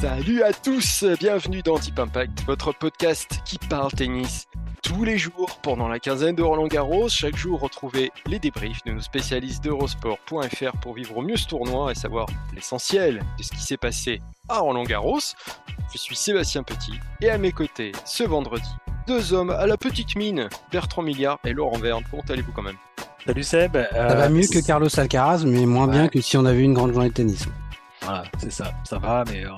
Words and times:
Salut 0.00 0.42
à 0.42 0.52
tous, 0.52 1.04
bienvenue 1.18 1.62
dans 1.62 1.78
Deep 1.78 1.98
Impact, 1.98 2.42
votre 2.46 2.72
podcast 2.72 3.40
qui 3.46 3.56
parle 3.56 3.90
tennis 3.90 4.46
tous 4.82 5.04
les 5.04 5.16
jours 5.16 5.58
pendant 5.62 5.88
la 5.88 5.98
quinzaine 5.98 6.34
de 6.36 6.42
Roland 6.42 6.66
Garros. 6.66 7.08
Chaque 7.08 7.36
jour, 7.36 7.60
retrouvez 7.60 8.10
les 8.26 8.38
débriefs 8.38 8.84
de 8.84 8.92
nos 8.92 9.00
spécialistes 9.00 9.64
d'Eurosport.fr 9.64 10.72
pour 10.82 10.94
vivre 10.94 11.16
au 11.16 11.22
mieux 11.22 11.36
ce 11.36 11.46
tournoi 11.46 11.92
et 11.92 11.94
savoir 11.94 12.26
l'essentiel 12.54 13.22
de 13.38 13.42
ce 13.42 13.50
qui 13.50 13.62
s'est 13.62 13.78
passé 13.78 14.20
à 14.50 14.58
Roland 14.58 14.84
Garros. 14.84 15.20
Je 15.92 15.98
suis 15.98 16.14
Sébastien 16.14 16.62
Petit 16.62 17.00
et 17.22 17.30
à 17.30 17.38
mes 17.38 17.52
côtés, 17.52 17.92
ce 18.04 18.22
vendredi, 18.22 18.68
deux 19.06 19.32
hommes 19.32 19.50
à 19.50 19.66
la 19.66 19.78
petite 19.78 20.14
mine, 20.14 20.50
Bertrand 20.70 21.02
Milliard 21.02 21.38
et 21.44 21.54
Laurent 21.54 21.78
Verne. 21.78 22.04
Comment 22.10 22.22
allez-vous 22.28 22.52
quand 22.52 22.62
même? 22.62 22.76
Salut 23.24 23.42
Seb. 23.42 23.78
Ça 23.90 24.14
va 24.14 24.28
mieux 24.28 24.46
que 24.46 24.64
Carlos 24.64 24.88
Alcaraz, 25.00 25.44
mais 25.46 25.64
moins 25.64 25.88
bien 25.88 26.08
que 26.08 26.20
si 26.20 26.36
on 26.36 26.44
avait 26.44 26.62
une 26.62 26.74
grande 26.74 26.92
journée 26.92 27.08
de 27.08 27.14
tennis. 27.14 27.48
Voilà, 28.02 28.22
c'est 28.38 28.52
ça. 28.52 28.72
Ça 28.84 28.98
va, 28.98 29.24
mais 29.28 29.44
euh, 29.44 29.50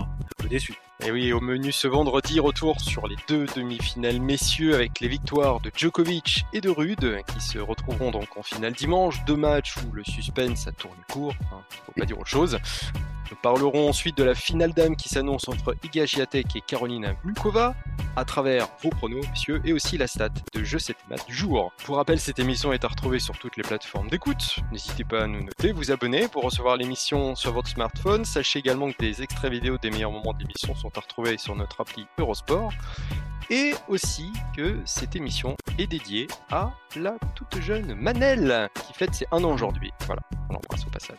peu 0.48 0.54
déçu. 0.54 0.87
Et 1.04 1.12
oui, 1.12 1.32
au 1.32 1.40
menu 1.40 1.70
ce 1.70 1.86
vendredi, 1.86 2.40
retour 2.40 2.80
sur 2.80 3.06
les 3.06 3.14
deux 3.28 3.46
demi-finales 3.54 4.20
messieurs 4.20 4.74
avec 4.74 4.98
les 4.98 5.06
victoires 5.06 5.60
de 5.60 5.70
Djokovic 5.72 6.44
et 6.52 6.60
de 6.60 6.70
Rude 6.70 7.20
qui 7.32 7.40
se 7.40 7.60
retrouveront 7.60 8.10
donc 8.10 8.36
en 8.36 8.42
finale 8.42 8.72
dimanche. 8.72 9.24
Deux 9.24 9.36
matchs 9.36 9.76
où 9.76 9.92
le 9.92 10.02
suspense 10.02 10.66
a 10.66 10.72
tourné 10.72 11.00
court, 11.08 11.34
hein, 11.52 11.62
faut 11.86 11.92
pas 11.92 12.04
dire 12.04 12.18
autre 12.18 12.28
chose. 12.28 12.58
Nous 13.30 13.36
parlerons 13.36 13.88
ensuite 13.88 14.16
de 14.16 14.24
la 14.24 14.34
finale 14.34 14.72
d'âme 14.72 14.96
qui 14.96 15.08
s'annonce 15.08 15.48
entre 15.48 15.76
Iga 15.84 16.06
Swiatek 16.06 16.56
et 16.56 16.62
Carolina 16.62 17.14
Mukova 17.24 17.74
à 18.16 18.24
travers 18.24 18.68
vos 18.82 18.90
pronos, 18.90 19.24
messieurs, 19.30 19.60
et 19.64 19.72
aussi 19.72 19.96
la 19.96 20.08
stat 20.08 20.30
de 20.52 20.64
jeu 20.64 20.78
7 20.78 20.96
match 21.08 21.24
du 21.26 21.34
jour. 21.34 21.72
Pour 21.84 21.96
rappel, 21.96 22.18
cette 22.18 22.40
émission 22.40 22.72
est 22.72 22.84
à 22.84 22.88
retrouver 22.88 23.20
sur 23.20 23.38
toutes 23.38 23.56
les 23.56 23.62
plateformes 23.62 24.08
d'écoute. 24.08 24.56
N'hésitez 24.72 25.04
pas 25.04 25.22
à 25.22 25.26
nous 25.26 25.44
noter, 25.44 25.70
vous 25.70 25.92
abonner 25.92 26.26
pour 26.26 26.42
recevoir 26.42 26.76
l'émission 26.76 27.36
sur 27.36 27.52
votre 27.52 27.68
smartphone. 27.68 28.24
Sachez 28.24 28.58
également 28.58 28.90
que 28.90 28.98
des 28.98 29.22
extraits 29.22 29.52
vidéo 29.52 29.78
des 29.78 29.90
meilleurs 29.90 30.10
moments 30.10 30.32
de 30.32 30.40
l'émission 30.40 30.74
sont 30.74 30.87
à 30.96 31.00
retrouver 31.00 31.38
sur 31.38 31.54
notre 31.54 31.80
appli 31.80 32.06
Eurosport. 32.18 32.72
Et 33.50 33.72
aussi 33.88 34.30
que 34.56 34.76
cette 34.84 35.16
émission 35.16 35.56
est 35.78 35.86
dédiée 35.86 36.26
à 36.50 36.72
la 36.96 37.14
toute 37.34 37.60
jeune 37.62 37.94
Manel 37.94 38.68
qui 38.86 38.92
fête 38.92 39.14
ses 39.14 39.26
un 39.32 39.42
an 39.42 39.52
aujourd'hui. 39.52 39.90
Voilà, 40.06 40.22
on 40.50 40.54
l'embrasse 40.54 40.86
au 40.86 40.90
passage. 40.90 41.18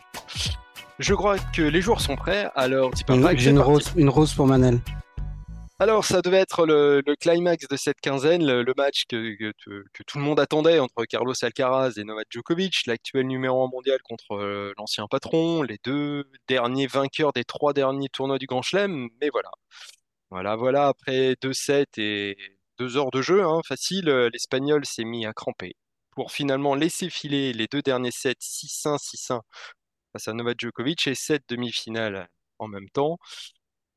Je 1.00 1.14
crois 1.14 1.38
que 1.40 1.62
les 1.62 1.82
joueurs 1.82 2.02
sont 2.02 2.16
prêts, 2.16 2.52
alors 2.56 2.92
J'ai 3.36 3.50
une 3.50 3.60
rose, 3.60 3.94
une 3.96 4.10
rose 4.10 4.34
pour 4.34 4.46
Manel. 4.46 4.80
Alors, 5.82 6.04
ça 6.04 6.22
devait 6.22 6.38
être 6.40 6.66
le, 6.66 7.02
climax 7.16 7.68
de 7.70 7.78
cette 7.78 8.02
quinzaine, 8.02 8.46
le, 8.46 8.74
match 8.76 9.06
que, 9.08 9.52
tout 10.06 10.18
le 10.18 10.24
monde 10.24 10.40
attendait 10.40 10.80
entre 10.80 11.06
Carlos 11.06 11.34
Alcaraz 11.42 11.94
et 11.98 12.04
Novak 12.04 12.28
Djokovic, 12.30 12.86
l'actuel 12.86 13.28
numéro 13.28 13.64
1 13.64 13.70
mondial 13.70 14.02
contre 14.04 14.34
euh, 14.34 14.74
l'ancien 14.78 15.08
patron, 15.08 15.62
les 15.64 15.78
deux 15.86 16.30
derniers 16.50 16.88
vainqueurs 16.88 17.32
des 17.32 17.46
trois 17.46 17.72
derniers 17.72 18.10
tournois 18.10 18.38
du 18.40 18.46
Grand 18.46 18.62
Chelem. 18.62 19.08
Mais 19.22 19.30
voilà, 19.30 19.52
voilà, 20.32 20.56
voilà, 20.58 20.88
après 20.90 21.36
deux 21.42 21.54
sets 21.54 21.86
et 21.98 22.38
deux 22.78 22.98
heures 22.98 23.12
de 23.12 23.22
jeu, 23.22 23.46
hein, 23.46 23.62
facile, 23.68 24.10
l'Espagnol 24.34 24.86
s'est 24.86 25.06
mis 25.06 25.26
à 25.26 25.34
cramper 25.34 25.76
pour 26.12 26.32
finalement 26.34 26.76
laisser 26.76 27.10
filer 27.10 27.54
les 27.54 27.68
deux 27.68 27.82
derniers 27.82 28.12
sets 28.12 28.36
6-1, 28.42 28.98
6-1 28.98 29.42
face 30.14 30.28
à 30.28 30.34
Novak 30.34 30.60
Djokovic 30.60 31.08
et 31.08 31.16
sept 31.16 31.44
demi-finales 31.50 32.28
en 32.60 32.68
même 32.68 32.90
temps. 32.90 33.18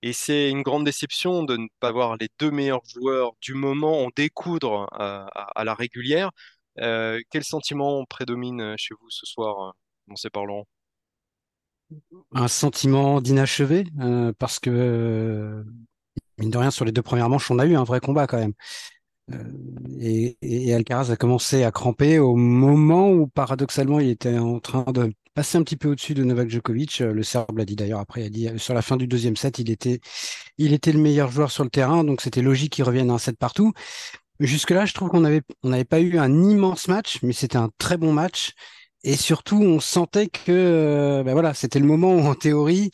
Et 0.02 0.12
c'est 0.12 0.50
une 0.50 0.62
grande 0.62 0.84
déception 0.84 1.44
de 1.44 1.56
ne 1.56 1.66
pas 1.80 1.92
voir 1.92 2.16
les 2.18 2.28
deux 2.38 2.50
meilleurs 2.50 2.84
joueurs 2.86 3.32
du 3.40 3.54
moment 3.54 4.04
en 4.04 4.08
découdre 4.16 4.88
à, 4.92 5.26
à- 5.56 5.64
la 5.64 5.74
régulière. 5.74 6.30
Euh, 6.80 7.20
quel 7.30 7.44
sentiment 7.44 8.04
prédomine 8.06 8.74
chez 8.78 8.94
vous 9.00 9.10
ce 9.10 9.26
soir? 9.26 9.68
euh, 9.68 9.72
Commencez 10.06 10.30
par 10.30 10.46
Laurent. 10.46 10.66
Un 12.34 12.48
sentiment 12.48 13.20
d'inachevé, 13.20 13.84
euh, 14.00 14.32
parce 14.38 14.58
que, 14.58 14.70
euh, 14.70 15.64
mine 16.38 16.50
de 16.50 16.58
rien, 16.58 16.70
sur 16.72 16.84
les 16.86 16.92
deux 16.92 17.02
premières 17.02 17.28
manches, 17.30 17.50
on 17.50 17.58
a 17.58 17.66
eu 17.66 17.76
un 17.76 17.84
vrai 17.84 18.00
combat 18.00 18.26
quand 18.26 18.38
même. 18.38 18.54
Euh, 19.32 19.44
et, 20.00 20.38
et 20.42 20.74
Alcaraz 20.74 21.10
a 21.12 21.16
commencé 21.16 21.64
à 21.64 21.72
cramper 21.72 22.18
au 22.20 22.36
moment 22.36 23.10
où, 23.10 23.28
paradoxalement, 23.28 24.00
il 24.00 24.10
était 24.10 24.38
en 24.38 24.60
train 24.60 24.84
de 24.92 25.12
passer 25.34 25.58
un 25.58 25.62
petit 25.62 25.76
peu 25.76 25.88
au-dessus 25.88 26.14
de 26.14 26.24
Novak 26.24 26.48
Djokovic. 26.50 27.00
Euh, 27.00 27.12
Le 27.12 27.22
Serbe 27.22 27.58
l'a 27.58 27.64
dit 27.64 27.76
d'ailleurs 27.76 28.00
après, 28.00 28.22
il 28.22 28.26
a 28.26 28.30
dit 28.30 28.48
euh, 28.48 28.58
sur 28.58 28.74
la 28.74 28.82
fin 28.82 28.96
du 28.96 29.06
deuxième 29.06 29.36
set, 29.36 29.58
il 29.58 29.70
était, 29.70 30.00
il 30.58 30.72
était 30.72 30.92
le 30.92 30.98
meilleur 30.98 31.30
joueur 31.30 31.50
sur 31.50 31.64
le 31.64 31.70
terrain, 31.70 32.04
donc 32.04 32.20
c'était 32.20 32.42
logique 32.42 32.74
qu'il 32.74 32.84
revienne 32.84 33.10
à 33.10 33.14
un 33.14 33.18
set 33.18 33.36
partout. 33.38 33.72
Jusque-là, 34.40 34.86
je 34.86 34.94
trouve 34.94 35.08
qu'on 35.10 35.24
avait, 35.24 35.42
on 35.62 35.70
n'avait 35.70 35.84
pas 35.84 36.00
eu 36.00 36.18
un 36.18 36.32
immense 36.42 36.88
match, 36.88 37.18
mais 37.22 37.32
c'était 37.32 37.58
un 37.58 37.70
très 37.78 37.96
bon 37.96 38.12
match. 38.12 38.52
Et 39.04 39.16
surtout, 39.16 39.60
on 39.62 39.80
sentait 39.80 40.28
que 40.28 40.52
euh, 40.52 41.22
ben 41.24 41.32
voilà, 41.32 41.54
c'était 41.54 41.78
le 41.80 41.86
moment 41.86 42.14
où, 42.14 42.20
en 42.20 42.34
théorie, 42.34 42.90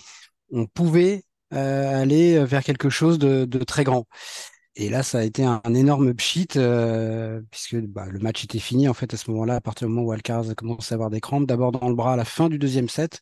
on 0.53 0.66
pouvait 0.66 1.25
aller 1.50 2.44
vers 2.44 2.62
quelque 2.62 2.91
chose 2.91 3.19
de 3.19 3.47
très 3.65 3.82
grand. 3.82 4.06
Et 4.80 4.88
là, 4.90 5.02
ça 5.02 5.18
a 5.18 5.22
été 5.24 5.44
un, 5.44 5.60
énorme 5.74 6.14
pchit, 6.14 6.46
euh, 6.56 7.42
puisque 7.50 7.76
bah, 7.80 8.06
le 8.06 8.20
match 8.20 8.44
était 8.44 8.60
fini 8.60 8.88
en 8.88 8.94
fait 8.94 9.12
à 9.12 9.16
ce 9.16 9.28
moment-là, 9.32 9.56
à 9.56 9.60
partir 9.60 9.88
du 9.88 9.92
moment 9.92 10.06
où 10.06 10.12
Alcaraz 10.12 10.50
a 10.50 10.54
commencé 10.54 10.94
à 10.94 10.96
avoir 10.96 11.10
des 11.10 11.20
crampes, 11.20 11.46
d'abord 11.48 11.72
dans 11.72 11.88
le 11.88 11.96
bras 11.96 12.12
à 12.12 12.16
la 12.16 12.24
fin 12.24 12.48
du 12.48 12.60
deuxième 12.60 12.88
set, 12.88 13.20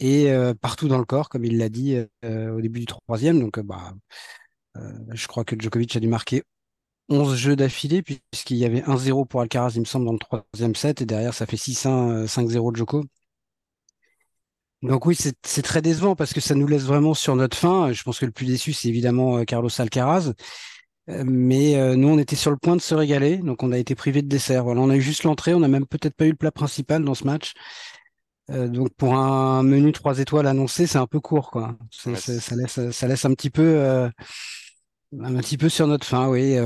et 0.00 0.30
euh, 0.30 0.52
partout 0.54 0.86
dans 0.88 0.98
le 0.98 1.06
corps, 1.06 1.30
comme 1.30 1.46
il 1.46 1.56
l'a 1.56 1.70
dit 1.70 1.96
euh, 2.24 2.50
au 2.54 2.60
début 2.60 2.80
du 2.80 2.86
troisième. 2.86 3.40
Donc, 3.40 3.58
bah, 3.60 3.94
je 5.12 5.26
crois 5.26 5.44
que 5.44 5.56
Djokovic 5.58 5.96
a 5.96 6.00
dû 6.00 6.08
marquer 6.08 6.42
11 7.08 7.36
jeux 7.36 7.56
d'affilée, 7.56 8.02
puisqu'il 8.02 8.58
y 8.58 8.66
avait 8.66 8.82
1-0 8.82 9.26
pour 9.26 9.40
Alcaraz, 9.40 9.72
il 9.76 9.80
me 9.80 9.84
semble, 9.86 10.04
dans 10.04 10.12
le 10.12 10.18
troisième 10.18 10.74
set, 10.74 11.00
et 11.00 11.06
derrière, 11.06 11.32
ça 11.32 11.46
fait 11.46 11.56
6-1, 11.56 12.10
euh, 12.10 12.26
5-0 12.26 12.72
de 12.72 12.76
Djoko. 12.76 13.04
Donc 14.88 15.06
oui, 15.06 15.16
c'est 15.16 15.62
très 15.62 15.82
décevant 15.82 16.14
parce 16.14 16.32
que 16.32 16.40
ça 16.40 16.54
nous 16.54 16.66
laisse 16.66 16.84
vraiment 16.84 17.14
sur 17.14 17.36
notre 17.36 17.56
faim. 17.56 17.92
Je 17.92 18.02
pense 18.02 18.18
que 18.18 18.26
le 18.26 18.32
plus 18.32 18.46
déçu, 18.46 18.72
c'est 18.72 18.88
évidemment 18.88 19.38
euh, 19.38 19.44
Carlos 19.44 19.70
Alcaraz. 19.78 20.32
Euh, 21.08 21.22
Mais 21.24 21.76
euh, 21.76 21.96
nous, 21.96 22.08
on 22.08 22.18
était 22.18 22.36
sur 22.36 22.50
le 22.50 22.56
point 22.56 22.76
de 22.76 22.80
se 22.80 22.94
régaler, 22.94 23.38
donc 23.38 23.62
on 23.62 23.72
a 23.72 23.78
été 23.78 23.94
privé 23.94 24.22
de 24.22 24.28
dessert. 24.28 24.64
Voilà, 24.64 24.80
on 24.80 24.90
a 24.90 24.96
eu 24.96 25.00
juste 25.00 25.24
l'entrée, 25.24 25.54
on 25.54 25.60
n'a 25.60 25.68
même 25.68 25.86
peut-être 25.86 26.14
pas 26.14 26.26
eu 26.26 26.30
le 26.30 26.36
plat 26.36 26.50
principal 26.50 27.04
dans 27.04 27.14
ce 27.14 27.24
match. 27.24 27.52
Euh, 28.50 28.68
donc 28.68 28.90
pour 28.96 29.14
un 29.14 29.62
menu 29.62 29.92
trois 29.92 30.18
étoiles 30.18 30.46
annoncé, 30.46 30.86
c'est 30.86 30.98
un 30.98 31.06
peu 31.06 31.20
court, 31.20 31.50
quoi. 31.50 31.76
Ouais, 32.06 32.16
ça 32.16 32.54
laisse, 32.56 32.90
ça 32.90 33.08
laisse 33.08 33.24
un 33.24 33.34
petit 33.34 33.50
peu, 33.50 33.62
euh, 33.62 34.08
un 35.20 35.34
petit 35.36 35.56
peu 35.56 35.68
sur 35.68 35.86
notre 35.86 36.06
faim, 36.06 36.28
oui. 36.28 36.56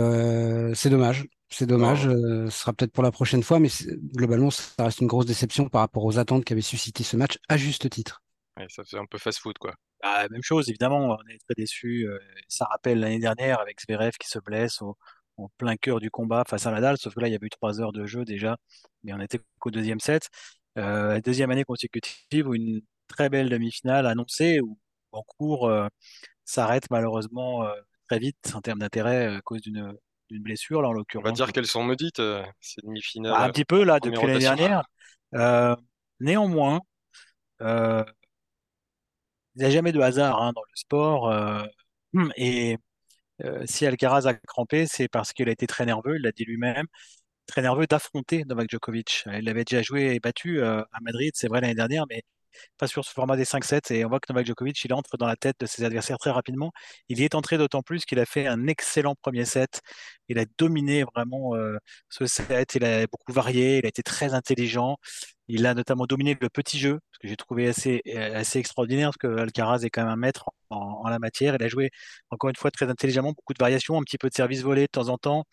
C'est 0.75 0.91
dommage. 0.91 1.25
C'est 1.51 1.67
dommage. 1.67 2.07
Oh. 2.07 2.11
Euh, 2.11 2.51
ce 2.51 2.61
sera 2.61 2.73
peut-être 2.73 2.93
pour 2.93 3.03
la 3.03 3.11
prochaine 3.11 3.43
fois, 3.43 3.59
mais 3.59 3.69
globalement, 4.15 4.51
ça 4.51 4.85
reste 4.85 5.01
une 5.01 5.07
grosse 5.09 5.27
déception 5.27 5.69
par 5.69 5.81
rapport 5.81 6.05
aux 6.05 6.19
attentes 6.19 6.45
qu'avait 6.45 6.61
suscité 6.61 7.03
ce 7.05 7.17
match, 7.17 7.39
à 7.49 7.57
juste 7.57 7.91
titre. 7.91 8.23
Ouais, 8.57 8.67
ça 8.69 8.85
fait 8.85 8.99
un 8.99 9.07
peu 9.07 9.19
fast-food, 9.19 9.59
quoi. 9.59 9.75
Bah, 10.03 10.27
même 10.31 10.43
chose, 10.43 10.69
évidemment, 10.69 11.19
on 11.19 11.29
est 11.29 11.39
très 11.39 11.55
déçus. 11.57 12.07
euh, 12.07 12.19
ça 12.49 12.65
rappelle 12.67 13.01
l'année 13.01 13.19
dernière 13.19 13.61
avec 13.61 13.81
Zverev 13.81 14.13
qui 14.19 14.29
se 14.29 14.39
blesse 14.39 14.81
au, 14.81 14.97
en 15.37 15.49
plein 15.59 15.77
cœur 15.77 16.01
du 16.01 16.11
combat 16.11 16.45
face 16.49 16.67
à 16.67 16.71
Nadal, 16.71 16.97
sauf 16.99 17.15
que 17.15 17.21
là, 17.21 17.29
il 17.29 17.33
y 17.33 17.35
avait 17.35 17.47
eu 17.47 17.51
trois 17.51 17.81
heures 17.81 17.93
de 17.93 18.07
jeu 18.07 18.25
déjà, 18.25 18.57
mais 19.03 19.13
on 19.13 19.19
n'était 19.19 19.41
qu'au 19.59 19.71
deuxième 19.71 20.01
set. 20.01 20.29
Euh, 20.79 21.21
deuxième 21.21 21.51
année 21.51 21.65
consécutive 21.65 22.47
où 22.47 22.55
une 22.55 22.81
très 23.09 23.29
belle 23.29 23.49
demi-finale 23.49 24.07
annoncée, 24.07 24.61
où 24.61 24.79
en 25.13 25.23
cours 25.23 25.69
euh, 25.69 25.89
s'arrête 26.45 26.85
malheureusement 26.91 27.65
euh, 27.65 27.75
très 28.09 28.19
vite 28.19 28.53
en 28.55 28.61
termes 28.61 28.79
d'intérêt 28.79 29.37
à 29.37 29.41
cause 29.43 29.61
d'une 29.63 29.95
d'une 30.31 30.43
blessure, 30.43 30.83
là 30.83 30.89
en 30.89 30.91
On 30.91 30.95
va 30.95 30.99
l'occurrence. 30.99 31.37
dire 31.37 31.53
qu'elles 31.53 31.67
sont 31.67 31.83
maudites, 31.83 32.21
euh, 32.21 32.45
ces 32.61 32.81
demi-finales. 32.83 33.33
Bah, 33.33 33.41
un 33.45 33.51
petit 33.51 33.65
peu 33.65 33.85
là 33.85 34.01
depuis 34.01 34.27
l'année 34.27 34.41
dernière. 34.41 34.83
Euh, 35.35 35.75
néanmoins, 36.21 36.81
euh, 37.63 38.05
il 39.55 39.61
n'y 39.61 39.65
a 39.67 39.71
jamais 39.71 39.93
de 39.93 40.01
hasard 40.01 40.41
hein, 40.43 40.53
dans 40.55 40.63
le 40.63 40.73
sport. 40.75 41.31
euh, 41.31 41.63
et 42.37 42.77
si 43.65 43.87
Alcaraz 43.87 44.27
a 44.27 44.35
crampé, 44.35 44.87
c'est 44.87 45.09
parce 45.09 45.33
qu'il 45.33 45.49
a 45.49 45.53
été 45.53 45.67
très 45.67 45.87
nerveux, 45.87 46.17
il 46.17 46.23
l'a 46.23 46.33
dit 46.33 46.45
lui-même, 46.45 46.87
très 47.47 47.63
nerveux 47.63 47.87
d'affronter 47.87 48.45
Novak 48.45 48.71
Djokovic. 48.71 49.25
Il 49.33 49.49
avait 49.49 49.65
déjà 49.65 49.83
joué 49.83 50.15
et 50.15 50.21
battu 50.21 50.63
à 50.63 50.87
Madrid, 51.03 51.33
c'est 51.35 51.49
vrai 51.49 51.61
l'année 51.63 51.75
dernière, 51.75 52.05
mais 52.09 52.23
pas 52.79 52.87
sur 52.87 53.05
ce 53.05 53.13
format 53.13 53.37
des 53.37 53.45
5-7. 53.45 53.93
Et 53.93 54.05
on 54.05 54.09
voit 54.09 54.21
que 54.21 54.33
Novak 54.33 54.47
Djokovic, 54.47 54.85
il 54.85 54.93
entre 54.95 55.17
dans 55.17 55.27
la 55.27 55.37
tête 55.37 55.57
de 55.61 55.67
ses 55.67 55.85
adversaires 55.85 56.19
très 56.19 56.31
rapidement. 56.31 56.73
Il 57.09 57.19
y 57.21 57.25
est 57.25 57.35
entré 57.35 57.59
d'autant 57.59 57.83
plus 57.83 58.05
qu'il 58.05 58.19
a 58.19 58.27
fait 58.27 58.47
un 58.47 58.67
excellent 58.67 59.15
premier 59.15 59.45
set. 59.45 59.81
Il 60.29 60.39
a 60.39 60.45
dominé 60.59 61.05
vraiment 61.05 61.55
euh, 61.57 61.79
ce 62.09 62.27
set. 62.27 62.75
Il 62.75 62.85
a 62.85 63.07
beaucoup 63.07 63.33
varié. 63.33 63.79
Il 63.79 63.87
a 63.87 63.89
été 63.89 64.03
très 64.03 64.35
intelligent. 64.35 64.97
Il 65.53 65.67
a 65.67 65.75
notamment 65.75 66.07
dominé 66.07 66.37
le 66.41 66.49
petit 66.49 66.79
jeu, 66.79 67.01
ce 67.11 67.19
que 67.19 67.27
j'ai 67.27 67.37
trouvé 67.37 67.67
assez, 67.67 68.03
assez 68.15 68.61
extraordinaire, 68.61 69.09
parce 69.09 69.17
que 69.17 69.41
Alcaraz 69.41 69.81
est 69.85 69.91
quand 69.91 70.03
même 70.03 70.13
un 70.13 70.17
maître 70.17 70.51
en, 70.71 71.09
la 71.09 71.19
matière. 71.19 71.57
Il 71.57 71.63
a 71.65 71.69
joué, 71.69 71.91
encore 72.31 72.51
une 72.51 72.57
fois, 72.57 72.71
très 72.71 72.89
intelligemment, 72.89 73.33
beaucoup 73.33 73.53
de 73.53 73.59
variations, 73.59 73.99
un 73.99 74.03
petit 74.05 74.17
peu 74.19 74.29
de 74.29 74.35
service 74.35 74.63
volé 74.63 74.83
de 74.83 74.87
temps 74.87 75.09
en 75.09 75.19
temps. 75.19 75.45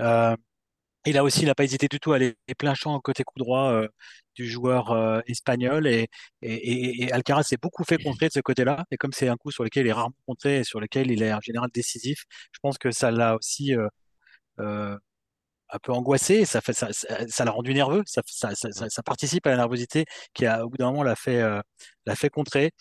Euh, 0.00 0.36
il 1.06 1.18
a 1.18 1.24
aussi, 1.24 1.42
il 1.42 1.46
n'a 1.46 1.54
pas 1.54 1.64
hésité 1.64 1.88
du 1.88 2.00
tout 2.00 2.12
à 2.12 2.16
aller 2.16 2.34
plein 2.58 2.74
champ 2.74 2.98
côté 3.00 3.24
coup 3.24 3.38
droit 3.38 3.70
euh, 3.70 3.88
du 4.34 4.48
joueur 4.48 4.92
euh, 4.92 5.20
espagnol 5.26 5.86
et, 5.86 6.08
et, 6.42 7.10
Alcaraz 7.12 7.44
s'est 7.44 7.56
beaucoup 7.60 7.84
fait 7.84 7.98
contrer 7.98 8.28
de 8.28 8.32
ce 8.32 8.40
côté-là. 8.40 8.84
Et 8.90 8.96
comme 8.96 9.12
c'est 9.12 9.28
un 9.28 9.36
coup 9.36 9.50
sur 9.50 9.64
lequel 9.64 9.86
il 9.86 9.88
est 9.90 9.92
rarement 9.92 10.14
contré 10.26 10.58
et 10.58 10.64
sur 10.64 10.80
lequel 10.80 11.10
il 11.10 11.22
est 11.22 11.32
en 11.32 11.40
général 11.40 11.70
décisif, 11.72 12.24
je 12.52 12.58
pense 12.60 12.78
que 12.78 12.90
ça 12.90 13.10
l'a 13.10 13.36
aussi 13.36 13.74
un 15.70 15.78
peu 15.78 15.92
angoissé, 15.92 16.44
ça 16.44 16.60
l'a 17.44 17.50
rendu 17.50 17.74
nerveux, 17.74 18.02
ça, 18.06 18.22
participe 19.04 19.46
à 19.46 19.50
la 19.50 19.56
nervosité 19.56 20.04
qui 20.34 20.46
a 20.46 20.64
au 20.64 20.70
bout 20.70 20.76
d'un 20.76 20.90
moment 20.90 21.02
l'a 21.02 21.16
fait 21.16 21.40
euh, 21.40 21.60
l'a 22.06 22.16
fait 22.16 22.30
contrer. 22.30 22.72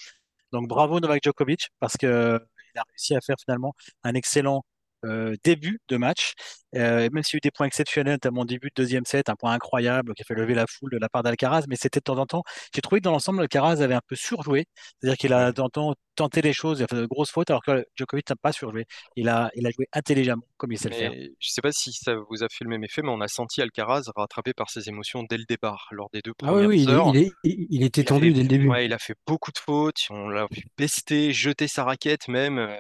Donc 0.52 0.68
bravo 0.68 1.00
Novak 1.00 1.24
Djokovic 1.24 1.70
parce 1.80 1.98
que 1.98 2.40
il 2.76 2.80
a 2.80 2.84
réussi 2.90 3.16
à 3.16 3.22
faire 3.22 3.38
finalement 3.44 3.74
un 4.04 4.14
excellent 4.16 4.64
euh, 5.04 5.36
début 5.44 5.80
de 5.88 5.98
match. 5.98 6.34
Euh, 6.76 7.10
même 7.12 7.24
s'il 7.24 7.36
y 7.36 7.38
a 7.38 7.40
eu 7.40 7.42
des 7.42 7.52
points 7.52 7.68
exceptionnels, 7.68 8.16
notamment 8.16 8.42
au 8.42 8.46
début 8.46 8.68
de 8.68 8.74
deuxième 8.76 9.06
set, 9.06 9.30
un 9.30 9.36
point 9.36 9.54
incroyable 9.54 10.14
qui 10.14 10.24
a 10.24 10.26
fait 10.26 10.36
lever 10.36 10.54
la 10.54 10.66
foule 10.68 10.92
de 10.92 10.98
la 10.98 11.08
part 11.08 11.24
d'Alcaraz, 11.24 11.66
mais 11.70 11.76
c'était 11.78 12.00
de 12.00 12.04
temps 12.04 12.18
en 12.18 12.26
temps. 12.26 12.44
J'ai 12.74 12.82
trouvé 12.82 13.00
que 13.00 13.06
dans 13.06 13.12
l'ensemble, 13.12 13.42
Alcaraz 13.42 13.82
avait 13.82 13.94
un 13.94 14.02
peu 14.06 14.16
surjoué, 14.16 14.66
c'est-à-dire 15.00 15.18
qu'il 15.18 15.34
a 15.34 15.52
de 15.52 15.56
temps 15.56 15.66
en 15.66 15.70
temps 15.70 15.96
tenté 16.16 16.42
les 16.42 16.54
choses, 16.54 16.80
il 16.80 16.84
a 16.84 16.88
fait 16.88 16.96
de 16.96 17.06
grosses 17.06 17.30
fautes, 17.30 17.50
alors 17.50 17.64
que 17.64 17.86
Djokovic 17.96 18.30
n'a 18.30 18.36
pas 18.36 18.52
surjoué. 18.52 18.86
Il 19.16 19.30
a, 19.30 19.52
il 19.56 19.68
a 19.68 19.70
joué 19.70 19.88
intelligemment, 19.94 20.44
comme 20.58 20.72
il 20.72 20.80
sait 20.80 20.90
le 20.90 20.96
faire. 20.96 21.12
Je 21.14 21.28
ne 21.28 21.34
sais 21.42 21.62
pas 21.62 21.72
si 21.72 21.92
ça 21.92 22.16
vous 22.16 22.44
a 22.44 22.48
fait 22.50 22.64
le 22.64 22.70
même 22.70 22.84
effet, 22.84 23.02
mais 23.02 23.10
on 23.10 23.22
a 23.22 23.28
senti 23.28 23.62
Alcaraz 23.62 24.04
rattrapé 24.16 24.54
par 24.54 24.70
ses 24.70 24.90
émotions 24.90 25.24
dès 25.24 25.38
le 25.38 25.46
départ, 25.48 25.88
lors 25.92 26.10
des 26.12 26.22
deux 26.22 26.34
ah 26.42 26.46
premières 26.46 26.70
oui, 26.70 26.88
heures. 26.90 27.12
Il, 27.16 27.32
il, 27.70 27.84
était 27.84 28.04
tendu 28.04 28.34
dès 28.34 28.42
le 28.42 28.48
début. 28.48 28.70
Ouais, 28.70 28.86
il 28.86 28.94
a 28.94 29.00
fait 29.00 29.16
beaucoup 29.28 29.52
de 29.52 29.60
fautes, 29.60 30.08
on 30.10 30.30
l'a 30.30 30.48
vu 30.52 30.64
pester, 30.76 31.34
jeter 31.34 31.68
sa 31.68 31.84
raquette 31.84 32.28
même. 32.28 32.58
Euh, 32.60 32.76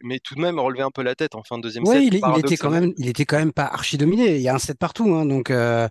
mais 0.00 0.18
tout 0.18 0.34
de 0.34 0.40
même 0.40 0.58
relever 0.58 0.82
un 0.82 0.90
peu 0.90 1.02
la 1.02 1.14
tête 1.14 1.34
en 1.34 1.42
fin 1.42 1.58
de 1.58 1.62
deuxième 1.62 1.84
set. 1.86 1.96
Oui, 1.96 2.08
il, 2.12 2.38
était 2.38 2.56
quand 2.56 2.70
même, 2.70 2.92
il 2.96 3.08
était 3.08 3.24
quand 3.24 3.38
même 3.38 3.52
pas 3.52 3.66
archi 3.66 3.98
dominé. 3.98 4.36
Il 4.36 4.42
y 4.42 4.48
a 4.48 4.54
un 4.54 4.58
set 4.58 4.78
partout, 4.78 5.14
hein, 5.14 5.26
donc 5.26 5.50
euh, 5.50 5.88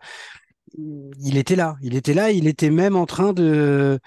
il 0.78 1.38
était 1.38 1.56
là. 1.56 1.76
Il 1.82 1.96
était 1.96 2.14
là. 2.14 2.32
Il 2.32 2.48
était 2.48 2.70
même 2.70 2.96
en 2.96 3.06
train 3.06 3.34
de 3.34 4.00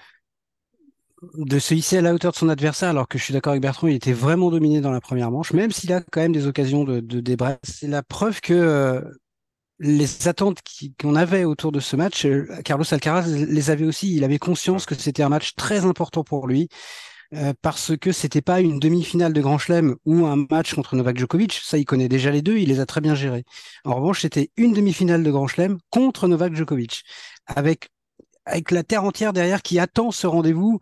de 1.35 1.59
se 1.59 1.73
hisser 1.73 1.97
à 1.97 2.01
la 2.01 2.13
hauteur 2.13 2.31
de 2.31 2.37
son 2.37 2.49
adversaire, 2.49 2.89
alors 2.89 3.07
que 3.07 3.17
je 3.17 3.23
suis 3.23 3.33
d'accord 3.33 3.51
avec 3.51 3.61
Bertrand, 3.61 3.87
il 3.87 3.95
était 3.95 4.13
vraiment 4.13 4.51
dominé 4.51 4.81
dans 4.81 4.91
la 4.91 5.01
première 5.01 5.31
manche, 5.31 5.53
même 5.53 5.71
s'il 5.71 5.93
a 5.93 6.01
quand 6.01 6.21
même 6.21 6.33
des 6.33 6.47
occasions 6.47 6.83
de, 6.83 6.99
de 6.99 7.37
C'est 7.63 7.87
la 7.87 8.03
preuve 8.03 8.41
que 8.41 8.53
euh, 8.53 9.01
les 9.79 10.27
attentes 10.27 10.59
qu'on 10.99 11.15
avait 11.15 11.45
autour 11.45 11.71
de 11.71 11.79
ce 11.79 11.95
match, 11.95 12.25
euh, 12.25 12.47
Carlos 12.63 12.85
Alcaraz 12.91 13.27
les 13.27 13.69
avait 13.69 13.85
aussi. 13.85 14.15
Il 14.15 14.23
avait 14.23 14.39
conscience 14.39 14.85
que 14.85 14.95
c'était 14.95 15.23
un 15.23 15.29
match 15.29 15.55
très 15.55 15.85
important 15.85 16.23
pour 16.23 16.47
lui. 16.47 16.69
Euh, 17.33 17.53
parce 17.61 17.97
que 17.97 18.11
c'était 18.11 18.41
pas 18.41 18.61
une 18.61 18.79
demi-finale 18.79 19.33
de 19.33 19.41
Grand 19.41 19.57
Chelem 19.57 19.95
ou 20.05 20.25
un 20.25 20.45
match 20.51 20.75
contre 20.75 20.95
Novak 20.95 21.17
Djokovic. 21.17 21.53
Ça, 21.63 21.77
il 21.77 21.85
connaît 21.85 22.09
déjà 22.09 22.29
les 22.29 22.41
deux, 22.43 22.57
il 22.57 22.69
les 22.69 22.79
a 22.79 22.85
très 22.85 23.01
bien 23.01 23.15
gérés. 23.15 23.43
En 23.85 23.95
revanche, 23.95 24.21
c'était 24.21 24.51
une 24.55 24.73
demi-finale 24.73 25.23
de 25.23 25.31
Grand 25.31 25.47
Chelem 25.47 25.79
contre 25.89 26.27
Novak 26.27 26.53
Djokovic, 26.55 27.03
avec 27.47 27.89
avec 28.45 28.71
la 28.71 28.83
terre 28.83 29.05
entière 29.05 29.33
derrière 29.33 29.61
qui 29.61 29.79
attend 29.79 30.11
ce 30.11 30.27
rendez-vous. 30.27 30.79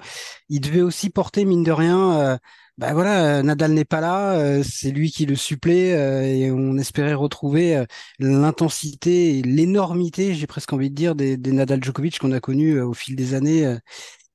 Il 0.50 0.62
devait 0.62 0.82
aussi 0.82 1.10
porter 1.12 1.46
mine 1.46 1.64
de 1.64 1.72
rien. 1.72 2.40
Bah 2.78 2.94
voilà, 2.94 3.40
euh, 3.40 3.44
Nadal 3.44 3.74
n'est 3.74 3.86
pas 3.86 4.02
là, 4.02 4.64
c'est 4.64 4.90
lui 4.90 5.12
qui 5.12 5.28
le 5.28 5.36
supplée 5.36 5.90
et 5.90 6.52
on 6.52 6.78
espérait 6.78 7.14
retrouver 7.14 7.86
l'intensité 8.18 9.44
l'énormité, 9.44 10.34
j'ai 10.34 10.48
presque 10.48 10.74
envie 10.74 10.90
de 10.90 10.96
dire, 10.96 11.14
des, 11.14 11.38
des 11.38 11.52
Nadal 11.52 11.84
Djokovic 11.84 12.18
qu'on 12.18 12.32
a 12.32 12.40
connus 12.40 12.82
au 12.82 12.94
fil 12.94 13.16
des 13.16 13.36
années 13.36 13.78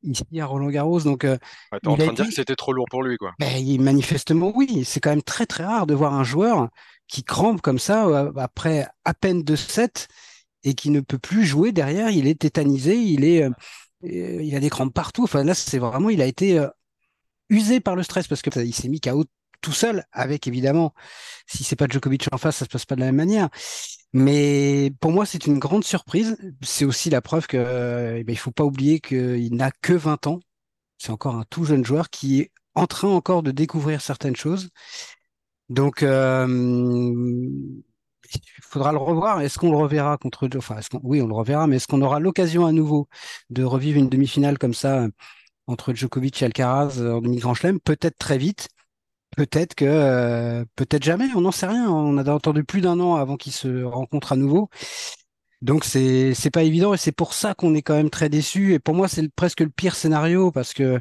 ici 0.03 0.25
à 0.41 0.47
Roland 0.47 0.69
Garros. 0.69 1.01
Donc, 1.01 1.25
euh, 1.25 1.37
t'es 1.83 1.89
en 1.89 1.97
train 1.97 2.09
de 2.09 2.15
dire 2.15 2.27
que 2.27 2.35
c'était 2.35 2.57
trop 2.57 2.73
lourd 2.73 2.87
pour 2.91 3.03
lui, 3.03 3.17
quoi. 3.17 3.33
Ben, 3.39 3.81
manifestement, 3.81 4.53
oui. 4.55 4.85
C'est 4.85 5.01
quand 5.01 5.11
même 5.11 5.23
très 5.23 5.47
très 5.47 5.65
rare 5.65 5.87
de 5.87 5.95
voir 5.95 6.15
un 6.15 6.25
joueur 6.25 6.69
qui 7.09 7.23
crampe 7.23 7.61
comme 7.61 7.79
ça 7.79 8.07
euh, 8.07 8.33
après 8.37 8.87
à 9.05 9.15
peine 9.15 9.43
deux 9.43 9.57
sets 9.57 10.09
et 10.65 10.75
qui 10.75 10.91
ne 10.91 11.01
peut 11.01 11.19
plus 11.19 11.45
jouer 11.45 11.73
derrière. 11.73 12.11
Il 12.11 12.27
est 12.27 12.41
tétanisé, 12.41 12.97
il 12.97 13.25
est, 13.25 13.45
euh, 13.45 13.51
il 14.03 14.55
a 14.55 14.61
des 14.61 14.71
crampes 14.71 14.95
partout. 14.95 15.25
Enfin 15.25 15.45
là, 15.45 15.55
c'est 15.55 15.79
vraiment, 15.79 16.11
il 16.11 16.21
a 16.21 16.27
été 16.27 16.65
usé 17.49 17.81
par 17.81 17.97
le 17.97 18.03
stress 18.03 18.27
parce 18.27 18.43
que 18.43 18.51
il 18.61 18.75
s'est 18.75 18.89
mis 18.89 19.01
KO 19.01 19.25
tout 19.67 19.73
seul, 19.73 20.05
avec 20.13 20.47
évidemment, 20.47 20.95
si 21.49 21.65
c'est 21.65 21.75
pas 21.75 21.89
Djokovic 21.89 22.29
en 22.31 22.39
face, 22.39 22.59
ça 22.59 22.67
se 22.67 22.71
passe 22.71 22.85
pas 22.87 22.95
de 22.95 23.01
la 23.01 23.07
même 23.07 23.17
manière. 23.17 23.49
Mais 24.13 24.93
pour 25.01 25.11
moi, 25.11 25.27
c'est 25.27 25.45
une 25.47 25.59
grande 25.59 25.83
surprise. 25.83 26.37
C'est 26.63 26.85
aussi 26.85 27.11
la 27.11 27.21
preuve 27.21 27.49
que 27.49 27.57
eh 28.17 28.23
ben, 28.23 28.33
il 28.33 28.37
faut 28.37 28.53
pas 28.53 28.63
oublier 28.63 29.01
qu'il 29.01 29.57
n'a 29.57 29.73
que 29.83 29.93
20 29.93 30.29
ans. 30.29 30.39
C'est 30.99 31.11
encore 31.11 31.35
un 31.35 31.45
tout 31.51 31.65
jeune 31.65 31.85
joueur 31.85 32.11
qui 32.11 32.43
est 32.43 32.53
en 32.77 32.87
train 32.87 33.09
encore 33.09 33.43
de 33.43 33.51
découvrir 33.51 34.01
certaines 34.01 34.37
choses. 34.37 34.71
Donc, 35.69 36.05
euh, 36.05 36.47
il 36.47 38.41
faudra 38.63 38.93
le 38.93 38.99
revoir. 38.99 39.41
Est-ce 39.41 39.59
qu'on 39.59 39.73
le 39.73 39.79
reverra 39.79 40.17
contre 40.17 40.49
Enfin, 40.57 40.79
oui, 41.03 41.21
on 41.23 41.27
le 41.27 41.35
reverra, 41.35 41.67
mais 41.67 41.77
est-ce 41.77 41.89
qu'on 41.89 42.03
aura 42.03 42.21
l'occasion 42.21 42.67
à 42.67 42.73
nouveau 42.73 43.09
de 43.51 43.65
revivre 43.65 43.99
une 43.99 44.09
demi-finale 44.09 44.59
comme 44.59 44.75
ça 44.75 45.09
entre 45.67 45.93
Djokovic 45.93 46.41
et 46.43 46.45
Alcaraz 46.45 47.01
en 47.01 47.21
demi-grand 47.21 47.55
chelem? 47.55 47.81
Peut-être 47.81 48.17
très 48.17 48.39
vite. 48.39 48.69
Peut-être 49.37 49.75
que, 49.75 49.85
euh, 49.85 50.65
peut-être 50.77 51.05
jamais, 51.05 51.27
on 51.37 51.43
n'en 51.43 51.53
sait 51.53 51.67
rien. 51.67 51.89
On 51.91 52.17
a 52.17 52.31
entendu 52.33 52.65
plus 52.65 52.81
d'un 52.81 52.99
an 53.01 53.17
avant 53.17 53.37
qu'ils 53.37 53.53
se 53.53 53.85
rencontrent 53.85 54.33
à 54.33 54.37
nouveau. 54.37 54.71
Donc 55.63 55.85
c'est 55.85 56.35
c'est 56.35 56.51
pas 56.51 56.63
évident 56.63 56.93
et 56.95 56.99
c'est 56.99 57.13
pour 57.13 57.33
ça 57.33 57.55
qu'on 57.55 57.75
est 57.75 57.83
quand 57.83 57.95
même 57.95 58.11
très 58.11 58.29
déçu. 58.29 58.73
Et 58.73 58.79
pour 58.79 58.95
moi, 58.95 59.09
c'est 59.09 59.29
presque 59.35 59.61
le 59.61 59.69
pire 59.71 59.95
scénario 59.95 60.51
parce 60.51 60.73
que 60.75 61.01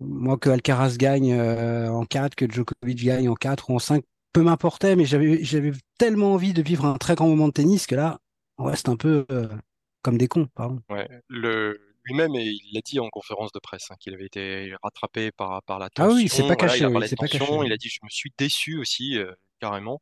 moi 0.00 0.38
que 0.38 0.50
Alcaraz 0.50 0.96
gagne 0.96 1.32
euh, 1.32 1.88
en 1.90 2.04
4, 2.04 2.34
que 2.34 2.50
Djokovic 2.50 3.04
gagne 3.04 3.28
en 3.28 3.34
4 3.34 3.70
ou 3.70 3.74
en 3.74 3.78
5, 3.78 4.02
peu 4.32 4.42
m'importait, 4.42 4.96
mais 4.96 5.04
j'avais 5.04 5.42
j'avais 5.44 5.72
tellement 5.98 6.34
envie 6.34 6.52
de 6.52 6.62
vivre 6.62 6.86
un 6.86 6.96
très 6.96 7.14
grand 7.14 7.28
moment 7.28 7.48
de 7.48 7.52
tennis 7.52 7.86
que 7.86 7.94
là, 7.94 8.20
on 8.58 8.64
reste 8.64 8.88
un 8.88 8.96
peu 8.96 9.26
euh, 9.30 9.48
comme 10.02 10.18
des 10.18 10.28
cons, 10.28 10.48
pardon. 10.54 10.80
Le 11.28 11.80
lui-même, 12.06 12.34
et 12.36 12.44
il 12.44 12.72
l'a 12.72 12.80
dit 12.80 13.00
en 13.00 13.08
conférence 13.10 13.52
de 13.52 13.58
presse, 13.58 13.90
hein, 13.90 13.96
qu'il 14.00 14.14
avait 14.14 14.26
été 14.26 14.74
rattrapé 14.82 15.32
par, 15.32 15.62
par 15.64 15.78
la 15.78 15.90
tension. 15.90 16.12
Ah 16.12 16.14
oui, 16.14 16.28
c'est 16.28 16.46
pas 16.46 16.56
caché. 16.56 16.78
il, 16.78 16.84
a 16.86 16.90
pas 16.90 17.28
caché. 17.28 17.44
il 17.64 17.72
a 17.72 17.76
dit 17.76 17.88
Je 17.88 18.00
me 18.02 18.08
suis 18.08 18.32
déçu 18.38 18.78
aussi, 18.78 19.18
euh, 19.18 19.32
carrément, 19.60 20.00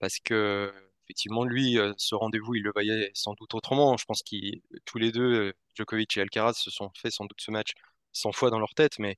parce 0.00 0.18
que, 0.20 0.72
effectivement, 1.06 1.44
lui, 1.44 1.78
euh, 1.78 1.92
ce 1.96 2.14
rendez-vous, 2.14 2.54
il 2.56 2.62
le 2.62 2.72
voyait 2.72 3.10
sans 3.14 3.34
doute 3.34 3.54
autrement. 3.54 3.96
Je 3.96 4.04
pense 4.04 4.22
qu'ils, 4.22 4.62
tous 4.84 4.98
les 4.98 5.12
deux, 5.12 5.54
Djokovic 5.74 6.16
et 6.16 6.20
Alcaraz, 6.22 6.54
se 6.54 6.70
sont 6.70 6.90
fait 6.96 7.10
sans 7.10 7.24
doute 7.26 7.40
ce 7.40 7.50
match 7.50 7.72
100 8.12 8.32
fois 8.32 8.50
dans 8.50 8.58
leur 8.58 8.74
tête. 8.74 8.98
Mais 8.98 9.16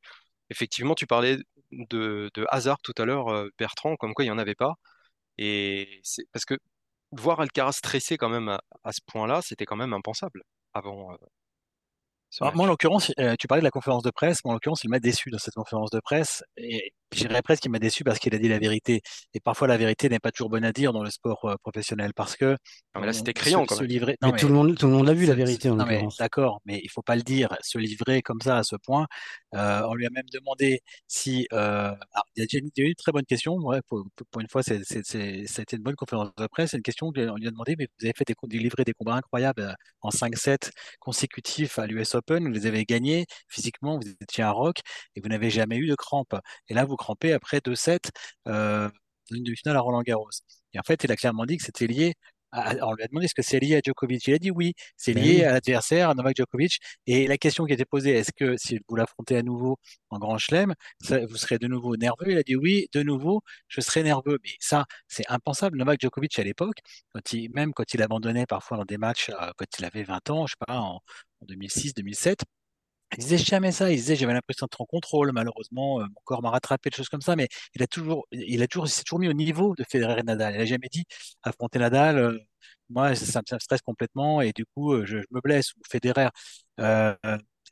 effectivement, 0.51 0.95
tu 0.95 1.07
parlais 1.07 1.39
de, 1.73 2.31
de 2.35 2.47
hasard 2.51 2.79
tout 2.83 2.95
à 2.99 3.05
l'heure, 3.05 3.47
Bertrand, 3.59 3.97
comme 3.97 4.15
quoi 4.15 4.25
il 4.25 4.29
n'y 4.29 4.33
en 4.33 4.39
avait 4.39 4.55
pas. 4.55 4.75
Et 5.39 6.01
c'est 6.03 6.25
parce 6.33 6.45
que 6.45 6.59
voir 7.13 7.41
Alcaraz 7.41 7.73
stressé 7.73 8.17
quand 8.19 8.29
même 8.29 8.49
à, 8.49 8.63
à 8.85 8.93
ce 8.93 9.01
point-là, 9.07 9.43
c'était 9.43 9.65
quand 9.67 9.77
même 9.77 9.93
impensable 9.95 10.45
avant, 10.75 11.17
moi, 12.41 12.53
en 12.65 12.67
l'occurrence, 12.67 13.13
euh, 13.19 13.35
tu 13.39 13.47
parlais 13.47 13.61
de 13.61 13.65
la 13.65 13.71
conférence 13.71 14.03
de 14.03 14.11
presse. 14.11 14.45
Moi, 14.45 14.53
en 14.53 14.55
l'occurrence, 14.55 14.85
il 14.85 14.91
m'a 14.91 15.01
déçu 15.01 15.31
dans 15.31 15.39
cette 15.39 15.55
conférence 15.55 15.91
de 15.91 16.01
presse. 16.01 16.45
J'irais 17.13 17.43
presque 17.43 17.63
qu'il 17.63 17.71
m'a 17.71 17.79
déçu 17.79 18.05
parce 18.05 18.19
qu'il 18.19 18.35
a 18.35 18.39
dit 18.39 18.49
la 18.49 18.59
vérité. 18.59 19.03
Et 19.35 19.41
parfois, 19.41 19.69
la 19.69 19.77
vérité 19.77 20.09
n'est 20.09 20.19
pas 20.19 20.31
toujours 20.31 20.51
bonne 20.51 20.65
à 20.65 20.73
dire 20.73 20.93
dans 20.93 21.03
le 21.03 21.11
sport 21.11 21.45
euh, 21.45 21.55
professionnel 21.63 22.13
parce 22.15 22.37
que. 22.37 22.57
Non, 22.95 23.01
mais 23.01 23.07
là, 23.07 23.13
c'était 23.13 23.33
criant, 23.33 23.65
quand 23.67 23.79
même. 23.81 23.89
livrer... 23.89 24.17
mais, 24.23 24.33
tout 24.33 24.49
le 24.49 24.55
monde, 24.55 24.77
tout 24.77 24.87
le 24.87 24.93
monde 24.93 25.07
l'a 25.07 25.15
vu, 25.15 25.27
la 25.27 25.35
vérité, 25.35 25.71
en 25.71 25.77
l'occurrence. 25.77 26.17
D'accord, 26.17 26.61
mais 26.65 26.81
il 26.83 26.91
faut 26.91 27.03
pas 27.03 27.17
le 27.17 27.23
dire. 27.23 27.57
Se 27.63 27.79
livrer 27.79 28.23
comme 28.23 28.41
ça, 28.41 28.59
à 28.59 28.63
ce 28.63 28.77
point. 28.77 29.07
Euh, 29.55 29.83
on 29.89 29.95
lui 29.95 30.07
a 30.07 30.11
même 30.11 30.29
demandé 30.33 30.81
si. 31.07 31.47
Euh... 31.53 31.91
Alors, 32.13 32.25
il 32.37 32.41
y 32.41 32.43
a 32.43 32.47
déjà 32.47 32.59
eu 32.59 32.89
une 32.89 32.95
très 32.95 33.13
bonne 33.13 33.27
question. 33.27 33.55
Ouais, 33.55 33.81
pour, 33.89 34.05
pour, 34.31 34.41
une 34.41 34.49
fois, 34.49 34.63
c'est, 34.63 34.83
c'est, 34.85 35.03
c'est, 35.05 35.47
ça 35.47 35.61
a 35.61 35.63
été 35.63 35.77
une 35.77 35.83
bonne 35.83 35.97
conférence 35.97 36.31
de 36.37 36.47
presse. 36.47 36.71
C'est 36.71 36.77
une 36.77 36.83
question 36.83 37.13
qu'on 37.13 37.37
lui 37.37 37.49
a 37.49 37.51
demandé, 37.51 37.75
mais 37.79 37.87
vous 37.99 38.07
avez 38.07 38.15
fait 38.17 38.25
des, 38.25 38.59
livré 38.59 38.85
des 38.85 38.93
combats 38.93 39.15
incroyables 39.15 39.75
en 40.03 40.11
5-7 40.11 40.71
consécutifs 40.99 41.79
à 41.79 41.87
l'US 41.87 42.15
Open. 42.15 42.45
Vous 42.45 42.53
les 42.53 42.67
avez 42.67 42.85
gagnés 42.85 43.27
physiquement, 43.49 43.99
vous 43.99 44.09
étiez 44.21 44.45
un 44.45 44.51
rock 44.51 44.79
et 45.15 45.21
vous 45.21 45.29
n'avez 45.29 45.51
jamais 45.51 45.77
eu 45.77 45.87
de 45.89 45.95
crampes. 45.95 46.37
Et 46.69 46.75
là, 46.75 46.85
vous 46.85 46.97
crampez 47.01 47.33
après 47.33 47.61
2-7 47.61 48.11
euh, 48.49 48.89
dans 49.31 49.37
une 49.37 49.45
demi-finale 49.45 49.77
à 49.77 49.81
Roland 49.81 50.03
Garros. 50.03 50.31
Et 50.73 50.79
en 50.79 50.83
fait, 50.83 51.03
il 51.05 51.11
a 51.13 51.17
clairement 51.17 51.47
dit 51.47 51.57
que 51.57 51.65
c'était 51.65 51.87
lié 51.87 52.15
on 52.53 52.95
lui 52.95 53.03
a 53.05 53.07
demandé 53.09 53.27
est-ce 53.27 53.35
que 53.35 53.43
c'est 53.43 53.61
lié 53.61 53.77
à 53.77 53.81
Djokovic. 53.85 54.27
Il 54.27 54.35
a 54.35 54.39
dit 54.39 54.51
oui, 54.51 54.75
c'est 54.97 55.15
ben 55.15 55.23
lié 55.23 55.45
à 55.45 55.53
l'adversaire, 55.53 56.11
à 56.11 56.15
Novak 56.15 56.37
Djokovic. 56.37 56.79
Et 57.07 57.27
la 57.27 57.39
question 57.39 57.65
qui 57.65 57.73
était 57.73 57.85
posée, 57.85 58.11
est-ce 58.13 58.33
que 58.33 58.57
si 58.57 58.79
vous 58.89 58.97
l'affrontez 58.97 59.37
à 59.37 59.43
nouveau 59.43 59.79
en 60.11 60.19
Grand 60.19 60.39
Chelem, 60.39 60.75
vous 61.09 61.37
serez 61.37 61.59
de 61.59 61.67
nouveau 61.67 61.97
nerveux? 61.97 62.31
Il 62.31 62.39
a 62.39 62.43
dit 62.43 62.57
oui, 62.57 62.89
de 62.93 63.03
nouveau, 63.03 63.43
je 63.69 63.81
serai 63.81 64.03
nerveux. 64.03 64.39
Mais 64.45 64.51
ça, 64.61 64.85
c'est 65.09 65.25
impensable. 65.29 65.79
Novak 65.79 66.01
Djokovic 66.01 66.39
à 66.39 66.45
l'époque, 66.45 66.79
même 67.55 67.73
quand 67.73 67.95
il 67.95 68.03
abandonnait 68.03 68.47
parfois 68.47 68.79
dans 68.79 68.85
des 68.85 68.99
matchs, 68.99 69.31
euh, 69.31 69.53
quand 69.57 69.67
il 69.79 69.85
avait 69.85 70.03
20 70.03 70.31
ans, 70.31 70.47
je 70.47 70.53
sais 70.53 70.65
pas, 70.67 70.79
en, 70.79 71.01
2006, 71.43 71.95
2007, 71.95 72.45
Il 73.17 73.19
disait 73.19 73.39
jamais 73.39 73.73
ça. 73.73 73.91
Il 73.91 73.97
disait 73.97 74.17
j'avais 74.17 74.33
l'impression 74.33 74.67
d'être 74.67 74.81
en 74.81 74.87
contrôle. 74.87 75.33
Malheureusement, 75.33 76.01
euh, 76.01 76.05
mon 76.05 76.21
corps 76.25 76.43
m'a 76.43 76.51
rattrapé, 76.51 76.91
des 76.91 76.97
choses 76.97 77.09
comme 77.09 77.21
ça. 77.21 77.37
Mais 77.37 77.49
il 77.75 77.83
a 77.83 77.87
toujours, 77.87 78.27
il 78.33 78.63
a 78.63 78.69
toujours, 78.69 78.89
s'est 78.89 79.03
toujours 79.03 79.19
mis 79.19 79.29
au 79.29 79.33
niveau 79.33 79.75
de 79.77 79.85
Federer 79.89 80.21
et 80.21 80.23
Nadal. 80.23 80.55
Il 80.55 80.61
a 80.61 80.65
jamais 80.65 80.89
dit 80.91 81.05
affronter 81.43 81.79
Nadal. 81.79 82.19
euh, 82.19 82.39
moi, 82.89 83.15
ça, 83.15 83.41
me 83.53 83.59
stresse 83.59 83.83
complètement 83.83 84.41
et 84.41 84.53
du 84.53 84.65
coup, 84.67 84.93
euh, 84.93 85.05
je, 85.07 85.19
me 85.31 85.41
blesse 85.41 85.73
ou 85.75 85.81
Federer. 85.89 86.29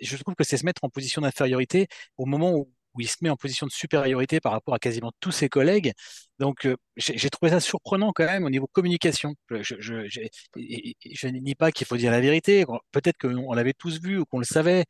Je 0.00 0.16
trouve 0.16 0.35
que 0.35 0.45
c'est 0.45 0.57
se 0.57 0.64
mettre 0.64 0.85
en 0.85 0.90
position 0.90 1.23
d'infériorité 1.23 1.88
au 2.16 2.26
moment 2.26 2.52
où, 2.54 2.73
il 3.00 3.09
se 3.09 3.16
met 3.21 3.30
en 3.30 3.37
position 3.37 3.66
de 3.66 3.71
supériorité 3.71 4.40
par 4.40 4.50
rapport 4.52 4.75
à 4.75 4.78
quasiment 4.80 5.12
tous 5.21 5.30
ses 5.30 5.49
collègues. 5.49 5.92
Donc, 6.40 6.66
j'ai 6.97 7.30
trouvé 7.30 7.50
ça 7.52 7.61
surprenant 7.61 8.11
quand 8.12 8.25
même 8.25 8.45
au 8.45 8.50
niveau 8.50 8.66
communication. 8.66 9.35
Je, 9.50 9.62
je, 9.62 10.09
je, 10.09 10.21
je 10.57 11.28
nie 11.28 11.54
pas 11.54 11.71
qu'il 11.71 11.87
faut 11.87 11.97
dire 11.97 12.11
la 12.11 12.21
vérité. 12.21 12.64
Peut-être 12.90 13.18
qu'on 13.18 13.52
l'avait 13.52 13.75
tous 13.75 14.00
vu 14.00 14.18
ou 14.18 14.25
qu'on 14.25 14.40
le 14.40 14.45
savait 14.45 14.85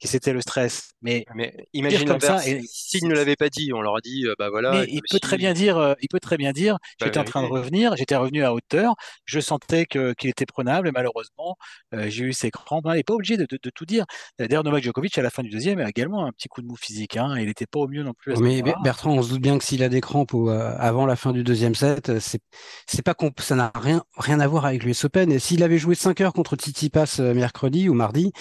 que 0.00 0.08
c'était 0.08 0.32
le 0.32 0.40
stress. 0.40 0.90
Mais 1.02 1.24
Mais 1.34 1.50
dire 1.56 1.64
imagine 1.72 2.04
comme 2.08 2.20
ça, 2.20 2.46
et, 2.46 2.60
S'il 2.66 3.06
ne 3.08 3.14
l'avait 3.14 3.36
pas 3.36 3.48
dit, 3.48 3.72
on 3.72 3.80
leur 3.80 3.96
a 3.96 4.00
dit, 4.00 4.26
euh, 4.26 4.34
bah 4.38 4.48
voilà, 4.50 4.72
mais 4.72 4.84
je 4.84 4.90
il 4.90 5.02
peut 5.10 5.18
très 5.18 5.36
bien 5.36 5.52
dire, 5.52 5.76
euh, 5.78 5.94
il 6.00 6.08
peut 6.08 6.20
très 6.20 6.36
bien 6.36 6.52
dire, 6.52 6.78
Bah, 7.00 7.06
j'étais 7.06 7.18
en 7.18 7.24
train 7.24 7.42
de 7.42 7.48
revenir, 7.48 7.96
j'étais 7.96 8.16
revenu 8.16 8.44
à 8.44 8.52
hauteur, 8.54 8.94
je 9.24 9.40
sentais 9.40 9.86
que 9.86 10.12
qu'il 10.14 10.30
était 10.30 10.46
prenable, 10.46 10.88
et 10.88 10.92
malheureusement, 10.92 11.56
euh, 11.94 12.06
j'ai 12.08 12.24
eu 12.24 12.32
ces 12.32 12.50
crampes. 12.50 12.86
hein. 12.86 12.94
Il 12.94 12.98
n'est 12.98 13.02
pas 13.04 13.14
obligé 13.14 13.36
de, 13.36 13.46
de- 13.48 13.58
de 13.62 13.70
tout 13.70 13.84
dire. 13.86 14.04
D'ailleurs, 14.38 14.64
Novak 14.64 14.82
Djokovic, 14.82 15.16
à 15.18 15.22
la 15.22 15.30
fin 15.30 15.42
du 15.42 15.50
deuxième, 15.50 15.78
a 15.80 15.88
également 15.88 16.26
un 16.26 16.32
petit 16.32 16.48
coup 16.48 16.62
de 16.62 16.66
mou 16.66 16.76
physique. 16.76 17.16
hein. 17.16 17.34
Il 17.38 17.46
n'était 17.46 17.66
pas 17.66 17.80
au 17.80 17.88
mieux 17.88 18.02
non 18.02 18.14
plus 18.14 18.34
Mais. 18.40 18.62
Bertrand, 18.82 19.12
on 19.12 19.22
se 19.22 19.30
doute 19.30 19.40
bien 19.42 19.58
que 19.58 19.64
s'il 19.64 19.82
a 19.82 19.88
des 19.88 20.00
crampes 20.00 20.34
au, 20.34 20.50
euh, 20.50 20.74
avant 20.78 21.06
la 21.06 21.16
fin 21.16 21.32
du 21.32 21.42
deuxième 21.44 21.74
set, 21.74 22.08
euh, 22.10 22.20
c'est 22.20 22.40
c'est 22.86 23.02
pas 23.02 23.14
qu'on- 23.14 23.32
ça 23.38 23.54
n'a 23.54 23.72
rien 23.74 24.02
rien 24.16 24.40
à 24.40 24.46
voir 24.46 24.64
avec 24.66 24.84
l'US 24.84 25.04
Open. 25.04 25.32
Et 25.32 25.38
s'il 25.38 25.62
avait 25.62 25.78
joué 25.78 25.94
5 25.94 26.20
heures 26.20 26.32
contre 26.32 26.56
Tsitsipas 26.56 27.16
euh, 27.20 27.34
mercredi 27.34 27.88
ou 27.88 27.94
mardi, 27.94 28.32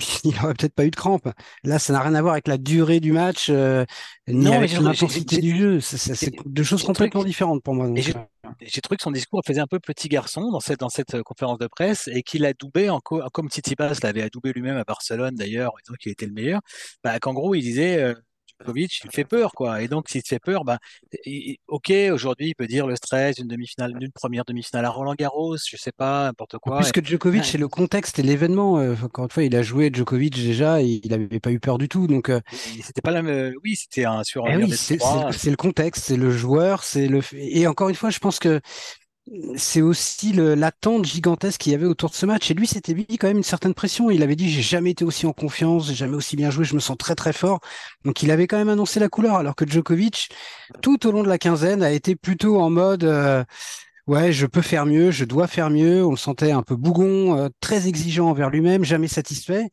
il 0.24 0.36
aurait 0.42 0.54
peut-être 0.54 0.74
pas 0.74 0.84
eu 0.84 0.90
de 0.90 0.96
crampes. 0.96 1.28
Là, 1.64 1.78
ça 1.78 1.92
n'a 1.92 2.00
rien 2.00 2.14
à 2.14 2.22
voir 2.22 2.32
avec 2.32 2.48
la 2.48 2.58
durée 2.58 3.00
du 3.00 3.12
match, 3.12 3.48
euh, 3.50 3.84
ni 4.28 4.44
Non, 4.44 4.52
avec 4.52 4.72
l'intensité 4.72 5.38
du 5.38 5.56
jeu. 5.56 5.80
C'est 5.80 6.32
deux 6.46 6.62
choses 6.62 6.82
complètement 6.82 7.24
différentes 7.24 7.62
pour 7.62 7.74
moi. 7.74 7.90
J'ai 7.96 8.16
euh, 8.16 8.20
j'ai 8.60 8.80
trouvé 8.80 8.96
que 8.96 9.02
son 9.02 9.10
discours 9.10 9.42
faisait 9.46 9.60
un 9.60 9.66
peu 9.66 9.78
petit 9.78 10.08
garçon 10.08 10.50
dans 10.50 10.60
cette, 10.60 10.80
dans 10.80 10.88
cette 10.88 11.14
euh, 11.14 11.22
conférence 11.22 11.58
de 11.58 11.66
presse 11.66 12.08
et 12.12 12.22
qu'il 12.22 12.44
en 12.88 13.00
co- 13.00 13.22
comme 13.32 13.48
Tsitsipas 13.48 13.92
l'avait 14.02 14.22
adoubé 14.22 14.52
lui-même 14.52 14.76
à 14.76 14.84
Barcelone 14.84 15.34
d'ailleurs, 15.34 15.72
en 15.72 15.76
disant 15.84 15.94
qu'il 16.00 16.10
était 16.12 16.26
le 16.26 16.32
meilleur, 16.32 16.60
bah, 17.04 17.18
qu'en 17.20 17.32
gros 17.32 17.54
il 17.54 17.62
disait 17.62 18.02
euh, 18.02 18.14
Djokovic, 18.60 19.00
il 19.04 19.10
fait 19.10 19.24
peur 19.24 19.52
quoi. 19.52 19.82
Et 19.82 19.88
donc 19.88 20.08
s'il 20.08 20.22
te 20.22 20.28
fait 20.28 20.38
peur, 20.38 20.64
bah, 20.64 20.78
il- 21.24 21.56
ok, 21.68 21.92
aujourd'hui 22.12 22.48
il 22.48 22.54
peut 22.54 22.66
dire 22.66 22.86
le 22.86 22.96
stress 22.96 23.36
d'une 23.36 23.48
demi-finale, 23.48 23.94
d'une 23.98 24.12
première 24.12 24.44
demi-finale 24.44 24.84
à 24.84 24.90
Roland-Garros, 24.90 25.56
je 25.56 25.76
sais 25.76 25.92
pas, 25.92 26.24
n'importe 26.24 26.58
quoi. 26.58 26.78
plus 26.78 26.88
Et- 26.88 26.92
que 26.92 27.04
Djokovic, 27.04 27.44
c'est 27.44 27.58
le 27.58 27.68
contexte 27.68 28.18
et 28.18 28.22
l'événement. 28.22 28.78
euh, 28.78 28.94
encore 29.02 29.24
une 29.24 29.30
fois, 29.30 29.42
il 29.44 29.56
a 29.56 29.62
joué 29.62 29.90
Djokovic 29.92 30.34
déjà 30.34 30.82
et 30.82 31.00
il 31.02 31.10
n'avait 31.10 31.40
pas 31.40 31.50
eu 31.50 31.60
peur 31.60 31.78
du 31.78 31.88
tout. 31.88 32.06
Donc, 32.06 32.28
euh, 32.28 32.40
c'était 32.82 33.00
pas 33.00 33.10
la 33.10 33.22
même. 33.22 33.54
Oui, 33.64 33.76
c'était 33.76 34.04
un 34.04 34.22
sur 34.24 34.46
un 34.46 34.52
eh 34.52 34.56
oui, 34.64 34.70
c'est 34.72 35.50
le 35.50 35.56
contexte, 35.56 36.04
c'est 36.04 36.16
le 36.16 36.30
joueur, 36.30 36.84
c'est 36.84 37.08
le. 37.08 37.20
Et 37.34 37.66
encore 37.66 37.88
une 37.88 37.94
fois, 37.94 38.10
je 38.10 38.18
pense 38.18 38.38
que 38.38 38.60
c'est 39.56 39.80
aussi 39.80 40.32
l'attente 40.32 41.04
gigantesque 41.04 41.60
qu'il 41.60 41.72
y 41.72 41.74
avait 41.74 41.86
autour 41.86 42.10
de 42.10 42.14
ce 42.14 42.26
match. 42.26 42.50
Et 42.50 42.54
lui, 42.54 42.66
c'était 42.66 42.94
mis 42.94 43.06
quand 43.06 43.28
même 43.28 43.36
une 43.38 43.42
certaine 43.44 43.74
pression. 43.74 44.10
Il 44.10 44.22
avait 44.22 44.34
dit, 44.36 44.50
j'ai 44.50 44.62
jamais 44.62 44.90
été 44.90 45.04
aussi 45.04 45.26
en 45.26 45.32
confiance, 45.32 45.86
j'ai 45.86 45.94
jamais 45.94 46.16
aussi 46.16 46.36
bien 46.36 46.50
joué, 46.50 46.64
je 46.64 46.74
me 46.74 46.80
sens 46.80 46.96
très 46.98 47.14
très 47.14 47.32
fort. 47.32 47.60
Donc 48.04 48.22
il 48.22 48.30
avait 48.30 48.46
quand 48.48 48.56
même 48.58 48.68
annoncé 48.68 48.98
la 48.98 49.08
couleur, 49.08 49.36
alors 49.36 49.54
que 49.54 49.66
Djokovic, 49.66 50.30
tout 50.82 51.06
au 51.06 51.12
long 51.12 51.22
de 51.22 51.28
la 51.28 51.38
quinzaine, 51.38 51.82
a 51.82 51.92
été 51.92 52.16
plutôt 52.16 52.60
en 52.60 52.70
mode, 52.70 53.04
euh, 53.04 53.44
ouais, 54.06 54.32
je 54.32 54.46
peux 54.46 54.62
faire 54.62 54.86
mieux, 54.86 55.10
je 55.12 55.24
dois 55.24 55.46
faire 55.46 55.70
mieux. 55.70 56.04
On 56.04 56.10
le 56.10 56.16
sentait 56.16 56.52
un 56.52 56.62
peu 56.62 56.76
bougon, 56.76 57.38
euh, 57.38 57.48
très 57.60 57.86
exigeant 57.88 58.28
envers 58.30 58.50
lui-même, 58.50 58.84
jamais 58.84 59.08
satisfait. 59.08 59.68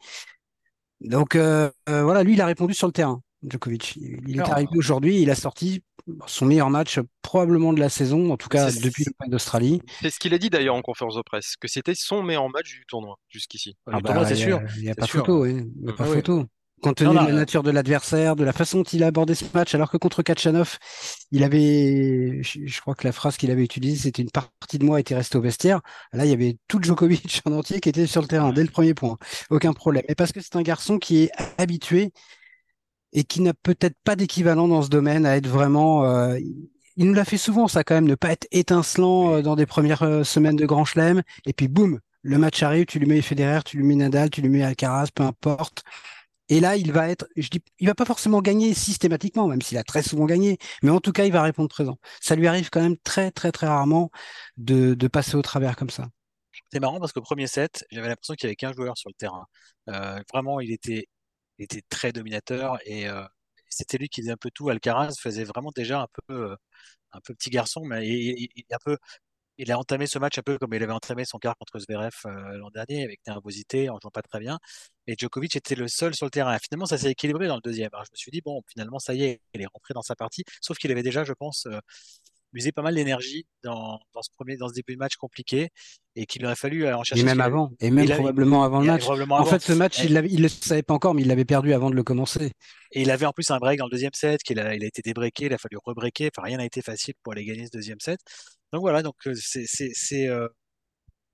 Donc 1.01 1.35
euh, 1.35 1.69
voilà, 1.87 2.23
lui, 2.23 2.33
il 2.33 2.41
a 2.41 2.45
répondu 2.45 2.73
sur 2.73 2.87
le 2.87 2.93
terrain. 2.93 3.21
Djokovic. 3.43 3.95
Il 3.97 4.37
est 4.37 4.49
arrivé 4.49 4.69
aujourd'hui, 4.75 5.21
il 5.21 5.29
a 5.29 5.35
sorti 5.35 5.83
son 6.25 6.45
meilleur 6.45 6.69
match 6.69 6.99
probablement 7.21 7.73
de 7.73 7.79
la 7.79 7.89
saison, 7.89 8.31
en 8.31 8.37
tout 8.37 8.49
cas 8.49 8.71
depuis 8.71 9.03
l'Open 9.03 9.29
d'Australie. 9.29 9.81
c'est 10.01 10.09
ce 10.09 10.19
qu'il 10.19 10.33
a 10.33 10.37
dit 10.37 10.49
d'ailleurs 10.49 10.75
en 10.75 10.81
conférence 10.81 11.15
de 11.15 11.21
presse, 11.21 11.55
que 11.59 11.67
c'était 11.67 11.95
son 11.95 12.23
meilleur 12.23 12.49
match 12.49 12.71
du 12.71 12.85
tournoi 12.87 13.17
jusqu'ici. 13.29 13.75
Ah 13.85 13.97
le 13.97 14.01
tournoi, 14.01 14.23
bah, 14.23 14.29
c'est 14.29 14.35
sûr. 14.35 14.57
a, 14.57 14.61
il 14.77 14.85
y 14.85 14.89
a 14.89 14.95
pas 14.95 15.05
sûr. 15.05 15.19
photo, 15.19 15.43
oui. 15.43 15.63
Il 15.81 15.87
y 15.87 15.89
a 15.89 15.93
pas 15.93 16.05
photo. 16.05 16.45
Compte 16.79 16.97
tenu 16.97 17.09
non, 17.09 17.23
de 17.23 17.29
la 17.29 17.33
nature 17.33 17.63
de 17.63 17.71
l'adversaire, 17.71 18.35
de 18.35 18.43
la 18.43 18.53
façon 18.53 18.77
dont 18.77 18.83
il 18.83 19.03
a 19.03 19.07
abordé 19.07 19.33
ce 19.33 19.45
match, 19.51 19.73
alors 19.73 19.89
que 19.89 19.97
contre 19.97 20.21
Kachanov, 20.21 20.77
il 21.31 21.43
avait, 21.43 22.43
je, 22.43 22.59
je 22.65 22.81
crois 22.81 22.93
que 22.93 23.07
la 23.07 23.11
phrase 23.11 23.35
qu'il 23.35 23.49
avait 23.49 23.63
utilisée, 23.63 24.03
c'était 24.03 24.21
une 24.21 24.29
partie 24.29 24.77
de 24.77 24.85
moi 24.85 24.99
était 24.99 25.15
restée 25.15 25.39
au 25.39 25.41
vestiaire. 25.41 25.81
Là, 26.13 26.25
il 26.25 26.29
y 26.29 26.33
avait 26.33 26.57
tout 26.67 26.79
Djokovic 26.79 27.41
en 27.45 27.53
entier 27.53 27.79
qui 27.79 27.89
était 27.89 28.05
sur 28.05 28.21
le 28.21 28.27
terrain 28.27 28.53
dès 28.53 28.61
le 28.61 28.69
premier 28.69 28.93
point. 28.93 29.17
Aucun 29.49 29.73
problème. 29.73 30.03
Et 30.07 30.13
parce 30.13 30.31
que 30.31 30.39
c'est 30.39 30.55
un 30.55 30.61
garçon 30.61 30.99
qui 30.99 31.23
est 31.23 31.31
habitué 31.57 32.11
et 33.13 33.23
qui 33.23 33.41
n'a 33.41 33.53
peut-être 33.53 33.95
pas 34.03 34.15
d'équivalent 34.15 34.67
dans 34.67 34.81
ce 34.81 34.89
domaine 34.89 35.25
à 35.25 35.37
être 35.37 35.47
vraiment. 35.47 36.05
euh, 36.05 36.39
il 36.97 37.05
nous 37.05 37.13
l'a 37.13 37.25
fait 37.25 37.37
souvent, 37.37 37.67
ça 37.67 37.83
quand 37.83 37.95
même, 37.95 38.07
ne 38.07 38.15
pas 38.15 38.31
être 38.31 38.47
étincelant 38.51 39.35
euh, 39.35 39.41
dans 39.41 39.55
des 39.55 39.67
premières 39.67 40.03
euh, 40.03 40.23
semaines 40.23 40.55
de 40.55 40.65
Grand 40.65 40.83
Chelem, 40.83 41.21
et 41.45 41.53
puis 41.53 41.67
boum, 41.67 41.99
le 42.23 42.37
match 42.39 42.63
arrive, 42.63 42.85
tu 42.85 42.99
lui 42.99 43.05
mets 43.05 43.21
Federer, 43.21 43.61
tu 43.63 43.77
lui 43.77 43.85
mets 43.85 43.95
Nadal, 43.95 44.31
tu 44.31 44.41
lui 44.41 44.49
mets 44.49 44.63
Alcaraz, 44.63 45.09
peu 45.13 45.23
importe. 45.23 45.83
Et 46.49 46.59
là, 46.59 46.75
il 46.75 46.91
va 46.91 47.09
être, 47.09 47.27
je 47.35 47.49
dis, 47.49 47.61
il 47.79 47.87
va 47.87 47.93
pas 47.93 48.05
forcément 48.05 48.41
gagner 48.41 48.73
systématiquement, 48.73 49.47
même 49.47 49.61
s'il 49.61 49.77
a 49.77 49.83
très 49.83 50.01
souvent 50.01 50.25
gagné, 50.25 50.57
mais 50.81 50.89
en 50.89 50.99
tout 50.99 51.11
cas, 51.11 51.25
il 51.25 51.31
va 51.31 51.43
répondre 51.43 51.69
présent. 51.69 51.97
Ça 52.21 52.35
lui 52.35 52.47
arrive 52.47 52.69
quand 52.69 52.81
même 52.81 52.97
très, 53.03 53.31
très, 53.31 53.51
très 53.51 53.67
rarement 53.67 54.09
de, 54.57 54.95
passer 55.07 55.35
au 55.35 55.41
travers 55.41 55.75
comme 55.75 55.89
ça. 55.89 56.07
C'est 56.71 56.79
marrant 56.79 56.99
parce 56.99 57.13
qu'au 57.13 57.21
premier 57.21 57.47
set, 57.47 57.85
j'avais 57.91 58.07
l'impression 58.07 58.33
qu'il 58.33 58.47
y 58.47 58.49
avait 58.49 58.55
qu'un 58.55 58.73
joueur 58.73 58.97
sur 58.97 59.09
le 59.09 59.15
terrain. 59.15 59.45
Vraiment, 60.33 60.59
il 60.61 60.71
était, 60.71 61.07
il 61.57 61.63
était 61.65 61.81
très 61.89 62.11
dominateur 62.11 62.77
et 62.85 63.07
euh, 63.09 63.23
c'était 63.69 63.97
lui 63.97 64.09
qui 64.09 64.21
faisait 64.21 64.31
un 64.31 64.37
peu 64.37 64.51
tout. 64.51 64.69
Alcaraz 64.69 65.15
faisait 65.19 65.43
vraiment 65.43 65.71
déjà 65.75 66.01
un 66.01 66.07
peu, 66.27 66.51
euh, 66.51 66.55
un 67.13 67.19
petit 67.21 67.49
garçon, 67.49 67.83
mais 67.85 68.07
il, 68.07 69.71
a 69.71 69.79
entamé 69.79 70.07
ce 70.07 70.19
match 70.19 70.37
un 70.37 70.43
peu 70.43 70.57
comme 70.57 70.73
il 70.73 70.83
avait 70.83 70.93
entamé 70.93 71.25
son 71.25 71.39
quart 71.39 71.55
contre 71.57 71.79
Zverev 71.79 72.11
euh, 72.25 72.57
l'an 72.57 72.69
dernier, 72.69 73.03
avec 73.03 73.19
nervosité, 73.27 73.89
en 73.89 73.99
jouant 73.99 74.11
pas 74.11 74.21
très 74.21 74.39
bien. 74.39 74.59
Et 75.07 75.15
Djokovic 75.17 75.55
était 75.55 75.75
le 75.75 75.87
seul 75.87 76.15
sur 76.15 76.25
le 76.25 76.31
terrain. 76.31 76.57
Finalement, 76.59 76.85
ça 76.85 76.97
s'est 76.97 77.11
équilibré 77.11 77.47
dans 77.47 77.55
le 77.55 77.61
deuxième. 77.61 77.89
Alors, 77.93 78.05
je 78.05 78.11
me 78.11 78.17
suis 78.17 78.31
dit, 78.31 78.41
bon, 78.41 78.61
finalement, 78.67 78.99
ça 78.99 79.13
y 79.13 79.23
est, 79.23 79.41
il 79.53 79.61
est 79.61 79.67
rentré 79.67 79.93
dans 79.93 80.01
sa 80.01 80.15
partie. 80.15 80.43
Sauf 80.61 80.77
qu'il 80.77 80.91
avait 80.91 81.03
déjà, 81.03 81.23
je 81.23 81.33
pense, 81.33 81.67
usé 82.53 82.71
pas 82.71 82.81
mal 82.81 82.95
d'énergie 82.95 83.45
dans, 83.63 83.99
dans 84.13 84.21
ce 84.21 84.29
premier, 84.35 84.57
dans 84.57 84.67
ce 84.69 84.73
début 84.73 84.93
de 84.93 84.97
match 84.99 85.15
compliqué 85.15 85.69
et 86.15 86.25
qu'il 86.25 86.45
aurait 86.45 86.55
fallu 86.55 86.87
en 86.87 87.01
Et 87.01 87.05
chercher. 87.05 87.23
même 87.23 87.33
qu'il 87.33 87.41
avait- 87.41 87.51
avant, 87.53 87.71
et 87.79 87.91
même 87.91 88.05
il 88.05 88.11
probablement 88.13 88.63
avant 88.63 88.79
le 88.79 88.87
match. 88.87 89.01
probablement 89.01 89.35
En 89.35 89.39
avant. 89.39 89.49
fait, 89.49 89.59
ce 89.59 89.73
match, 89.73 89.99
Et- 89.99 90.05
il 90.07 90.13
ne 90.13 90.41
le 90.43 90.47
savait 90.49 90.81
pas 90.83 90.93
encore, 90.93 91.13
mais 91.13 91.21
il 91.23 91.27
l'avait 91.27 91.45
perdu 91.45 91.73
avant 91.73 91.89
de 91.89 91.95
le 91.95 92.03
commencer. 92.03 92.51
Et 92.91 93.01
il 93.01 93.11
avait 93.11 93.25
en 93.25 93.31
plus 93.33 93.49
un 93.51 93.57
break 93.59 93.79
dans 93.79 93.85
le 93.85 93.91
deuxième 93.91 94.13
set, 94.13 94.41
qu'il 94.43 94.59
a, 94.59 94.75
il 94.75 94.83
a 94.83 94.87
été 94.87 95.01
débreaké, 95.01 95.45
il 95.45 95.53
a 95.53 95.57
fallu 95.57 95.77
rebreaker. 95.83 96.29
Enfin, 96.35 96.45
rien 96.47 96.57
n'a 96.57 96.65
été 96.65 96.81
facile 96.81 97.13
pour 97.21 97.33
aller 97.33 97.45
gagner 97.45 97.65
ce 97.65 97.71
deuxième 97.71 97.99
set. 97.99 98.19
Donc 98.73 98.81
voilà, 98.81 99.03
donc 99.03 99.15
euh, 99.27 99.33
c'est, 99.35 100.27
euh, 100.27 100.47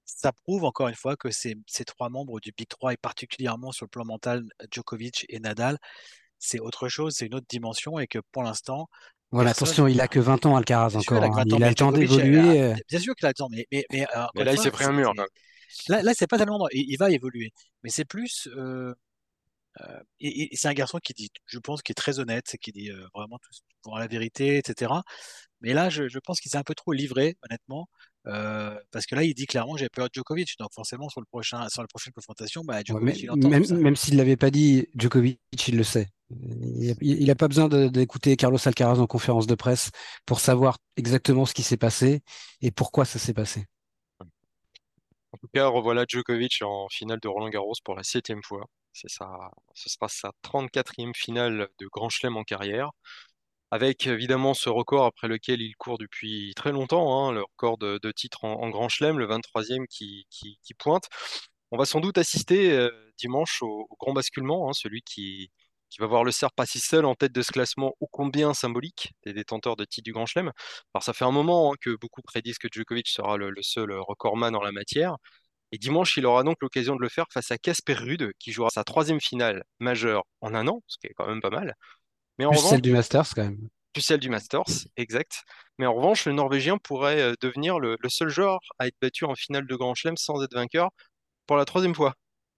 ça 0.06 0.32
prouve 0.32 0.64
encore 0.66 0.88
une 0.88 0.96
fois 0.96 1.16
que 1.16 1.32
ces, 1.32 1.56
ces 1.68 1.86
trois 1.86 2.10
membres 2.10 2.40
du 2.40 2.52
Big 2.56 2.68
3, 2.68 2.94
et 2.94 2.98
particulièrement 2.98 3.72
sur 3.72 3.86
le 3.86 3.90
plan 3.90 4.06
mental, 4.06 4.44
Djokovic 4.72 5.26
et 5.30 5.40
Nadal, 5.40 5.78
c'est 6.40 6.60
autre 6.60 6.90
chose, 6.90 7.14
c'est 7.16 7.26
une 7.28 7.36
autre 7.36 7.46
dimension, 7.50 8.00
et 8.00 8.08
que 8.08 8.20
pour 8.32 8.44
l'instant, 8.44 8.88
Voilà, 9.34 9.52
personne. 9.54 9.68
attention, 9.68 9.88
il 9.88 10.02
a 10.02 10.08
que 10.08 10.20
20 10.20 10.46
ans, 10.46 10.56
Alcaraz, 10.56 10.92
Bien 10.92 11.00
sûr, 11.00 11.18
il 11.18 11.24
encore. 11.24 11.24
a 11.24 11.30
que 11.30 11.36
hein. 11.36 11.44
20 11.46 11.54
ans, 11.54 11.60
Il 11.60 11.64
a 11.64 11.68
mais 11.68 11.70
le 11.70 11.76
temps 11.76 11.92
d'évoluer. 11.92 12.62
euh, 12.62 12.74
euh. 12.74 12.76
Bien 12.90 13.00
sûr 13.00 13.16
qu'il 13.16 13.26
a 13.26 13.30
le 13.30 13.34
temps, 13.36 13.50
mais, 13.52 13.68
mais, 13.72 13.86
mais, 13.92 14.08
euh, 14.16 14.26
Mais 14.36 14.44
là, 14.44 14.54
il 14.54 14.60
s'est 14.60 14.72
pris 14.72 14.86
un 14.86 14.92
mur. 14.94 15.14
Là. 15.88 16.04
Là, 16.04 16.14
c'est 16.16 16.28
pas 16.28 16.38
tellement. 16.38 16.68
Il, 16.72 16.86
il 16.92 16.98
va 16.98 17.12
évoluer, 17.12 17.52
mais 17.84 17.90
c'est 17.90 18.06
plus. 18.06 18.48
euh, 18.56 18.94
euh, 19.82 20.00
et, 20.20 20.54
et 20.54 20.58
c'est 20.58 20.68
un 20.70 20.74
garçon 20.74 21.00
qui 21.04 21.14
dit, 21.14 21.30
je 21.48 21.60
pense, 21.60 21.82
qui 21.84 21.92
est 21.94 21.96
très 21.96 22.20
honnête, 22.20 22.46
c'est 22.48 22.58
qui 22.60 22.72
dit 22.72 22.92
euh, 22.92 23.08
vraiment 23.16 23.38
tout 23.40 23.50
pour 23.84 23.98
la 24.00 24.08
vérité, 24.08 24.58
etc. 24.58 25.04
Mais 25.62 25.74
là, 25.74 25.90
je, 25.90 26.08
je 26.10 26.20
pense 26.20 26.40
qu'il 26.42 26.52
s'est 26.52 26.58
un 26.58 26.64
peu 26.64 26.76
trop 26.76 26.94
livré, 26.94 27.38
honnêtement, 27.44 27.90
euh, 28.28 28.78
parce 28.92 29.06
que 29.06 29.16
là, 29.16 29.24
il 29.24 29.34
dit 29.34 29.46
clairement, 29.46 29.76
j'ai 29.78 29.90
peur 29.90 30.06
de 30.06 30.12
Djokovic. 30.14 30.56
Donc 30.60 30.70
forcément, 30.74 31.10
sur 31.10 31.22
le 31.22 31.26
prochain, 31.26 31.68
sur 31.70 31.82
la 31.82 31.88
prochaine 31.88 32.14
confrontation, 32.14 32.64
bah, 32.64 32.76
Ouais, 32.78 32.84
Djokovic, 32.86 33.16
mais- 33.16 33.20
il 33.22 33.32
entend 33.32 33.50
même 33.50 33.66
ça. 33.66 33.76
même 33.76 33.96
s'il 33.96 34.14
ne 34.14 34.20
l'avait 34.20 34.38
pas 34.38 34.52
dit, 34.52 34.88
Djokovic, 34.96 35.40
il 35.68 35.78
le 35.78 35.84
sait. 35.84 36.08
Il 37.02 37.26
n'a 37.28 37.36
pas 37.36 37.48
besoin 37.48 37.68
d'écouter 37.70 38.36
Carlos 38.38 38.58
Alcaraz 38.66 39.00
en 39.00 39.06
conférence 39.08 39.46
de 39.46 39.54
presse 39.56 39.92
pour 40.26 40.40
savoir 40.40 40.78
exactement 40.98 41.46
ce 41.46 41.54
qui 41.54 41.62
s'est 41.64 41.78
passé 41.78 42.22
et 42.62 42.72
pourquoi 42.72 43.06
ça 43.06 43.20
s'est 43.20 43.34
passé. 43.36 43.66
En 44.20 45.38
tout 45.38 45.48
cas, 45.54 45.68
revoilà 45.68 46.06
Djokovic 46.08 46.62
en 46.64 46.88
finale 46.90 47.20
de 47.20 47.28
Roland-Garros 47.28 47.74
pour 47.84 47.96
la 47.96 48.04
septième 48.04 48.42
fois. 48.44 48.66
C'est 48.94 49.10
sa, 49.10 49.28
ce 49.74 49.90
sera 49.90 50.08
sa 50.08 50.32
34e 50.44 51.14
finale 51.16 51.68
de 51.80 51.88
Grand 51.92 52.10
Chelem 52.10 52.38
en 52.38 52.44
carrière. 52.44 52.92
Avec 53.74 54.06
évidemment 54.06 54.54
ce 54.54 54.70
record 54.70 55.06
après 55.06 55.28
lequel 55.28 55.60
il 55.60 55.76
court 55.76 55.98
depuis 55.98 56.54
très 56.56 56.72
longtemps, 56.72 57.28
hein, 57.28 57.32
le 57.32 57.42
record 57.42 57.80
de, 57.80 58.12
titres 58.12 58.44
en, 58.44 58.70
Grand 58.70 58.88
Chelem, 58.88 59.18
le 59.18 59.26
23e 59.26 59.88
qui, 59.88 60.28
pointe. 60.78 61.10
On 61.72 61.78
va 61.80 61.86
sans 61.86 62.00
doute 62.00 62.20
assister 62.20 62.72
euh, 62.72 62.92
dimanche 63.18 63.64
au, 63.64 63.88
grand 64.00 64.14
basculement, 64.14 64.70
hein, 64.70 64.74
celui 64.74 65.02
qui, 65.02 65.50
va 66.00 66.06
voir 66.06 66.24
le 66.24 66.32
Serbe 66.32 66.52
passer 66.56 66.78
seul 66.78 67.04
en 67.06 67.16
tête 67.16 67.32
de 67.32 67.42
ce 67.42 67.52
classement 67.52 67.96
ô 68.00 68.08
combien 68.12 68.54
symbolique 68.54 69.14
des 69.26 69.34
détenteurs 69.34 69.76
de 69.76 69.86
titres 69.86 70.06
du 70.06 70.14
Grand 70.14 70.28
Chelem. 70.28 70.52
Alors 70.94 71.04
ça 71.04 71.14
fait 71.14 71.26
un 71.26 71.32
moment 71.32 71.74
hein, 71.74 71.76
que 71.82 71.96
beaucoup 72.00 72.22
prédisent 72.22 72.60
que 72.60 72.68
Djokovic 72.72 73.08
sera 73.08 73.38
le, 73.38 73.56
seul 73.64 73.92
recordman 73.92 74.56
en 74.56 74.62
la 74.62 74.72
matière. 74.72 75.16
Et 75.72 75.80
dimanche, 75.80 76.16
il 76.18 76.28
aura 76.28 76.44
donc 76.44 76.58
l'occasion 76.62 76.96
de 76.96 77.02
le 77.02 77.10
faire 77.10 77.26
face 77.34 77.50
à 77.50 77.58
Casper 77.58 77.96
Ruud, 77.96 78.34
qui 78.40 78.52
jouera 78.52 78.70
sa 78.70 78.84
troisième 78.84 79.20
finale 79.20 79.64
majeure 79.80 80.26
en 80.42 80.54
un 80.54 80.68
an, 80.68 80.84
ce 80.88 80.98
qui 81.00 81.08
est 81.08 81.14
quand 81.16 81.28
même 81.28 81.42
pas 81.42 81.50
mal. 81.50 81.76
Mais 82.40 82.46
en 82.46 82.52
plus 82.52 82.60
celle 82.60 82.82
du 82.82 82.92
Masters 82.92 83.30
quand 83.36 83.44
même. 83.44 83.70
Plus 83.94 84.02
celle 84.02 84.20
du 84.20 84.30
Masters, 84.30 84.88
exact. 84.98 85.44
Mais 85.78 85.86
en 85.86 85.94
revanche, 85.94 86.26
le 86.26 86.34
Norvégien 86.34 86.78
pourrait 86.78 87.22
euh, 87.22 87.34
devenir 87.42 87.80
le, 87.80 87.98
le 88.00 88.10
seul 88.10 88.30
joueur 88.30 88.60
à 88.80 88.88
être 88.88 88.96
battu 89.02 89.26
en 89.26 89.36
finale 89.36 89.68
de 89.68 89.76
Grand 89.76 89.94
Chelem 89.94 90.18
sans 90.18 90.44
être 90.44 90.54
vainqueur 90.54 90.90
pour 91.48 91.58
la 91.58 91.66
troisième 91.66 91.96
fois. 91.96 92.16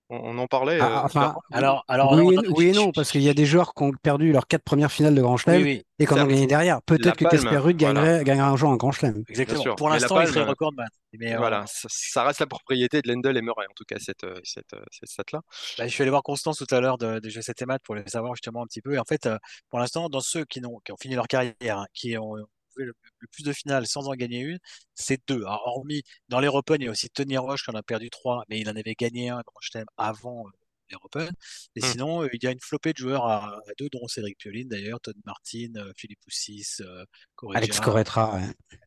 On, 0.09 0.37
en 0.37 0.45
parlait. 0.45 0.77
Ah, 0.79 0.85
euh, 0.85 1.05
enfin, 1.05 1.35
alors, 1.51 1.83
alors, 1.87 2.13
oui, 2.13 2.67
et, 2.67 2.71
non, 2.73 2.91
parce 2.91 3.11
qu'il 3.11 3.23
y 3.23 3.29
a 3.29 3.33
des 3.33 3.45
joueurs 3.47 3.73
qui 3.73 3.83
ont 3.83 3.91
perdu 3.91 4.31
leurs 4.31 4.45
quatre 4.45 4.63
premières 4.63 4.91
finales 4.91 5.15
de 5.15 5.21
Grand 5.21 5.37
Chelem 5.37 5.65
et 5.65 5.83
qui 5.99 6.13
ont 6.13 6.27
gagné 6.27 6.45
derrière. 6.45 6.81
Peut-être 6.83 7.17
que 7.17 7.25
Casper 7.25 7.57
Ruud 7.57 7.75
gagnerait, 7.75 8.23
gagnera 8.23 8.49
un 8.49 8.55
jour 8.55 8.69
un 8.69 8.75
Grand 8.75 8.91
Chelem. 8.91 9.23
Exactement. 9.27 9.75
Pour 9.75 9.89
l'instant, 9.89 10.21
il 10.21 10.27
serait 10.27 10.43
recordman. 10.43 10.87
Mais 11.17 11.33
euh, 11.33 11.37
voilà, 11.37 11.63
ça, 11.67 12.23
reste 12.23 12.41
la 12.41 12.45
propriété 12.45 13.01
de 13.01 13.11
Lendl 13.11 13.35
et 13.35 13.41
Murray, 13.41 13.65
en 13.69 13.73
tout 13.75 13.85
cas, 13.87 13.95
cette, 13.99 14.25
euh, 14.25 14.35
cette, 14.43 14.75
cette 14.91 15.09
stat-là. 15.09 15.41
Bah, 15.77 15.87
je 15.87 15.93
suis 15.93 16.01
allé 16.01 16.11
voir 16.11 16.23
Constance 16.23 16.57
tout 16.57 16.75
à 16.75 16.81
l'heure 16.81 16.97
de, 16.97 17.19
de 17.19 17.29
G7 17.29 17.53
et 17.63 17.65
Math 17.65 17.81
pour 17.83 17.95
les 17.95 18.03
savoir 18.05 18.35
justement 18.35 18.61
un 18.61 18.65
petit 18.65 18.81
peu. 18.81 18.93
Et 18.93 18.99
en 18.99 19.05
fait, 19.05 19.29
pour 19.69 19.79
l'instant, 19.79 20.09
dans 20.09 20.19
ceux 20.19 20.45
qui, 20.45 20.63
ont, 20.65 20.81
qui 20.85 20.91
ont 20.91 20.97
fini 21.01 21.15
leur 21.15 21.27
carrière, 21.27 21.55
hein, 21.79 21.85
qui 21.93 22.17
ont 22.17 22.35
le, 22.83 22.93
plus 23.31 23.43
de 23.43 23.53
finales 23.53 23.87
sans 23.87 24.07
en 24.07 24.13
gagner 24.13 24.39
une, 24.39 24.59
c'est 24.93 25.21
deux. 25.27 25.41
Alors, 25.41 25.63
hormis 25.65 26.03
dans 26.29 26.39
les 26.39 26.47
Open, 26.47 26.81
il 26.81 26.85
y 26.85 26.87
a 26.87 26.91
aussi 26.91 27.09
Tony 27.09 27.37
Roche 27.37 27.63
qui 27.63 27.71
en 27.71 27.75
a 27.75 27.83
perdu 27.83 28.09
trois, 28.09 28.43
mais 28.49 28.59
il 28.59 28.69
en 28.69 28.75
avait 28.75 28.95
gagné 28.95 29.29
un 29.29 29.41
Grand 29.45 29.59
Chelem 29.61 29.85
avant 29.97 30.45
les 30.89 30.97
Open. 31.01 31.29
Et 31.75 31.81
mmh. 31.81 31.83
sinon, 31.83 32.23
euh, 32.23 32.29
il 32.33 32.43
y 32.43 32.47
a 32.47 32.51
une 32.51 32.59
flopée 32.59 32.93
de 32.93 32.97
joueurs 32.97 33.25
à, 33.25 33.59
deux, 33.79 33.89
dont 33.91 34.07
Cédric 34.07 34.37
Pioline 34.37 34.67
d'ailleurs, 34.67 34.99
Todd 35.01 35.15
Martin, 35.25 35.71
euh, 35.77 35.91
Philippe 35.97 36.19
Poussis, 36.21 36.77
euh, 36.81 37.05
Alex 37.53 37.79
Corretra, 37.79 38.39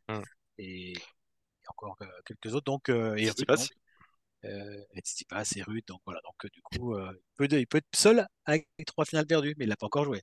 mmh. 0.09 0.21
et, 0.59 0.95
encore 1.68 1.99
quelques 2.25 2.54
autres. 2.54 2.64
Donc, 2.64 2.88
et 2.88 3.26
Tsitsipas. 3.26 3.68
et 5.57 5.62
Rude. 5.62 5.85
Donc 5.87 6.00
voilà, 6.04 6.21
donc 6.25 6.50
du 6.50 6.62
coup, 6.62 6.97
il, 6.99 7.18
peut, 7.37 7.49
il, 7.50 7.66
peut, 7.66 7.78
être 7.78 7.87
seul 7.95 8.26
avec 8.47 8.66
trois 8.87 9.04
finales 9.04 9.26
perdues, 9.26 9.54
mais 9.59 9.66
il 9.66 9.68
l'a 9.68 9.76
pas 9.76 9.87
encore 9.87 10.04
joué. 10.04 10.23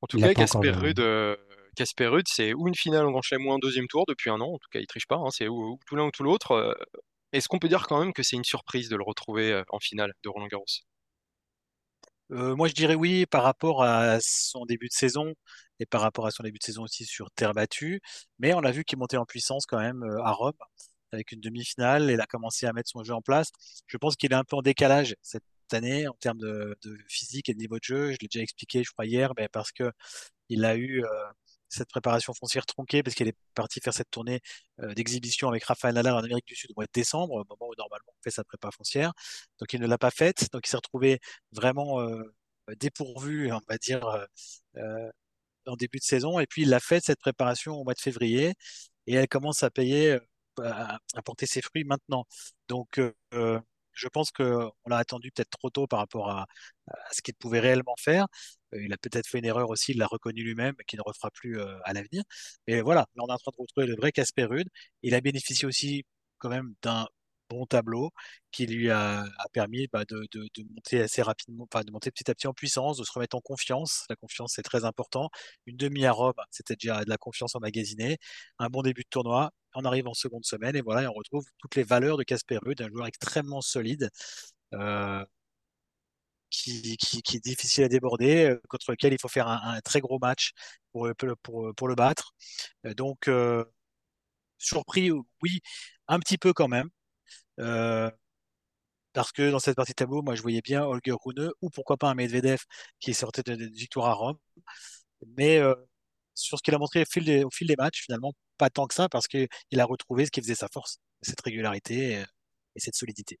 En 0.00 0.06
tout 0.06 0.18
cas, 0.18 0.34
Casper 0.34 0.70
Rude, 0.70 0.98
Casper 1.76 2.10
c'est 2.26 2.54
ou 2.54 2.68
une 2.68 2.74
finale 2.74 3.06
en 3.06 3.12
Grand 3.12 3.22
Chelem 3.22 3.46
ou 3.46 3.52
un 3.52 3.58
deuxième 3.58 3.88
tour 3.88 4.04
depuis 4.06 4.30
un 4.30 4.40
an. 4.40 4.52
En 4.54 4.58
tout 4.58 4.68
cas, 4.70 4.80
il 4.80 4.86
triche 4.86 5.06
pas. 5.06 5.16
Hein, 5.16 5.30
c'est 5.30 5.48
ou, 5.48 5.78
tout 5.86 5.96
l'un 5.96 6.06
ou 6.06 6.10
tout 6.10 6.22
l'autre. 6.22 6.76
Est-ce 7.32 7.48
qu'on 7.48 7.58
peut 7.58 7.68
dire 7.68 7.86
quand 7.86 8.00
même 8.00 8.12
que 8.12 8.22
c'est 8.22 8.36
une 8.36 8.44
surprise 8.44 8.88
de 8.88 8.96
le 8.96 9.04
retrouver 9.04 9.62
en 9.70 9.78
finale 9.80 10.12
de 10.22 10.28
Roland 10.28 10.48
Garros? 10.48 10.66
Euh, 12.32 12.56
moi, 12.56 12.68
je 12.68 12.72
dirais 12.74 12.94
oui 12.94 13.26
par 13.26 13.42
rapport 13.42 13.82
à 13.82 14.18
son 14.20 14.64
début 14.64 14.88
de 14.88 14.92
saison 14.92 15.34
et 15.80 15.86
par 15.86 16.00
rapport 16.00 16.26
à 16.26 16.30
son 16.30 16.42
début 16.42 16.58
de 16.58 16.64
saison 16.64 16.84
aussi 16.84 17.04
sur 17.04 17.30
terre 17.32 17.52
battue. 17.52 18.00
Mais 18.38 18.54
on 18.54 18.60
a 18.60 18.70
vu 18.72 18.84
qu'il 18.84 18.98
montait 18.98 19.18
en 19.18 19.26
puissance 19.26 19.66
quand 19.66 19.78
même 19.78 20.02
euh, 20.02 20.22
à 20.22 20.32
Rome 20.32 20.54
avec 21.12 21.32
une 21.32 21.40
demi-finale. 21.40 22.10
Il 22.10 22.20
a 22.20 22.26
commencé 22.26 22.66
à 22.66 22.72
mettre 22.72 22.88
son 22.90 23.04
jeu 23.04 23.12
en 23.14 23.20
place. 23.20 23.50
Je 23.86 23.96
pense 23.98 24.16
qu'il 24.16 24.32
est 24.32 24.34
un 24.34 24.44
peu 24.44 24.56
en 24.56 24.62
décalage 24.62 25.14
cette 25.22 25.44
année 25.72 26.08
en 26.08 26.14
termes 26.14 26.38
de, 26.38 26.76
physique 27.08 27.48
et 27.50 27.54
de 27.54 27.58
niveau 27.58 27.76
de 27.78 27.84
jeu. 27.84 28.12
Je 28.12 28.18
l'ai 28.22 28.28
déjà 28.28 28.42
expliqué, 28.42 28.82
je 28.84 28.90
crois, 28.92 29.06
hier, 29.06 29.32
mais 29.36 29.48
parce 29.48 29.72
que 29.72 29.90
il 30.48 30.64
a 30.64 30.76
eu 30.76 31.04
euh, 31.04 31.08
cette 31.72 31.88
préparation 31.88 32.32
foncière 32.34 32.66
tronquée 32.66 33.02
parce 33.02 33.14
qu'il 33.14 33.28
est 33.28 33.36
parti 33.54 33.80
faire 33.80 33.94
cette 33.94 34.10
tournée 34.10 34.40
euh, 34.80 34.94
d'exhibition 34.94 35.48
avec 35.48 35.64
Rafael 35.64 35.94
Nadal 35.94 36.14
en 36.14 36.18
Amérique 36.18 36.46
du 36.46 36.54
Sud 36.54 36.70
au 36.70 36.74
mois 36.76 36.84
de 36.86 36.90
décembre, 36.92 37.34
au 37.34 37.44
moment 37.48 37.70
où 37.70 37.74
normalement 37.78 38.08
on 38.08 38.22
fait 38.22 38.30
sa 38.30 38.44
prépa 38.44 38.70
foncière. 38.70 39.12
Donc 39.58 39.72
il 39.72 39.80
ne 39.80 39.86
l'a 39.86 39.98
pas 39.98 40.10
faite, 40.10 40.48
donc 40.52 40.66
il 40.66 40.70
s'est 40.70 40.76
retrouvé 40.76 41.20
vraiment 41.52 42.00
euh, 42.00 42.22
dépourvu, 42.78 43.52
on 43.52 43.60
va 43.68 43.78
dire, 43.78 44.26
euh, 44.76 45.10
en 45.66 45.76
début 45.76 45.98
de 45.98 46.04
saison. 46.04 46.38
Et 46.40 46.46
puis 46.46 46.62
il 46.62 46.74
a 46.74 46.80
fait 46.80 47.02
cette 47.04 47.20
préparation 47.20 47.74
au 47.74 47.84
mois 47.84 47.94
de 47.94 48.00
février 48.00 48.54
et 49.06 49.14
elle 49.14 49.28
commence 49.28 49.62
à 49.62 49.70
payer, 49.70 50.18
à, 50.58 50.98
porter 51.24 51.46
ses 51.46 51.62
fruits 51.62 51.84
maintenant. 51.84 52.26
Donc 52.68 53.00
je 53.94 54.08
pense 54.08 54.30
qu'on 54.30 54.72
l'a 54.86 54.96
attendu 54.98 55.30
peut-être 55.32 55.50
trop 55.50 55.70
tôt 55.70 55.86
par 55.86 56.00
rapport 56.00 56.30
à, 56.30 56.46
ce 57.12 57.22
qu'il 57.22 57.34
pouvait 57.34 57.60
réellement 57.60 57.94
faire. 57.98 58.26
Euh, 58.74 58.84
il 58.84 58.92
a 58.92 58.96
peut-être 58.98 59.26
fait 59.28 59.38
une 59.38 59.44
erreur 59.44 59.70
aussi, 59.70 59.92
il 59.92 59.98
l'a 59.98 60.06
reconnu 60.06 60.42
lui-même, 60.42 60.74
qu'il 60.86 60.98
ne 60.98 61.02
refera 61.04 61.30
plus 61.30 61.58
euh, 61.60 61.78
à 61.84 61.92
l'avenir. 61.92 62.22
Mais 62.66 62.80
voilà, 62.80 63.02
là 63.16 63.24
on 63.24 63.28
est 63.28 63.32
en 63.32 63.38
train 63.38 63.52
de 63.56 63.62
retrouver 63.62 63.86
le 63.86 63.96
vrai 63.96 64.12
Casper 64.12 64.44
Rude. 64.44 64.68
Il 65.02 65.14
a 65.14 65.20
bénéficié 65.20 65.66
aussi 65.66 66.04
quand 66.38 66.48
même 66.50 66.74
d'un 66.82 67.06
tableau 67.66 68.10
qui 68.50 68.66
lui 68.66 68.90
a, 68.90 69.24
permis 69.52 69.88
bah, 69.92 70.04
de, 70.04 70.26
monter 70.74 71.02
assez 71.02 71.22
rapidement, 71.22 71.66
enfin, 71.72 71.84
de 71.84 71.90
monter 71.90 72.10
petit 72.10 72.30
à 72.30 72.34
petit 72.34 72.46
en 72.46 72.54
puissance, 72.54 72.98
de 72.98 73.04
se 73.04 73.12
remettre 73.12 73.36
en 73.36 73.40
confiance. 73.40 74.04
La 74.10 74.16
confiance, 74.16 74.52
c'est 74.56 74.62
très 74.62 74.84
important. 74.84 75.30
Une 75.66 75.76
demi 75.76 76.06
à 76.06 76.12
Rome, 76.12 76.34
c'était 76.50 76.74
déjà 76.76 77.04
de 77.04 77.10
la 77.10 77.18
confiance 77.18 77.54
emmagasinée. 77.54 78.18
Un 78.58 78.68
bon 78.68 78.82
début 78.82 79.02
de 79.02 79.08
tournoi. 79.10 79.50
On 79.74 79.84
arrive 79.84 80.06
en 80.08 80.14
seconde 80.14 80.44
semaine 80.44 80.76
et 80.76 80.82
voilà, 80.82 81.10
on 81.10 81.14
retrouve 81.14 81.44
toutes 81.58 81.76
les 81.76 81.82
valeurs 81.82 82.18
de 82.18 82.24
Casper 82.24 82.58
Ruud, 82.58 82.80
un 82.82 82.88
joueur 82.88 83.06
extrêmement 83.06 83.62
solide. 83.62 84.10
Euh, 84.74 85.24
qui, 86.50 86.96
qui, 86.98 87.36
est 87.36 87.44
difficile 87.44 87.84
à 87.84 87.88
déborder, 87.88 88.44
euh, 88.50 88.60
contre 88.68 88.90
lequel 88.92 89.12
il 89.14 89.18
faut 89.20 89.28
faire 89.28 89.48
un, 89.48 89.80
très 89.80 90.00
gros 90.00 90.18
match 90.18 90.52
pour, 90.92 91.08
pour, 91.42 91.74
pour 91.74 91.88
le 91.88 91.94
battre. 91.94 92.34
Euh, 92.86 92.94
donc, 92.94 93.28
surpris, 94.58 95.10
oui, 95.42 95.60
un 96.08 96.18
petit 96.20 96.38
peu 96.38 96.52
quand 96.52 96.68
même. 96.68 96.88
Parce 99.12 99.32
que 99.32 99.50
dans 99.50 99.58
cette 99.58 99.76
partie 99.76 99.94
tableau, 99.94 100.22
moi, 100.22 100.34
je 100.34 100.42
voyais 100.42 100.62
bien 100.62 100.84
Holger 100.84 101.14
Rune 101.24 101.50
ou 101.60 101.70
pourquoi 101.70 101.96
pas 101.96 102.08
un 102.10 102.14
Medvedev 102.14 102.62
qui 103.00 103.14
sortait 103.14 103.42
de, 103.42 103.54
de 103.56 103.66
victoire 103.66 104.06
à 104.06 104.14
Rome. 104.14 104.38
Mais 105.36 105.60
sur 106.34 106.58
ce 106.58 106.62
qu'il 106.62 106.74
a 106.74 106.78
montré 106.78 107.02
au 107.02 107.04
fil, 107.04 107.24
des, 107.24 107.76
matchs, 107.76 108.02
finalement, 108.02 108.32
pas 108.58 108.70
tant 108.70 108.86
que 108.86 108.94
ça, 108.94 109.08
parce 109.08 109.28
qu'il 109.28 109.48
a 109.78 109.84
retrouvé 109.84 110.26
ce 110.26 110.30
qui 110.30 110.40
faisait 110.40 110.54
sa 110.54 110.68
force, 110.72 110.98
cette 111.22 111.40
régularité 111.42 112.24
et 112.74 112.80
cette 112.80 112.94
solidité. 112.94 113.38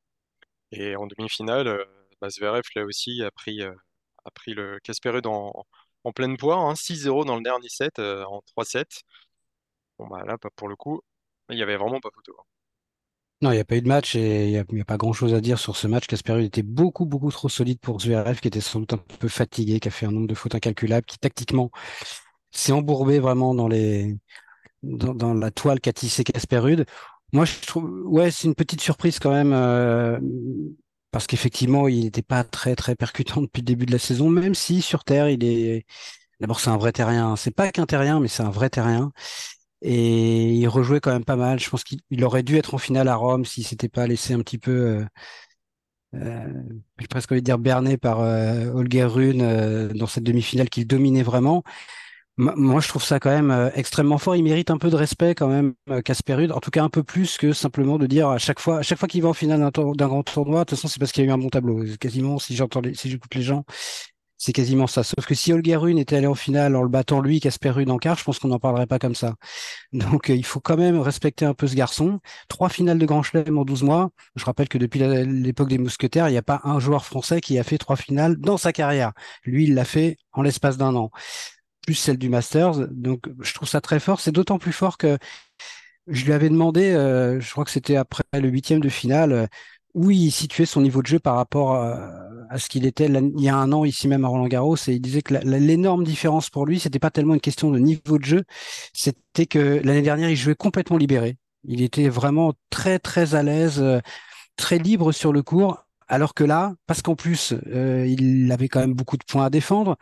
Et 0.72 0.96
en 0.96 1.06
demi-finale, 1.06 1.86
bah, 2.20 2.30
Zverev, 2.30 2.62
là 2.76 2.84
aussi, 2.84 3.22
a 3.22 3.30
pris, 3.30 3.62
euh, 3.62 3.74
a 4.24 4.30
pris 4.30 4.54
le 4.54 4.78
Casper 4.80 5.20
en, 5.24 5.52
en 6.04 6.12
pleine 6.12 6.36
poire, 6.36 6.74
6-0 6.76 7.22
hein, 7.22 7.24
dans 7.26 7.36
le 7.36 7.42
dernier 7.42 7.68
set, 7.68 7.98
euh, 7.98 8.24
en 8.24 8.42
3-7. 8.56 9.02
Bon, 9.98 10.06
bah 10.08 10.22
là, 10.24 10.36
pour 10.56 10.68
le 10.68 10.76
coup, 10.76 11.00
il 11.50 11.56
n'y 11.56 11.62
avait 11.62 11.76
vraiment 11.76 12.00
pas 12.00 12.10
photo. 12.14 12.34
Hein. 12.38 12.44
Non, 13.42 13.50
il 13.50 13.54
n'y 13.54 13.60
a 13.60 13.64
pas 13.64 13.76
eu 13.76 13.82
de 13.82 13.88
match 13.88 14.14
et 14.14 14.46
il 14.46 14.64
n'y 14.72 14.80
a, 14.80 14.84
pas 14.84 14.96
grand-chose 14.96 15.34
à 15.34 15.40
dire 15.40 15.58
sur 15.58 15.76
ce 15.76 15.88
match. 15.88 16.06
Casper 16.06 16.44
était 16.44 16.62
beaucoup, 16.62 17.06
beaucoup 17.06 17.32
trop 17.32 17.48
solide 17.48 17.80
pour 17.80 18.00
Zverev, 18.00 18.38
qui 18.40 18.46
était 18.46 18.60
sans 18.60 18.78
doute 18.78 18.92
un 18.92 18.98
peu 19.18 19.26
fatigué, 19.26 19.80
qui 19.80 19.88
a 19.88 19.90
fait 19.90 20.06
un 20.06 20.12
nombre 20.12 20.28
de 20.28 20.34
fautes 20.34 20.54
incalculables, 20.54 21.04
qui 21.04 21.18
tactiquement 21.18 21.72
s'est 22.52 22.70
embourbé 22.72 23.18
vraiment 23.18 23.54
dans 23.54 23.66
les 23.66 24.16
dans, 24.84 25.34
la 25.34 25.50
toile 25.50 25.80
qu'a 25.80 25.92
tissé 25.92 26.24
Casper 26.24 26.60
Moi, 27.32 27.44
je 27.44 27.66
trouve, 27.66 27.90
ouais, 28.06 28.30
c'est 28.30 28.46
une 28.46 28.54
petite 28.54 28.80
surprise 28.80 29.18
quand 29.18 29.32
même. 29.32 29.52
Euh, 29.52 30.18
parce 31.10 31.26
qu'effectivement, 31.26 31.88
il 31.88 32.04
n'était 32.04 32.22
pas 32.22 32.44
très 32.44 32.76
très 32.76 32.94
percutant 32.96 33.42
depuis 33.42 33.60
le 33.60 33.66
début 33.66 33.86
de 33.86 33.92
la 33.92 33.98
saison, 33.98 34.30
même 34.30 34.54
si 34.54 34.82
sur 34.82 35.04
terre, 35.04 35.28
il 35.28 35.44
est 35.44 35.84
d'abord 36.40 36.60
c'est 36.60 36.70
un 36.70 36.76
vrai 36.78 36.92
terrien. 36.92 37.36
C'est 37.36 37.50
pas 37.54 37.70
qu'un 37.72 37.86
terrien, 37.86 38.20
mais 38.20 38.28
c'est 38.28 38.42
un 38.44 38.50
vrai 38.50 38.70
terrien. 38.70 39.12
Et 39.82 40.54
il 40.54 40.68
rejouait 40.68 41.00
quand 41.00 41.12
même 41.12 41.24
pas 41.24 41.36
mal. 41.36 41.58
Je 41.60 41.68
pense 41.70 41.84
qu'il 41.84 42.24
aurait 42.24 42.42
dû 42.44 42.56
être 42.56 42.74
en 42.74 42.78
finale 42.78 43.08
à 43.08 43.16
Rome 43.16 43.44
s'il 43.44 43.64
s'était 43.66 43.88
pas 43.88 44.06
laissé 44.06 44.34
un 44.34 44.40
petit 44.40 44.58
peu, 44.58 44.70
euh, 44.72 45.04
euh, 46.14 46.46
je 46.98 47.06
presque 47.06 47.32
envie 47.32 47.40
de 47.40 47.46
dire 47.46 47.58
berné 47.58 47.96
par 47.96 48.20
euh, 48.20 48.66
Holger 48.72 49.04
Rune 49.04 49.42
euh, 49.42 49.88
dans 49.88 50.06
cette 50.06 50.24
demi-finale 50.24 50.68
qu'il 50.68 50.86
dominait 50.86 51.22
vraiment. 51.22 51.62
Moi, 52.38 52.80
je 52.80 52.88
trouve 52.88 53.04
ça 53.04 53.20
quand 53.20 53.30
même 53.30 53.50
euh, 53.50 53.70
extrêmement 53.74 54.18
fort. 54.18 54.36
Il 54.36 54.42
mérite 54.44 54.70
un 54.70 54.78
peu 54.78 54.90
de 54.90 54.96
respect 54.96 55.34
quand 55.34 55.48
même, 55.48 55.74
euh, 55.90 56.00
Casper 56.02 56.34
Ruud. 56.34 56.52
En 56.52 56.60
tout 56.60 56.70
cas, 56.70 56.82
un 56.82 56.88
peu 56.88 57.02
plus 57.02 57.36
que 57.36 57.52
simplement 57.52 57.98
de 57.98 58.06
dire 58.06 58.28
à 58.28 58.38
chaque 58.38 58.60
fois, 58.60 58.78
à 58.78 58.82
chaque 58.82 58.98
fois 58.98 59.08
qu'il 59.08 59.22
va 59.22 59.28
en 59.28 59.34
finale 59.34 59.60
d'un 59.60 60.08
grand 60.08 60.22
tournoi, 60.22 60.60
de 60.60 60.64
toute 60.64 60.78
façon, 60.78 60.88
c'est 60.88 60.98
parce 60.98 61.12
qu'il 61.12 61.24
y 61.24 61.26
a 61.26 61.30
eu 61.30 61.32
un 61.32 61.38
bon 61.38 61.50
tableau. 61.50 61.84
Quasiment, 62.00 62.38
si 62.38 62.56
j'entends, 62.56 62.80
si 62.94 63.10
j'écoute 63.10 63.34
les 63.34 63.42
gens, 63.42 63.64
c'est 64.44 64.52
quasiment 64.52 64.88
ça. 64.88 65.04
Sauf 65.04 65.24
que 65.24 65.36
si 65.36 65.52
Holger 65.52 65.76
Rune 65.76 65.98
était 65.98 66.16
allé 66.16 66.26
en 66.26 66.34
finale 66.34 66.74
en 66.74 66.82
le 66.82 66.88
battant 66.88 67.20
lui, 67.20 67.38
Casper 67.38 67.70
Ruud 67.70 67.88
en 67.88 67.98
quart, 67.98 68.18
je 68.18 68.24
pense 68.24 68.40
qu'on 68.40 68.48
n'en 68.48 68.58
parlerait 68.58 68.88
pas 68.88 68.98
comme 68.98 69.14
ça. 69.14 69.36
Donc, 69.92 70.30
euh, 70.30 70.34
il 70.34 70.44
faut 70.44 70.58
quand 70.58 70.76
même 70.76 70.98
respecter 70.98 71.44
un 71.44 71.54
peu 71.54 71.68
ce 71.68 71.76
garçon. 71.76 72.18
Trois 72.48 72.68
finales 72.68 72.98
de 72.98 73.06
Grand 73.06 73.22
Chelem 73.22 73.56
en 73.56 73.64
12 73.64 73.84
mois. 73.84 74.10
Je 74.34 74.44
rappelle 74.44 74.68
que 74.68 74.78
depuis 74.78 74.98
l'époque 74.98 75.68
des 75.68 75.78
Mousquetaires, 75.78 76.28
il 76.28 76.32
n'y 76.32 76.38
a 76.38 76.42
pas 76.42 76.60
un 76.64 76.80
joueur 76.80 77.04
français 77.04 77.40
qui 77.40 77.56
a 77.56 77.62
fait 77.62 77.78
trois 77.78 77.94
finales 77.94 78.36
dans 78.36 78.56
sa 78.56 78.72
carrière. 78.72 79.12
Lui, 79.44 79.64
il 79.64 79.74
l'a 79.74 79.84
fait 79.84 80.16
en 80.32 80.42
l'espace 80.42 80.76
d'un 80.76 80.96
an 80.96 81.12
plus 81.86 81.94
celle 81.94 82.18
du 82.18 82.28
Masters. 82.28 82.88
Donc, 82.90 83.28
je 83.40 83.54
trouve 83.54 83.68
ça 83.68 83.80
très 83.80 84.00
fort. 84.00 84.20
C'est 84.20 84.32
d'autant 84.32 84.58
plus 84.58 84.72
fort 84.72 84.98
que 84.98 85.18
je 86.08 86.24
lui 86.24 86.32
avais 86.32 86.48
demandé, 86.48 86.90
euh, 86.90 87.40
je 87.40 87.50
crois 87.52 87.64
que 87.64 87.70
c'était 87.70 87.96
après 87.96 88.24
le 88.34 88.48
huitième 88.48 88.80
de 88.80 88.88
finale, 88.88 89.32
euh, 89.32 89.46
où 89.94 90.10
il 90.10 90.32
situait 90.32 90.66
son 90.66 90.80
niveau 90.80 91.02
de 91.02 91.06
jeu 91.06 91.18
par 91.20 91.36
rapport 91.36 91.74
à, 91.74 92.28
ce 92.58 92.68
qu'il 92.68 92.86
était 92.86 93.06
il 93.06 93.40
y 93.42 93.48
a 93.48 93.56
un 93.56 93.72
an 93.72 93.84
ici 93.84 94.08
même 94.08 94.24
à 94.24 94.28
Roland 94.28 94.48
Garros. 94.48 94.76
Et 94.88 94.92
il 94.92 95.00
disait 95.00 95.22
que 95.22 95.34
l'énorme 95.44 96.04
différence 96.04 96.50
pour 96.50 96.66
lui, 96.66 96.80
c'était 96.80 96.98
pas 96.98 97.10
tellement 97.10 97.34
une 97.34 97.40
question 97.40 97.70
de 97.70 97.78
niveau 97.78 98.18
de 98.18 98.24
jeu, 98.24 98.44
c'était 98.92 99.46
que 99.46 99.80
l'année 99.84 100.02
dernière, 100.02 100.30
il 100.30 100.36
jouait 100.36 100.54
complètement 100.54 100.96
libéré. 100.96 101.36
Il 101.64 101.82
était 101.82 102.08
vraiment 102.08 102.54
très 102.70 102.98
très 102.98 103.34
à 103.34 103.42
l'aise, 103.42 103.80
euh, 103.80 104.00
très 104.56 104.78
libre 104.78 105.12
sur 105.12 105.32
le 105.32 105.42
court. 105.42 105.84
Alors 106.08 106.34
que 106.34 106.44
là, 106.44 106.74
parce 106.86 107.00
qu'en 107.00 107.14
plus, 107.14 107.54
il 107.72 108.52
avait 108.52 108.68
quand 108.68 108.80
même 108.80 108.92
beaucoup 108.92 109.16
de 109.16 109.24
points 109.24 109.46
à 109.46 109.50
défendre, 109.50 109.96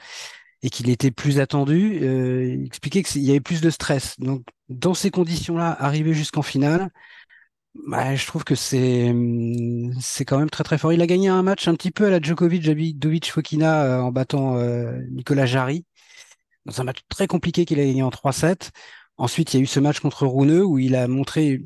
et 0.62 0.70
qu'il 0.70 0.90
était 0.90 1.10
plus 1.10 1.40
attendu, 1.40 1.98
euh, 2.02 2.54
il 2.58 2.66
expliquait 2.66 3.02
qu'il 3.02 3.22
y 3.22 3.30
avait 3.30 3.40
plus 3.40 3.60
de 3.60 3.70
stress. 3.70 4.18
Donc, 4.18 4.42
dans 4.68 4.94
ces 4.94 5.10
conditions-là, 5.10 5.76
arriver 5.78 6.12
jusqu'en 6.12 6.42
finale, 6.42 6.90
Bah, 7.74 8.16
je 8.16 8.26
trouve 8.26 8.42
que 8.42 8.56
c'est 8.56 9.14
c'est 10.00 10.24
quand 10.24 10.38
même 10.38 10.50
très 10.50 10.64
très 10.64 10.76
fort. 10.76 10.92
Il 10.92 11.00
a 11.02 11.06
gagné 11.06 11.28
un 11.28 11.42
match 11.42 11.68
un 11.68 11.74
petit 11.74 11.92
peu 11.92 12.06
à 12.06 12.10
la 12.10 12.20
Djokovic, 12.20 12.64
Davidovic 12.64 13.30
Fokina 13.30 13.84
euh, 13.84 14.00
en 14.00 14.10
battant 14.10 14.56
euh, 14.56 15.00
Nicolas 15.10 15.46
Jarry 15.46 15.84
dans 16.66 16.80
un 16.80 16.84
match 16.84 17.00
très 17.08 17.26
compliqué 17.26 17.64
qu'il 17.66 17.80
a 17.80 17.84
gagné 17.86 18.02
en 18.02 18.10
3-7. 18.10 18.70
Ensuite, 19.18 19.54
il 19.54 19.58
y 19.58 19.60
a 19.60 19.62
eu 19.64 19.66
ce 19.66 19.80
match 19.80 20.00
contre 20.00 20.26
Rune 20.26 20.60
où 20.62 20.78
il 20.78 20.96
a 20.96 21.08
montré 21.08 21.62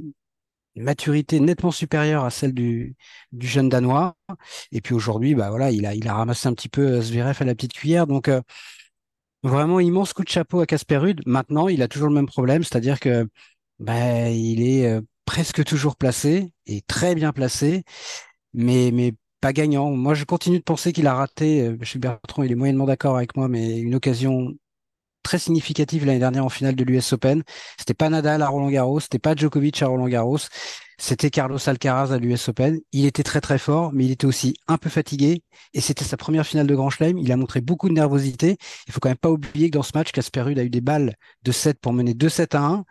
une 0.76 0.82
maturité 0.84 1.40
nettement 1.40 1.70
supérieure 1.70 2.24
à 2.24 2.30
celle 2.30 2.54
du, 2.54 2.96
jeune 3.40 3.68
Danois. 3.68 4.16
Et 4.72 4.80
puis 4.80 4.94
aujourd'hui, 4.94 5.34
bah 5.34 5.50
voilà, 5.50 5.70
il 5.70 5.86
a, 5.86 5.94
il 5.94 6.08
a 6.08 6.14
ramassé 6.14 6.48
un 6.48 6.54
petit 6.54 6.68
peu 6.68 6.82
euh, 6.82 7.02
Zverev 7.02 7.38
à 7.40 7.44
la 7.44 7.54
petite 7.54 7.74
cuillère. 7.74 8.06
Donc 8.06 8.30
vraiment 9.42 9.80
immense 9.80 10.12
coup 10.12 10.24
de 10.24 10.28
chapeau 10.28 10.60
à 10.60 10.66
Casper 10.66 10.98
Ruud. 10.98 11.22
Maintenant, 11.26 11.68
il 11.68 11.82
a 11.82 11.88
toujours 11.88 12.08
le 12.08 12.14
même 12.14 12.26
problème, 12.26 12.64
c'est-à-dire 12.64 13.00
que 13.00 13.28
bah, 13.78 14.30
il 14.30 14.62
est 14.62 15.00
presque 15.24 15.64
toujours 15.64 15.96
placé 15.96 16.52
et 16.66 16.82
très 16.82 17.14
bien 17.14 17.32
placé, 17.32 17.84
mais, 18.54 18.90
mais 18.92 19.14
pas 19.40 19.52
gagnant. 19.52 19.90
Moi, 19.90 20.14
je 20.14 20.24
continue 20.24 20.58
de 20.58 20.64
penser 20.64 20.92
qu'il 20.92 21.06
a 21.06 21.14
raté, 21.14 21.76
je 21.80 21.84
suis 21.86 21.98
Bertrand, 21.98 22.42
il 22.42 22.52
est 22.52 22.56
moyennement 22.56 22.86
d'accord 22.86 23.16
avec 23.16 23.36
moi, 23.36 23.48
mais 23.48 23.78
une 23.78 23.94
occasion 23.94 24.54
très 25.24 25.38
significative 25.38 26.06
l'année 26.06 26.20
dernière 26.20 26.44
en 26.44 26.48
finale 26.48 26.76
de 26.76 26.84
l'US 26.84 27.12
Open. 27.12 27.42
C'était 27.78 27.94
pas 27.94 28.08
Nadal 28.08 28.42
à 28.42 28.48
Roland 28.48 28.70
Garros, 28.70 29.00
c'était 29.00 29.18
pas 29.18 29.34
Djokovic 29.34 29.82
à 29.82 29.88
Roland 29.88 30.06
Garros, 30.06 30.38
c'était 30.98 31.30
Carlos 31.30 31.58
Alcaraz 31.66 32.12
à 32.12 32.18
l'US 32.18 32.48
Open. 32.48 32.80
Il 32.92 33.04
était 33.04 33.24
très 33.24 33.40
très 33.40 33.58
fort, 33.58 33.92
mais 33.92 34.04
il 34.04 34.12
était 34.12 34.26
aussi 34.26 34.54
un 34.68 34.78
peu 34.78 34.88
fatigué 34.88 35.42
et 35.72 35.80
c'était 35.80 36.04
sa 36.04 36.16
première 36.16 36.46
finale 36.46 36.66
de 36.66 36.74
Grand 36.74 36.90
Chelem. 36.90 37.18
Il 37.18 37.32
a 37.32 37.36
montré 37.36 37.60
beaucoup 37.60 37.88
de 37.88 37.94
nervosité. 37.94 38.56
Il 38.86 38.92
faut 38.92 39.00
quand 39.00 39.08
même 39.08 39.16
pas 39.16 39.30
oublier 39.30 39.70
que 39.70 39.74
dans 39.76 39.82
ce 39.82 39.90
match, 39.94 40.12
Casper 40.12 40.42
Ruud 40.42 40.58
a 40.58 40.62
eu 40.62 40.70
des 40.70 40.80
balles 40.80 41.16
de 41.42 41.52
7 41.52 41.80
pour 41.80 41.92
mener 41.92 42.12
2-7 42.12 42.56
à 42.56 42.60
1. 42.60 42.84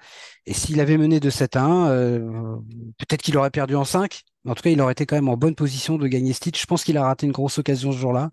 Et 0.45 0.53
s'il 0.53 0.81
avait 0.81 0.97
mené 0.97 1.19
2-7 1.19 1.57
à 1.57 1.63
1, 1.63 1.89
euh, 1.89 2.57
peut-être 2.97 3.21
qu'il 3.21 3.37
aurait 3.37 3.51
perdu 3.51 3.75
en 3.75 3.85
5. 3.85 4.21
Mais 4.43 4.51
en 4.51 4.55
tout 4.55 4.63
cas, 4.63 4.69
il 4.71 4.81
aurait 4.81 4.91
été 4.91 5.05
quand 5.05 5.15
même 5.15 5.29
en 5.29 5.37
bonne 5.37 5.55
position 5.55 5.97
de 5.97 6.07
gagner 6.07 6.33
ce 6.33 6.41
titre. 6.41 6.59
Je 6.59 6.65
pense 6.65 6.83
qu'il 6.83 6.97
a 6.97 7.03
raté 7.03 7.25
une 7.25 7.31
grosse 7.31 7.57
occasion 7.57 7.93
ce 7.93 7.97
jour-là. 7.97 8.31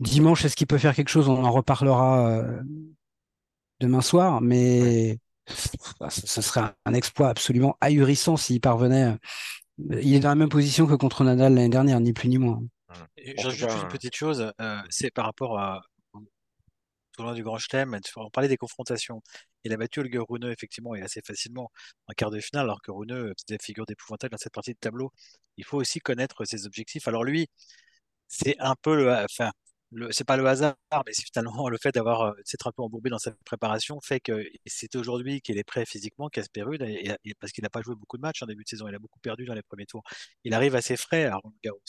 Dimanche, 0.00 0.44
est-ce 0.44 0.56
qu'il 0.56 0.66
peut 0.66 0.78
faire 0.78 0.94
quelque 0.94 1.08
chose? 1.08 1.28
On 1.28 1.44
en 1.44 1.52
reparlera 1.52 2.28
euh, 2.28 2.60
demain 3.84 4.00
soir, 4.00 4.40
mais 4.40 5.18
ce 5.46 6.42
serait 6.42 6.72
un 6.84 6.94
exploit 6.94 7.28
absolument 7.28 7.76
ahurissant 7.80 8.36
s'il 8.36 8.60
parvenait. 8.60 9.16
Il 9.78 10.14
est 10.14 10.20
dans 10.20 10.28
la 10.28 10.34
même 10.34 10.48
position 10.48 10.86
que 10.86 10.94
contre 10.94 11.24
Nadal 11.24 11.54
l'année 11.54 11.68
dernière, 11.68 12.00
ni 12.00 12.12
plus 12.12 12.28
ni 12.28 12.38
moins. 12.38 12.62
J'ajoute 13.16 13.68
juste 13.68 13.82
une 13.82 13.88
petite 13.88 14.14
chose, 14.14 14.52
euh, 14.60 14.82
c'est 14.88 15.10
par 15.10 15.24
rapport 15.24 15.58
à 15.58 15.82
tournoi 17.14 17.34
du 17.34 17.42
Grand 17.42 17.58
Chelem, 17.58 17.98
on 18.16 18.30
parlait 18.30 18.48
des 18.48 18.56
confrontations. 18.56 19.22
Il 19.62 19.72
a 19.72 19.76
battu 19.76 20.00
Holger 20.00 20.20
Rune 20.28 20.44
effectivement 20.44 20.94
et 20.94 21.02
assez 21.02 21.20
facilement 21.24 21.70
en 22.08 22.12
quart 22.12 22.30
de 22.30 22.40
finale, 22.40 22.64
alors 22.64 22.82
que 22.82 22.90
Rune 22.90 23.32
c'était 23.36 23.62
figure 23.62 23.86
d'épouvantable 23.86 24.32
dans 24.32 24.38
cette 24.38 24.52
partie 24.52 24.72
de 24.72 24.78
tableau. 24.78 25.12
Il 25.56 25.64
faut 25.64 25.78
aussi 25.78 26.00
connaître 26.00 26.44
ses 26.44 26.66
objectifs. 26.66 27.08
Alors 27.08 27.24
lui, 27.24 27.48
c'est 28.28 28.56
un 28.58 28.74
peu 28.82 28.96
le, 28.96 29.12
enfin, 29.12 29.50
c'est 30.10 30.24
pas 30.26 30.36
le 30.36 30.46
hasard, 30.46 30.76
mais 31.06 31.12
c'est 31.12 31.24
finalement 31.24 31.68
le 31.68 31.78
fait 31.78 31.92
d'avoir 31.92 32.22
euh, 32.22 32.32
s'être 32.44 32.66
un 32.66 32.72
peu 32.72 32.82
embourbé 32.82 33.10
dans 33.10 33.18
sa 33.18 33.32
préparation 33.44 34.00
fait 34.00 34.20
que 34.20 34.44
c'est 34.66 34.94
aujourd'hui 34.96 35.40
qu'il 35.40 35.58
est 35.58 35.64
prêt 35.64 35.84
physiquement, 35.86 36.28
Casper 36.28 36.62
Ruud, 36.62 36.82
et, 36.82 37.16
parce 37.40 37.52
qu'il 37.52 37.62
n'a 37.62 37.70
pas 37.70 37.82
joué 37.82 37.94
beaucoup 37.94 38.16
de 38.16 38.22
matchs 38.22 38.42
en 38.42 38.46
début 38.46 38.64
de 38.64 38.68
saison, 38.68 38.88
il 38.88 38.94
a 38.94 38.98
beaucoup 38.98 39.18
perdu 39.20 39.44
dans 39.44 39.54
les 39.54 39.62
premiers 39.62 39.86
tours. 39.86 40.02
Il 40.44 40.54
arrive 40.54 40.74
assez 40.74 40.96
frais 40.96 41.26
à 41.26 41.36
Roland 41.36 41.54
Garros. 41.62 41.80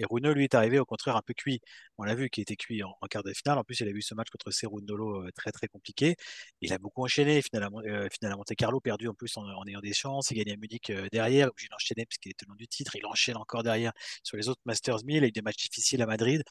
Et 0.00 0.04
Rune, 0.10 0.30
lui, 0.32 0.44
est 0.44 0.54
arrivé 0.54 0.78
au 0.78 0.86
contraire 0.86 1.16
un 1.16 1.22
peu 1.22 1.34
cuit. 1.34 1.60
On 1.98 2.04
l'a 2.04 2.14
vu 2.14 2.30
qu'il 2.30 2.40
était 2.42 2.56
cuit 2.56 2.82
en, 2.82 2.94
quart 3.10 3.22
de 3.22 3.32
finale. 3.34 3.58
En 3.58 3.64
plus, 3.64 3.80
il 3.80 3.88
a 3.88 3.92
vu 3.92 4.00
ce 4.00 4.14
match 4.14 4.28
contre 4.30 4.50
Cerundolo 4.50 5.26
euh, 5.26 5.30
très 5.36 5.52
très 5.52 5.68
compliqué. 5.68 6.16
Il 6.62 6.72
a 6.72 6.78
beaucoup 6.78 7.02
enchaîné. 7.04 7.42
Finalement, 7.42 7.82
euh, 7.84 8.08
à 8.22 8.36
Monte 8.36 8.54
Carlo, 8.56 8.80
perdu 8.80 9.08
en 9.08 9.14
plus 9.14 9.36
en, 9.36 9.66
ayant 9.66 9.80
des 9.80 9.92
chances. 9.92 10.30
Il 10.30 10.36
gagne 10.36 10.52
à 10.54 10.56
Munich 10.56 10.88
euh, 10.88 11.06
derrière, 11.12 11.48
obligé 11.48 11.68
d'enchaîner 11.68 12.06
puisqu'il 12.06 12.32
le 12.40 12.48
nom 12.48 12.54
du 12.54 12.66
titre. 12.66 12.96
Il 12.96 13.04
enchaîne 13.04 13.36
encore 13.36 13.62
derrière 13.62 13.92
sur 14.22 14.38
les 14.38 14.48
autres 14.48 14.62
Masters 14.64 15.04
1000. 15.04 15.16
Il 15.18 15.24
a 15.24 15.26
eu 15.28 15.32
des 15.32 15.42
matchs 15.42 15.68
difficiles 15.68 16.00
à 16.00 16.06
Madrid. 16.06 16.42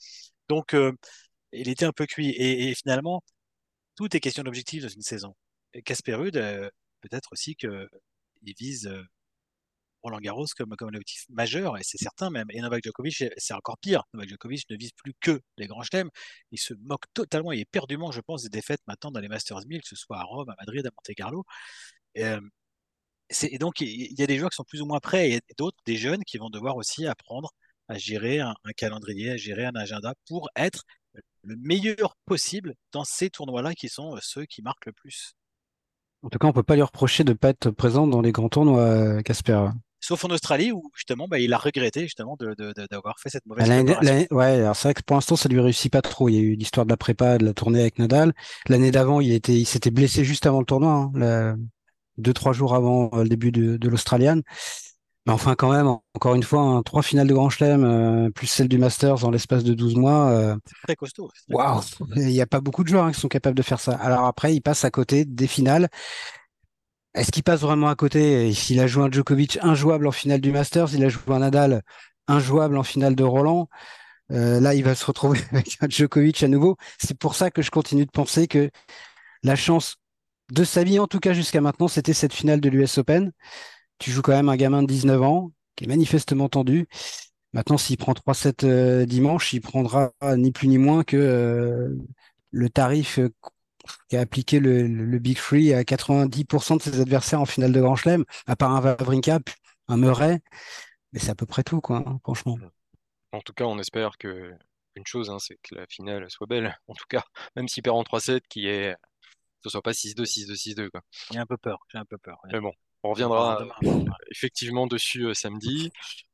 Donc, 0.49 0.75
il 1.53 1.69
était 1.69 1.85
un 1.85 1.91
peu 1.91 2.05
cuit. 2.05 2.29
Et, 2.37 2.73
finalement, 2.75 3.23
tout 3.95 4.15
est 4.15 4.19
question 4.19 4.43
d'objectif 4.43 4.83
dans 4.83 4.89
une 4.89 5.01
saison. 5.01 5.35
Casper 5.85 6.15
Ruud, 6.15 6.33
peut-être 7.01 7.29
aussi 7.33 7.55
qu'il 7.55 7.87
vise 8.57 8.89
Roland 10.03 10.19
Garros 10.19 10.45
comme, 10.57 10.75
comme 10.75 10.89
un 10.89 10.93
objectif 10.93 11.25
majeur, 11.29 11.77
et 11.77 11.81
c'est 11.83 11.97
certain 11.97 12.29
même. 12.29 12.47
Et 12.51 12.61
Novak 12.61 12.83
Djokovic, 12.83 13.23
c'est 13.37 13.53
encore 13.53 13.77
pire. 13.79 14.03
Novak 14.13 14.29
Djokovic 14.29 14.69
ne 14.69 14.77
vise 14.77 14.91
plus 14.93 15.13
que 15.19 15.41
les 15.57 15.67
grands 15.67 15.83
chelems. 15.83 16.09
Il 16.51 16.59
se 16.59 16.73
moque 16.75 17.05
totalement, 17.13 17.51
il 17.51 17.61
est 17.61 17.65
perdument, 17.65 18.11
je 18.11 18.21
pense, 18.21 18.43
des 18.43 18.49
défaites 18.49 18.81
maintenant 18.87 19.11
dans 19.11 19.19
les 19.19 19.27
Masters 19.27 19.65
1000, 19.67 19.81
que 19.81 19.87
ce 19.87 19.95
soit 19.95 20.17
à 20.19 20.23
Rome, 20.23 20.49
à 20.49 20.55
Madrid, 20.59 20.85
à 20.85 20.89
Monte 20.89 21.15
Carlo. 21.15 21.43
Et, 22.15 22.25
euh, 22.25 22.39
et 23.43 23.57
donc, 23.59 23.81
il 23.81 24.17
y 24.19 24.23
a 24.23 24.27
des 24.27 24.37
joueurs 24.37 24.49
qui 24.49 24.55
sont 24.55 24.63
plus 24.63 24.81
ou 24.81 24.85
moins 24.85 24.99
prêts, 24.99 25.31
et 25.31 25.41
d'autres, 25.57 25.77
des 25.85 25.97
jeunes, 25.97 26.23
qui 26.25 26.37
vont 26.37 26.49
devoir 26.49 26.77
aussi 26.77 27.05
apprendre 27.05 27.51
à 27.89 27.97
gérer 27.97 28.39
un, 28.39 28.53
calendrier, 28.77 29.31
à 29.31 29.37
gérer 29.37 29.65
un 29.65 29.75
agenda 29.75 30.13
pour 30.27 30.49
être 30.55 30.83
le 31.43 31.55
meilleur 31.57 32.15
possible 32.25 32.75
dans 32.91 33.03
ces 33.03 33.29
tournois-là 33.29 33.73
qui 33.73 33.89
sont 33.89 34.15
euh, 34.15 34.19
ceux 34.21 34.45
qui 34.45 34.61
marquent 34.61 34.85
le 34.85 34.93
plus. 34.93 35.33
En 36.21 36.29
tout 36.29 36.37
cas, 36.37 36.47
on 36.47 36.53
peut 36.53 36.63
pas 36.63 36.75
lui 36.75 36.83
reprocher 36.83 37.23
de 37.23 37.31
ne 37.31 37.37
pas 37.37 37.49
être 37.49 37.71
présent 37.71 38.05
dans 38.05 38.21
les 38.21 38.31
grands 38.31 38.49
tournois, 38.49 38.81
euh, 38.81 39.21
Casper. 39.21 39.67
Sauf 40.01 40.23
en 40.23 40.29
Australie 40.29 40.71
où 40.71 40.89
justement 40.95 41.27
bah, 41.27 41.39
il 41.39 41.51
a 41.51 41.57
regretté 41.57 42.01
justement 42.01 42.37
d'avoir 42.89 43.19
fait 43.19 43.29
cette 43.29 43.45
mauvaise 43.45 43.67
préparation. 43.67 44.27
Ouais, 44.31 44.45
alors 44.45 44.75
c'est 44.75 44.87
vrai 44.87 44.93
que 44.93 45.01
pour 45.01 45.17
l'instant 45.17 45.35
ça 45.35 45.49
lui 45.49 45.59
réussit 45.59 45.91
pas 45.91 46.01
trop. 46.01 46.29
Il 46.29 46.35
y 46.35 46.37
a 46.37 46.41
eu 46.41 46.55
l'histoire 46.55 46.85
de 46.85 46.91
la 46.91 46.95
prépa, 46.95 47.37
de 47.37 47.45
la 47.45 47.53
tournée 47.53 47.81
avec 47.81 47.99
Nadal. 47.99 48.33
L'année 48.69 48.91
d'avant, 48.91 49.19
il 49.19 49.33
était, 49.33 49.55
il 49.55 49.65
s'était 49.65 49.91
blessé 49.91 50.23
juste 50.23 50.45
avant 50.45 50.59
le 50.59 50.65
tournoi, 50.65 51.11
hein, 51.15 51.57
deux 52.17 52.33
trois 52.33 52.53
jours 52.53 52.75
avant 52.75 53.09
euh, 53.13 53.23
le 53.23 53.29
début 53.29 53.51
de, 53.51 53.75
de 53.77 53.89
l'Australian. 53.89 54.41
Mais 55.25 55.33
enfin 55.33 55.55
quand 55.55 55.71
même, 55.71 55.87
encore 56.15 56.35
une 56.35 56.43
fois, 56.43 56.61
hein, 56.61 56.81
trois 56.81 57.01
finales 57.01 57.27
de 57.27 57.33
Grand 57.33 57.49
Chelem 57.49 57.83
euh, 57.83 58.29
plus 58.29 58.47
celle 58.47 58.67
du 58.67 58.77
Masters 58.77 59.25
en 59.25 59.31
l'espace 59.31 59.63
de 59.63 59.73
12 59.73 59.95
mois. 59.95 60.29
Euh, 60.29 60.55
c'est 60.65 60.87
très 60.87 60.95
costaud. 60.95 61.29
Waouh, 61.49 61.81
il 62.15 62.27
n'y 62.27 62.41
a 62.41 62.47
pas 62.47 62.61
beaucoup 62.61 62.83
de 62.83 62.89
joueurs 62.89 63.05
hein, 63.05 63.11
qui 63.11 63.19
sont 63.19 63.27
capables 63.27 63.57
de 63.57 63.61
faire 63.61 63.79
ça. 63.79 63.93
Alors 63.93 64.25
après, 64.25 64.55
il 64.55 64.61
passe 64.61 64.85
à 64.85 64.91
côté 64.91 65.25
des 65.25 65.47
finales 65.47 65.89
est-ce 67.15 67.31
qu'il 67.31 67.43
passe 67.43 67.61
vraiment 67.61 67.89
à 67.89 67.95
côté? 67.95 68.53
S'il 68.53 68.79
a 68.79 68.87
joué 68.87 69.03
un 69.03 69.11
Djokovic 69.11 69.57
injouable 69.61 70.07
en 70.07 70.11
finale 70.11 70.41
du 70.41 70.51
Masters, 70.51 70.93
il 70.93 71.03
a 71.03 71.09
joué 71.09 71.23
un 71.35 71.39
Nadal 71.39 71.81
injouable 72.27 72.77
en 72.77 72.83
finale 72.83 73.15
de 73.15 73.23
Roland. 73.23 73.67
Euh, 74.31 74.59
là, 74.59 74.75
il 74.75 74.83
va 74.83 74.93
se 74.95 75.05
retrouver 75.05 75.39
avec 75.51 75.77
un 75.81 75.89
Djokovic 75.89 76.43
à 76.43 76.47
nouveau. 76.47 76.77
C'est 76.99 77.17
pour 77.17 77.35
ça 77.35 77.49
que 77.51 77.61
je 77.61 77.71
continue 77.71 78.05
de 78.05 78.11
penser 78.11 78.47
que 78.47 78.69
la 79.43 79.55
chance 79.55 79.97
de 80.51 80.63
sa 80.63 80.83
vie, 80.83 80.99
en 80.99 81.07
tout 81.07 81.19
cas 81.19 81.33
jusqu'à 81.33 81.61
maintenant, 81.61 81.87
c'était 81.87 82.13
cette 82.13 82.33
finale 82.33 82.61
de 82.61 82.69
l'US 82.69 82.97
Open. 82.99 83.31
Tu 83.99 84.11
joues 84.11 84.21
quand 84.21 84.33
même 84.33 84.49
un 84.49 84.55
gamin 84.55 84.81
de 84.81 84.87
19 84.87 85.21
ans 85.21 85.51
qui 85.75 85.85
est 85.85 85.87
manifestement 85.87 86.49
tendu. 86.49 86.87
Maintenant, 87.53 87.77
s'il 87.77 87.97
prend 87.97 88.13
3-7 88.13 88.65
euh, 88.65 89.05
dimanche, 89.05 89.53
il 89.53 89.61
prendra 89.61 90.11
ni 90.37 90.51
plus 90.51 90.67
ni 90.67 90.77
moins 90.77 91.03
que 91.03 91.17
euh, 91.17 91.95
le 92.51 92.69
tarif 92.69 93.19
qui 94.07 94.17
a 94.17 94.21
appliqué 94.21 94.59
le, 94.59 95.19
Big 95.19 95.37
Free 95.37 95.73
à 95.73 95.83
90% 95.83 96.77
de 96.77 96.81
ses 96.81 97.01
adversaires 97.01 97.41
en 97.41 97.45
finale 97.45 97.71
de 97.71 97.81
Grand 97.81 97.95
Chelem, 97.95 98.23
à 98.45 98.55
part 98.55 98.75
un 98.75 98.81
Vavrinka, 98.81 99.39
un 99.87 99.97
Murray. 99.97 100.41
Mais 101.11 101.19
c'est 101.19 101.31
à 101.31 101.35
peu 101.35 101.45
près 101.45 101.63
tout, 101.63 101.81
quoi, 101.81 102.03
hein, 102.05 102.19
franchement. 102.23 102.57
En 103.31 103.41
tout 103.41 103.53
cas, 103.53 103.65
on 103.65 103.79
espère 103.79 104.17
que 104.17 104.53
une 104.95 105.05
chose, 105.05 105.29
hein, 105.29 105.37
c'est 105.39 105.57
que 105.63 105.75
la 105.75 105.87
finale 105.87 106.29
soit 106.29 106.47
belle. 106.47 106.77
En 106.87 106.93
tout 106.93 107.05
cas, 107.09 107.23
même 107.55 107.67
s'il 107.67 107.83
perd 107.83 107.95
en 107.95 108.03
3-7, 108.03 108.41
qui 108.49 108.67
est 108.67 108.95
ce 109.63 109.69
soit 109.69 109.81
pas 109.81 109.91
6-2, 109.91 110.23
6-2, 110.23 110.55
6-2. 110.55 110.89
J'ai 111.31 111.39
un 111.39 111.45
peu 111.45 111.57
peur, 111.57 111.79
j'ai 111.89 111.97
un 111.97 112.05
peu 112.05 112.17
peur. 112.17 112.39
Mais 112.51 112.59
bon, 112.59 112.71
on 113.03 113.11
reviendra 113.11 113.65
effectivement 114.31 114.87
dessus 114.87 115.25
euh, 115.25 115.33
samedi. 115.33 115.91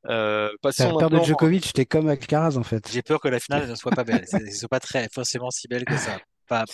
Euh, 0.07 0.49
passons 0.61 0.97
peur 0.97 1.09
de 1.09 1.19
Djokovic, 1.19 1.65
j'étais 1.65 1.85
comme 1.85 2.09
Alcaraz 2.09 2.57
en 2.57 2.63
fait. 2.63 2.89
J'ai 2.91 3.01
peur 3.01 3.19
que 3.19 3.27
la 3.27 3.39
finale 3.39 3.69
ne 3.69 3.75
soit 3.75 3.91
pas 3.91 4.03
belle, 4.03 4.25
ne 4.33 4.51
soit 4.51 4.69
pas 4.69 4.79
très 4.79 5.07
forcément 5.13 5.51
si 5.51 5.67
belle 5.67 5.85
que 5.85 5.97
ça. 5.97 6.19
Ah 6.49 6.65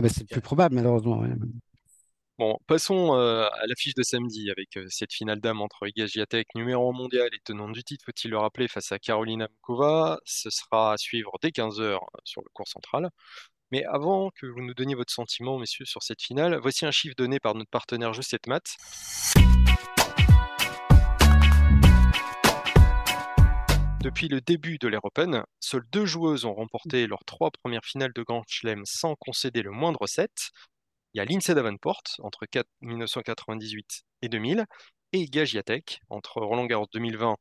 bah 0.00 0.08
c'est 0.08 0.26
plus 0.26 0.40
probable 0.40 0.74
malheureusement. 0.74 1.22
Bon, 2.38 2.58
passons 2.66 3.14
euh, 3.14 3.46
à 3.46 3.66
l'affiche 3.66 3.94
de 3.94 4.02
samedi 4.02 4.50
avec 4.50 4.76
euh, 4.76 4.86
cette 4.88 5.12
finale 5.12 5.38
d'âme 5.40 5.60
entre 5.60 5.86
Iga 5.86 6.08
Swiatek, 6.08 6.48
numéro 6.54 6.92
mondial 6.92 7.28
et 7.32 7.38
tenant 7.44 7.68
du 7.68 7.84
titre, 7.84 8.04
faut-il 8.06 8.30
le 8.30 8.38
rappeler, 8.38 8.68
face 8.68 8.90
à 8.90 8.98
Carolina 8.98 9.46
Mkova. 9.46 10.18
Ce 10.24 10.48
sera 10.50 10.94
à 10.94 10.96
suivre 10.96 11.32
dès 11.42 11.50
15h 11.50 11.98
sur 12.24 12.40
le 12.40 12.48
cours 12.54 12.66
central. 12.66 13.10
Mais 13.72 13.84
avant 13.84 14.30
que 14.38 14.44
vous 14.44 14.60
nous 14.60 14.74
donniez 14.74 14.94
votre 14.94 15.14
sentiment, 15.14 15.58
messieurs, 15.58 15.86
sur 15.86 16.02
cette 16.02 16.20
finale, 16.20 16.58
voici 16.60 16.84
un 16.84 16.90
chiffre 16.90 17.14
donné 17.16 17.40
par 17.40 17.54
notre 17.54 17.70
partenaire 17.70 18.12
Jeu 18.12 18.20
7 18.20 18.46
Maths. 18.46 18.76
Depuis 24.02 24.28
le 24.28 24.42
début 24.42 24.76
de 24.76 24.88
l'Air 24.88 25.02
Open, 25.04 25.42
seules 25.58 25.86
deux 25.90 26.04
joueuses 26.04 26.44
ont 26.44 26.52
remporté 26.52 27.06
leurs 27.06 27.24
trois 27.24 27.50
premières 27.50 27.86
finales 27.86 28.12
de 28.12 28.22
Grand 28.22 28.42
Chelem 28.46 28.82
sans 28.84 29.14
concéder 29.14 29.62
le 29.62 29.70
moindre 29.70 30.06
set. 30.06 30.50
Il 31.14 31.18
y 31.18 31.20
a 31.22 31.24
Lindsay 31.24 31.54
Davenport 31.54 32.02
entre 32.18 32.46
1998 32.82 34.02
et 34.20 34.28
2000 34.28 34.66
et 35.14 35.24
Gajiatek 35.24 36.00
entre 36.10 36.42
Roland 36.42 36.66
Garros 36.66 36.88
2020 36.92 37.36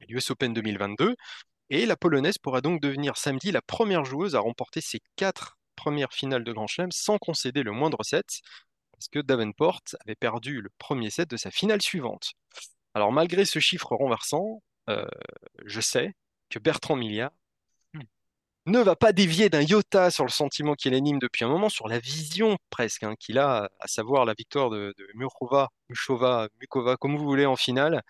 et 0.00 0.06
l'US 0.06 0.30
Open 0.30 0.52
2022. 0.52 1.16
Et 1.70 1.86
la 1.86 1.96
Polonaise 1.96 2.38
pourra 2.38 2.60
donc 2.60 2.80
devenir 2.80 3.16
samedi 3.16 3.50
la 3.52 3.62
première 3.62 4.04
joueuse 4.04 4.36
à 4.36 4.40
remporter 4.40 4.80
ses 4.80 5.00
quatre 5.16 5.58
premières 5.74 6.12
finales 6.12 6.44
de 6.44 6.52
Grand 6.52 6.66
Chelem 6.66 6.92
sans 6.92 7.18
concéder 7.18 7.62
le 7.62 7.72
moindre 7.72 8.02
set, 8.04 8.40
parce 8.92 9.08
que 9.08 9.18
Davenport 9.18 9.82
avait 10.04 10.14
perdu 10.14 10.60
le 10.60 10.70
premier 10.78 11.10
set 11.10 11.28
de 11.28 11.36
sa 11.36 11.50
finale 11.50 11.82
suivante. 11.82 12.32
Alors 12.94 13.12
malgré 13.12 13.44
ce 13.44 13.58
chiffre 13.58 13.94
renversant, 13.94 14.62
euh, 14.88 15.06
je 15.64 15.80
sais 15.80 16.14
que 16.50 16.58
Bertrand 16.58 16.96
Milliard 16.96 17.32
Hmm. 17.94 18.02
ne 18.66 18.80
va 18.80 18.96
pas 18.96 19.12
dévier 19.12 19.48
d'un 19.50 19.62
iota 19.62 20.10
sur 20.10 20.24
le 20.24 20.30
sentiment 20.30 20.74
qui 20.74 20.90
l'anime 20.90 21.18
depuis 21.18 21.44
un 21.44 21.48
moment, 21.48 21.68
sur 21.68 21.88
la 21.88 21.98
vision 21.98 22.58
presque 22.70 23.02
hein, 23.04 23.14
qu'il 23.18 23.38
a, 23.38 23.70
à 23.80 23.88
savoir 23.88 24.24
la 24.24 24.34
victoire 24.38 24.70
de, 24.70 24.94
de 24.98 25.08
Murova, 25.14 25.70
Muchova, 25.88 26.48
Mukova, 26.60 26.96
comme 26.96 27.16
vous 27.16 27.24
voulez, 27.24 27.46
en 27.46 27.56
finale. 27.56 28.02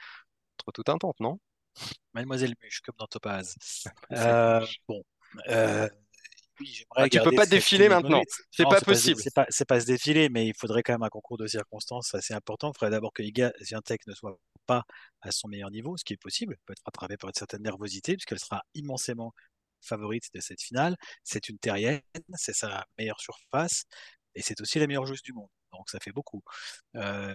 Trop 0.59 0.73
tout 0.73 0.85
un 0.89 0.99
tente, 0.99 1.21
non? 1.21 1.39
Mademoiselle 2.15 2.55
Muche, 2.63 2.81
comme 2.81 2.97
dans 2.99 3.07
Topaz. 3.07 3.55
Euh, 4.13 4.65
bon. 4.89 5.03
euh, 5.49 5.89
oui, 6.61 6.85
Ah, 6.95 7.09
tu 7.09 7.21
peux 7.21 7.33
pas 7.33 7.47
défiler 7.47 7.89
maintenant. 7.89 8.23
C'est 8.51 8.65
pas 8.65 8.81
possible. 8.81 9.21
C'est 9.21 9.35
pas, 9.35 9.47
pas 9.69 9.81
se 9.81 9.87
défiler, 9.87 10.29
mais 10.29 10.47
il 10.47 10.55
faudrait 10.55 10.83
quand 10.83 10.95
même 10.95 11.03
un 11.03 11.09
concours 11.09 11.37
de 11.37 11.47
circonstances 11.47 12.15
assez 12.15 12.35
important. 12.35 12.73
Il 12.75 12.79
faudrait 12.79 12.93
d'abord 12.93 13.13
que 13.13 13.23
Iga 13.23 13.53
Swiatek 13.61 14.07
ne 14.07 14.15
soit 14.15 14.39
pas 14.67 14.85
à 15.21 15.33
son 15.33 15.49
meilleur 15.49 15.71
niveau, 15.71 15.97
ce 15.97 16.05
qui 16.05 16.15
est 16.15 16.23
possible. 16.23 16.55
Elle 16.55 16.65
peut 16.65 16.73
être 16.73 16.83
rattrapée 16.85 17.17
par 17.17 17.29
une 17.29 17.35
certaine 17.35 17.63
nervosité, 17.63 18.15
puisqu'elle 18.15 18.39
sera 18.39 18.63
immensément 18.75 19.35
favorite 19.83 20.33
de 20.35 20.41
cette 20.41 20.63
finale. 20.63 20.97
C'est 21.25 21.49
une 21.49 21.59
terrienne, 21.59 22.01
c'est 22.35 22.55
sa 22.55 22.87
meilleure 22.99 23.21
surface, 23.21 23.85
et 24.35 24.43
c'est 24.43 24.61
aussi 24.61 24.79
la 24.79 24.87
meilleure 24.87 25.07
joueuse 25.07 25.23
du 25.23 25.33
monde. 25.33 25.51
Donc 25.73 25.91
ça 25.91 25.99
fait 26.01 26.13
beaucoup. 26.13 26.43
Euh, 26.97 27.35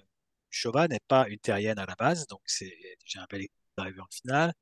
Chova 0.50 0.88
n'est 0.88 1.00
pas 1.08 1.28
une 1.28 1.40
terrienne 1.40 1.80
à 1.80 1.86
la 1.86 1.96
base, 1.96 2.28
donc 2.28 2.42
c'est 2.46 2.74
déjà 3.06 3.22
un 3.22 3.28
bel 3.30 3.46
arrivé 3.78 4.00
en 4.02 4.08
finale 4.12 4.54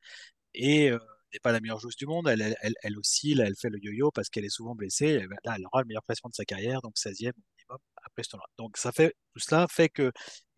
et 0.53 0.91
euh, 0.91 0.99
n'est 1.33 1.39
pas 1.39 1.51
la 1.51 1.59
meilleure 1.61 1.79
joueuse 1.79 1.95
du 1.95 2.05
monde. 2.05 2.27
Elle, 2.27 2.41
elle, 2.61 2.73
elle, 2.81 2.97
oscille, 2.97 3.41
elle 3.41 3.55
fait 3.55 3.69
le 3.69 3.79
yo-yo 3.79 4.11
parce 4.11 4.29
qu'elle 4.29 4.45
est 4.45 4.49
souvent 4.49 4.75
blessée. 4.75 5.25
Là, 5.43 5.55
elle 5.57 5.65
aura 5.65 5.81
le 5.81 5.87
meilleur 5.87 6.03
placement 6.03 6.29
de 6.29 6.35
sa 6.35 6.45
carrière, 6.45 6.81
donc 6.81 6.97
16e 6.97 7.33
minimum 7.57 7.79
après 8.03 8.23
ce 8.23 8.29
tournoi. 8.29 8.47
Donc 8.57 8.77
ça 8.77 8.91
fait, 8.91 9.15
tout 9.33 9.39
cela 9.39 9.67
fait 9.69 9.89
que 9.89 10.11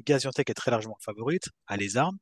Gaziantep 0.05 0.49
est 0.49 0.53
très 0.53 0.71
largement 0.71 0.97
favorite, 1.01 1.49
a 1.67 1.77
les 1.77 1.97
armes, 1.97 2.17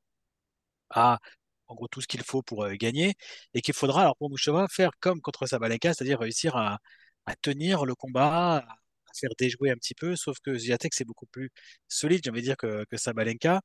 a 0.89 1.19
en 1.67 1.75
gros 1.75 1.87
tout 1.87 2.01
ce 2.01 2.07
qu'il 2.07 2.23
faut 2.23 2.41
pour 2.41 2.63
euh, 2.65 2.73
gagner, 2.75 3.15
et 3.53 3.61
qu'il 3.61 3.73
faudra 3.73 4.01
alors 4.01 4.17
pour 4.17 4.29
Mouchova 4.29 4.67
faire 4.69 4.91
comme 4.99 5.21
contre 5.21 5.45
Sabalenka, 5.47 5.93
c'est-à-dire 5.93 6.19
réussir 6.19 6.55
à, 6.55 6.79
à 7.25 7.35
tenir 7.35 7.85
le 7.85 7.95
combat, 7.95 8.57
à, 8.57 8.75
faire 9.19 9.31
déjouer 9.37 9.71
un 9.71 9.75
petit 9.75 9.95
peu, 9.95 10.15
sauf 10.15 10.37
que 10.39 10.57
Zviatek 10.57 10.93
c'est 10.93 11.05
beaucoup 11.05 11.25
plus 11.27 11.51
solide, 11.87 12.21
j'ai 12.23 12.41
dire, 12.41 12.57
que, 12.57 12.85
que 12.89 12.97
Sabalenka. 12.97 13.61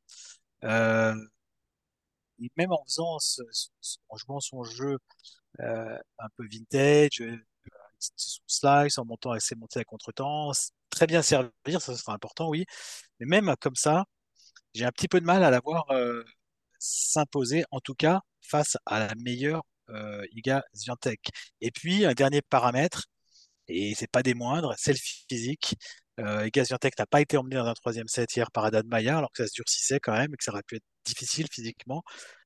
Euh, 0.65 1.15
et 2.41 2.51
même 2.57 2.73
en 2.73 2.85
faisant 2.85 3.19
ce- 3.19 3.43
ce- 3.53 3.99
en 4.09 4.17
jouant 4.17 4.41
son 4.41 4.65
jeu 4.65 4.99
euh, 5.61 5.99
un 6.19 6.29
peu 6.37 6.47
vintage, 6.49 7.21
euh, 7.23 7.37
son 8.17 8.43
slice, 8.47 8.99
en 8.99 9.05
montant 9.05 9.33
assez 9.33 9.55
monté 9.57 9.81
à 9.81 9.85
contre-temps, 9.85 10.53
très 10.91 11.07
bien 11.07 11.23
servir, 11.23 11.53
ça 11.81 11.97
sera 11.97 12.15
important, 12.15 12.49
oui. 12.49 12.67
Mais 13.21 13.27
même 13.27 13.55
comme 13.61 13.77
ça, 13.77 14.07
j'ai 14.75 14.85
un 14.85 14.93
petit 14.93 15.09
peu 15.09 15.21
de 15.21 15.27
mal 15.27 15.45
à 15.45 15.51
la 15.51 15.61
voir 15.61 15.91
euh, 15.93 16.25
s'imposer, 16.79 17.65
en 17.71 17.81
tout 17.81 17.95
cas 17.95 18.21
face 18.43 18.77
à 18.87 19.01
la 19.01 19.15
meilleure 19.17 19.65
euh, 19.91 20.25
Iga 20.33 20.65
Swiatek. 20.75 21.21
Et 21.61 21.71
puis 21.71 22.05
un 22.07 22.15
dernier 22.15 22.43
paramètre, 22.43 23.07
et 23.69 23.95
c'est 23.97 24.11
pas 24.11 24.23
des 24.23 24.35
moindres, 24.35 24.75
c'est 24.79 24.93
le 24.93 24.99
physique. 25.29 25.77
Euh, 26.21 26.47
Iga 26.47 26.65
Swiatek 26.65 26.99
n'a 26.99 27.07
pas 27.07 27.21
été 27.21 27.37
emmené 27.37 27.57
dans 27.57 27.67
un 27.67 27.75
troisième 27.75 28.07
set 28.09 28.35
hier 28.37 28.51
par 28.53 28.65
Haddad 28.65 28.87
Maia, 28.87 29.19
alors 29.19 29.33
que 29.33 29.43
ça 29.43 29.49
se 29.49 29.55
durcissait 29.55 30.01
quand 30.01 30.13
même 30.13 30.33
et 30.33 30.37
que 30.37 30.45
ça 30.45 30.53
aurait 30.53 30.63
pu 30.63 30.77
être 30.77 30.85
difficile 31.05 31.47
physiquement, 31.51 32.03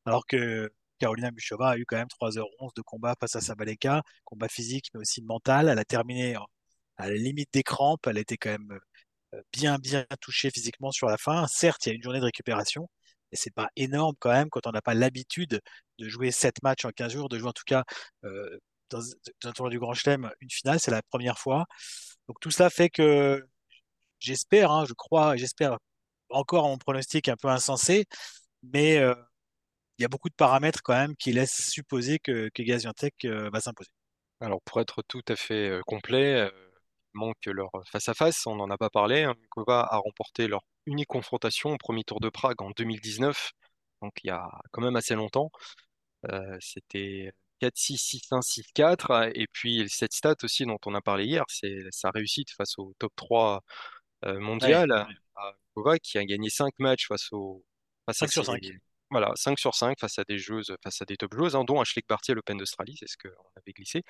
alors 0.06 0.26
que 0.26 0.70
Carolina 0.98 1.30
Muchova 1.30 1.70
a 1.70 1.76
eu 1.78 1.84
quand 1.86 1.96
même 1.96 2.08
3h11 2.08 2.74
de 2.74 2.82
combat 2.82 3.14
face 3.20 3.36
à 3.36 3.40
Sabalenka, 3.40 4.02
combat 4.24 4.48
physique 4.48 4.86
mais 4.94 5.00
aussi 5.00 5.22
mental. 5.22 5.68
Elle 5.68 5.78
a 5.78 5.84
terminé 5.84 6.36
à 6.96 7.08
la 7.08 7.14
limite 7.16 7.50
des 7.52 7.62
crampes, 7.62 8.06
elle 8.06 8.18
était 8.18 8.36
quand 8.36 8.50
même 8.50 8.78
euh, 9.34 9.42
bien 9.52 9.78
bien 9.78 10.06
touchée 10.20 10.50
physiquement 10.50 10.90
sur 10.90 11.06
la 11.08 11.18
fin. 11.18 11.46
Certes, 11.48 11.86
il 11.86 11.90
y 11.90 11.92
a 11.92 11.94
une 11.96 12.02
journée 12.02 12.20
de 12.20 12.24
récupération, 12.24 12.88
mais 13.30 13.38
c'est 13.38 13.54
pas 13.54 13.68
énorme 13.76 14.16
quand 14.18 14.32
même 14.32 14.48
quand 14.50 14.66
on 14.66 14.72
n'a 14.72 14.82
pas 14.82 14.94
l'habitude 14.94 15.60
de 15.98 16.08
jouer 16.08 16.30
7 16.30 16.62
matchs 16.62 16.84
en 16.84 16.90
15 16.90 17.12
jours, 17.12 17.28
de 17.28 17.38
jouer 17.38 17.48
en 17.48 17.52
tout 17.52 17.64
cas 17.66 17.84
euh, 18.24 18.58
dans, 18.90 19.00
dans 19.42 19.50
un 19.50 19.52
tournoi 19.52 19.70
du 19.70 19.78
Grand 19.78 19.94
Chelem 19.94 20.30
une 20.40 20.50
finale, 20.50 20.80
c'est 20.80 20.90
la 20.90 21.02
première 21.02 21.38
fois. 21.38 21.66
Donc 22.28 22.38
tout 22.40 22.50
cela 22.50 22.70
fait 22.70 22.90
que 22.90 23.46
j'espère, 24.20 24.70
hein, 24.70 24.84
je 24.86 24.94
crois, 24.94 25.36
j'espère 25.36 25.78
encore 26.30 26.68
mon 26.68 26.78
pronostic 26.78 27.28
un 27.28 27.36
peu 27.36 27.48
insensé, 27.48 28.06
mais 28.62 28.98
euh, 28.98 29.14
il 29.98 30.02
y 30.02 30.04
a 30.04 30.08
beaucoup 30.08 30.28
de 30.28 30.34
paramètres 30.34 30.80
quand 30.82 30.94
même 30.94 31.16
qui 31.16 31.32
laissent 31.32 31.70
supposer 31.70 32.18
que, 32.18 32.50
que 32.54 32.62
Gaziantep 32.62 33.14
euh, 33.24 33.50
va 33.50 33.60
s'imposer. 33.60 33.90
Alors 34.40 34.60
pour 34.64 34.80
être 34.80 35.02
tout 35.08 35.22
à 35.28 35.36
fait 35.36 35.68
euh, 35.70 35.80
complet, 35.86 36.48
il 37.14 37.18
manque 37.18 37.46
leur 37.46 37.70
face-à-face, 37.90 38.46
on 38.46 38.56
n'en 38.56 38.70
a 38.70 38.78
pas 38.78 38.90
parlé. 38.90 39.24
hein. 39.24 39.34
A 39.68 39.96
remporté 39.98 40.48
leur 40.48 40.62
unique 40.86 41.08
confrontation 41.08 41.72
au 41.72 41.78
premier 41.78 42.04
tour 42.04 42.20
de 42.20 42.28
Prague 42.28 42.62
en 42.62 42.70
2019, 42.70 43.52
donc 44.02 44.12
il 44.22 44.28
y 44.28 44.30
a 44.30 44.48
quand 44.72 44.82
même 44.82 44.96
assez 44.96 45.14
longtemps. 45.14 45.50
C'était 46.60 47.32
4-6, 47.60 47.98
6-1, 47.98 48.42
6-4. 48.42 49.30
Et 49.34 49.46
puis 49.52 49.88
cette 49.88 50.12
stat 50.12 50.36
aussi 50.42 50.64
dont 50.66 50.78
on 50.86 50.94
a 50.94 51.00
parlé 51.00 51.24
hier, 51.26 51.44
c'est 51.48 51.78
sa 51.90 52.10
réussite 52.10 52.50
face 52.52 52.78
au 52.78 52.94
top 52.98 53.12
3 53.16 53.56
euh, 53.56 53.60
mondial, 54.24 54.90
Ouais, 54.92 55.14
à 55.36 55.52
Mukova, 55.76 55.98
qui 55.98 56.18
a 56.18 56.24
gagné 56.24 56.50
5 56.50 56.74
matchs 56.78 57.08
face 57.08 57.32
au, 57.32 57.64
face 58.06 58.22
à 58.22 58.26
5 58.26 58.32
sur 58.32 58.44
ses- 58.44 58.52
5. 58.52 58.62
Voilà, 59.10 59.32
5 59.36 59.58
sur 59.58 59.74
5 59.74 59.98
face 60.00 60.18
à 60.18 60.24
des 60.24 60.38
joueuses, 60.38 60.74
face 60.82 61.00
à 61.02 61.04
des 61.06 61.16
top 61.16 61.34
joueuses, 61.34 61.56
hein, 61.56 61.64
dont 61.64 61.80
Ashleigh 61.80 62.04
Barty 62.08 62.32
à 62.32 62.34
l'Open 62.34 62.58
d'Australie, 62.58 62.96
c'est 62.98 63.08
ce 63.08 63.16
qu'on 63.16 63.28
avait 63.56 63.72
glissé. 63.72 64.02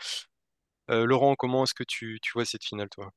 Euh, 0.90 1.06
Laurent, 1.06 1.34
comment 1.36 1.64
est-ce 1.64 1.74
que 1.74 1.84
tu, 1.84 2.18
tu 2.22 2.32
vois 2.34 2.44
cette 2.44 2.64
finale, 2.64 2.88
toi? 2.90 3.10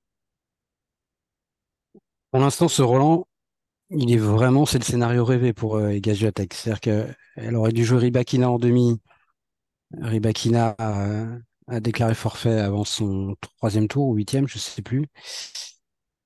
Pour 2.32 2.40
l'instant, 2.42 2.68
ce 2.68 2.82
Roland, 2.82 3.28
il 3.92 4.14
est 4.14 4.18
vraiment, 4.18 4.66
c'est 4.66 4.80
le 4.80 4.86
scénario 4.86 5.26
rêvé 5.26 5.54
pour 5.54 5.78
euh, 5.78 5.94
Swiatek. 6.04 6.54
C'est-à-dire 6.54 6.82
qu'elle 6.82 7.56
aurait 7.56 7.74
dû 7.74 7.86
jouer 7.86 8.00
Rybakina 8.00 8.50
en 8.52 8.60
demi. 8.60 9.00
Rybakina 10.02 10.76
a, 10.80 11.26
a 11.68 11.80
déclaré 11.80 12.16
forfait 12.16 12.60
avant 12.60 12.84
son 12.86 13.36
troisième 13.58 13.88
tour 13.88 14.08
ou 14.10 14.16
huitième, 14.16 14.48
je 14.48 14.58
sais 14.60 14.82
plus. 14.82 15.08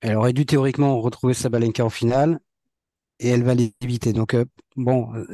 Elle 0.06 0.18
aurait 0.18 0.34
dû 0.34 0.46
théoriquement 0.46 1.02
retrouver 1.02 1.34
Sabalenka 1.34 1.84
en 1.84 1.90
finale 1.90 2.40
et 3.20 3.30
elle 3.30 3.44
va 3.44 3.56
l'éviter. 3.56 4.14
Donc 4.14 4.36
euh, 4.36 4.46
bon, 4.76 5.12
euh, 5.16 5.26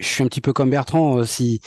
je 0.00 0.04
suis 0.06 0.24
un 0.24 0.26
petit 0.26 0.40
peu 0.40 0.52
comme 0.52 0.70
Bertrand. 0.70 1.18
euh, 1.18 1.24
si 1.24 1.60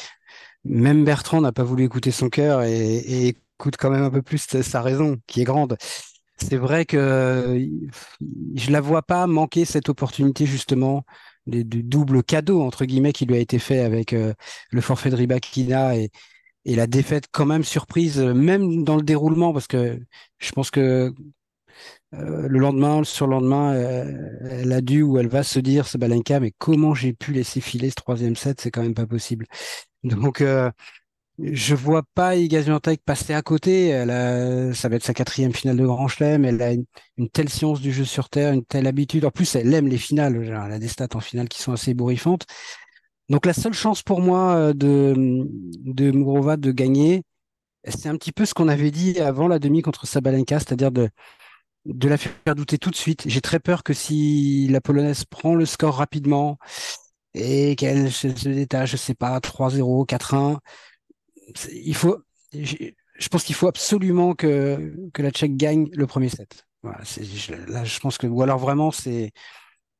même 0.66 1.06
Bertrand 1.06 1.40
n'a 1.40 1.54
pas 1.54 1.64
voulu 1.64 1.86
écouter 1.86 2.12
son 2.12 2.30
cœur 2.30 2.64
et, 2.64 3.30
écoute 3.30 3.78
quand 3.78 3.90
même 3.90 4.04
un 4.04 4.10
peu 4.10 4.22
plus 4.22 4.40
sa 4.62 4.82
raison, 4.82 5.18
qui 5.28 5.42
est 5.42 5.46
grande. 5.46 5.78
C'est 6.38 6.58
vrai 6.58 6.86
que 6.86 6.98
euh, 6.98 7.66
je 8.56 8.72
la 8.72 8.82
vois 8.82 9.04
pas 9.04 9.28
manquer 9.28 9.64
cette 9.64 9.88
opportunité 9.88 10.46
justement 10.46 11.06
du 11.48 11.84
double 11.84 12.24
cadeau 12.24 12.62
entre 12.62 12.86
guillemets 12.86 13.14
qui 13.14 13.26
lui 13.26 13.36
a 13.36 13.40
été 13.40 13.60
fait 13.60 13.80
avec 13.80 14.12
le 14.12 14.82
forfait 14.82 15.10
de 15.10 15.16
Rybakina 15.16 15.96
et, 15.98 16.12
et 16.66 16.76
la 16.76 16.88
défaite 16.88 17.26
quand 17.32 17.46
même 17.46 17.64
surprise, 17.64 18.20
même 18.20 18.84
dans 18.84 18.98
le 18.98 19.04
déroulement, 19.04 19.54
parce 19.54 19.68
que 19.68 20.00
je 20.40 20.52
pense 20.52 20.72
que 20.72 21.14
euh, 22.14 22.48
le 22.48 22.60
lendemain, 22.60 23.00
le 23.00 23.06
surlendemain, 23.06 23.74
euh, 23.74 24.38
elle 24.50 24.74
a 24.74 24.82
dû 24.82 25.02
ou 25.02 25.18
elle 25.18 25.30
va 25.30 25.44
se 25.44 25.60
dire, 25.60 25.88
Sabalenka, 25.88 26.40
mais 26.40 26.52
comment 26.58 26.94
j'ai 26.94 27.14
pu 27.14 27.32
laisser 27.32 27.62
filer 27.62 27.90
ce 27.90 27.96
troisième 27.96 28.36
set, 28.36 28.60
c'est 28.62 28.72
quand 28.72 28.82
même 28.84 28.94
pas 28.94 29.08
possible. 29.08 29.46
Donc, 30.04 30.42
euh, 30.42 30.72
je 31.40 31.76
vois 31.76 32.04
pas 32.14 32.36
Iga 32.36 32.64
Swiatek 32.64 33.02
passer 33.04 33.34
à 33.34 33.42
côté. 33.42 33.88
Elle 33.88 34.12
a, 34.12 34.74
ça 34.74 34.90
va 34.90 34.98
être 34.98 35.04
sa 35.04 35.14
quatrième 35.14 35.54
finale 35.54 35.78
de 35.78 35.86
Grand 35.86 36.08
Chelem. 36.08 36.46
Elle 36.46 36.62
a 36.62 36.74
une, 36.74 37.30
telle 37.30 37.50
science 37.50 37.82
du 37.82 37.92
jeu 37.92 38.06
sur 38.06 38.30
terre, 38.30 38.54
une 38.54 38.66
telle 38.66 38.88
habitude. 38.88 39.26
En 39.26 39.32
plus, 39.32 39.56
elle 39.56 39.74
aime 39.74 39.88
les 39.88 39.98
finales. 39.98 40.36
Elle 40.44 40.54
a 40.54 40.80
des 40.80 40.88
stats 40.88 41.08
en 41.16 41.20
finale 41.20 41.48
qui 41.50 41.62
sont 41.62 41.74
assez 41.74 41.92
ébouriffantes. 41.92 42.46
Donc, 43.30 43.46
la 43.46 43.54
seule 43.54 43.74
chance 43.74 44.04
pour 44.04 44.22
moi 44.22 44.56
euh, 44.56 44.74
de, 44.74 45.14
de 45.86 46.12
Mugrova 46.12 46.58
de 46.58 46.72
gagner, 46.72 47.24
c'est 47.88 48.10
un 48.10 48.18
petit 48.18 48.32
peu 48.34 48.46
ce 48.46 48.54
qu'on 48.54 48.68
avait 48.68 48.92
dit 48.92 49.20
avant 49.20 49.48
la 49.48 49.60
demi 49.60 49.82
contre 49.82 50.06
Sabalenka, 50.06 50.60
c'est-à-dire 50.60 50.92
de, 50.92 51.10
de 51.86 52.08
la 52.10 52.18
faire 52.18 52.56
douter 52.56 52.78
tout 52.78 52.92
de 52.92 52.96
suite. 52.96 53.24
J'ai 53.28 53.42
très 53.42 53.60
peur 53.60 53.84
que 53.84 53.94
si 53.94 54.68
la 54.70 54.82
Polonaise 54.82 55.26
prend 55.26 55.56
le 55.56 55.66
score 55.66 55.96
rapidement 55.96 56.58
et 57.34 57.76
qu'elle 57.78 58.12
se, 58.12 58.28
détache, 58.28 58.92
je 58.92 58.98
sais 58.98 59.16
pas, 59.16 59.40
3-0, 59.42 60.06
4-1, 60.06 60.60
c'est- 61.56 61.76
il 61.84 61.96
faut, 61.96 62.18
j'ai- 62.54 62.96
je 63.20 63.28
pense 63.30 63.44
qu'il 63.44 63.56
faut 63.56 63.68
absolument 63.68 64.36
que, 64.36 64.94
la 65.18 65.32
Tchèque 65.32 65.58
gagne 65.58 65.90
le 65.94 66.08
premier 66.08 66.30
set. 66.30 66.66
C'est, 67.04 67.24
je- 67.26 68.00
pense 68.02 68.18
que, 68.18 68.28
ou 68.28 68.42
alors 68.44 68.58
vraiment, 68.60 68.92
c'est, 68.92 69.32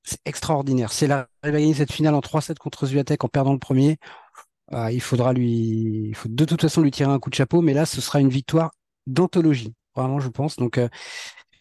c'est 0.04 0.20
extraordinaire. 0.26 0.92
Arrive 1.02 1.26
à 1.44 1.52
gagner 1.52 1.74
cette 1.76 1.92
finale 1.94 2.16
en 2.16 2.22
3-7 2.22 2.60
contre 2.60 2.88
Swiatek 2.88 3.24
en 3.24 3.30
perdant 3.30 3.54
le 3.54 3.60
premier, 3.60 3.98
ah, 4.72 4.92
il 4.92 5.02
faudra 5.02 5.34
lui, 5.34 6.08
il 6.10 6.16
faut 6.16 6.30
de 6.30 6.46
toute 6.46 6.62
façon 6.62 6.82
lui 6.82 6.92
tirer 6.92 7.12
un 7.12 7.20
coup 7.20 7.30
de 7.30 7.36
chapeau, 7.36 7.62
mais 7.62 7.74
là, 7.74 7.86
ce 7.86 8.02
sera 8.02 8.20
une 8.22 8.30
victoire 8.30 8.72
d'anthologie, 9.08 9.74
vraiment, 9.96 10.20
je 10.20 10.30
pense. 10.30 10.56
Donc, 10.58 10.78
euh, 10.78 10.88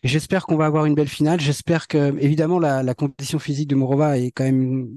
j'espère 0.02 0.46
qu'on 0.46 0.56
va 0.56 0.66
avoir 0.66 0.86
une 0.86 0.94
belle 0.94 1.08
finale. 1.08 1.40
J'espère 1.40 1.88
que, 1.88 2.16
évidemment, 2.20 2.58
la, 2.58 2.82
la 2.82 2.94
condition 2.94 3.38
physique 3.38 3.68
de 3.68 3.74
Morova 3.76 4.18
est 4.18 4.30
quand 4.32 4.44
même 4.44 4.88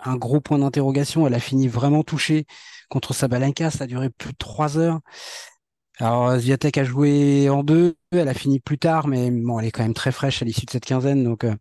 un 0.00 0.16
gros 0.16 0.40
point 0.40 0.58
d'interrogation. 0.58 1.26
Elle 1.26 1.34
a 1.34 1.40
fini 1.40 1.68
vraiment 1.68 2.02
touchée 2.04 2.46
contre 2.90 3.14
Sabalenka. 3.14 3.70
Ça 3.70 3.84
a 3.84 3.86
duré 3.86 4.10
plus 4.10 4.32
de 4.32 4.38
trois 4.38 4.78
heures. 4.78 5.00
Alors, 5.98 6.40
Swiatek 6.40 6.78
a 6.78 6.84
joué 6.84 7.48
en 7.50 7.62
deux. 7.62 7.96
Elle 8.12 8.28
a 8.28 8.34
fini 8.34 8.60
plus 8.60 8.78
tard, 8.78 9.08
mais 9.08 9.30
bon, 9.30 9.60
elle 9.60 9.66
est 9.66 9.70
quand 9.70 9.82
même 9.82 9.94
très 9.94 10.12
fraîche 10.12 10.42
à 10.42 10.44
l'issue 10.44 10.66
de 10.66 10.70
cette 10.70 10.84
quinzaine. 10.84 11.24
Donc, 11.24 11.44
euh, 11.44 11.54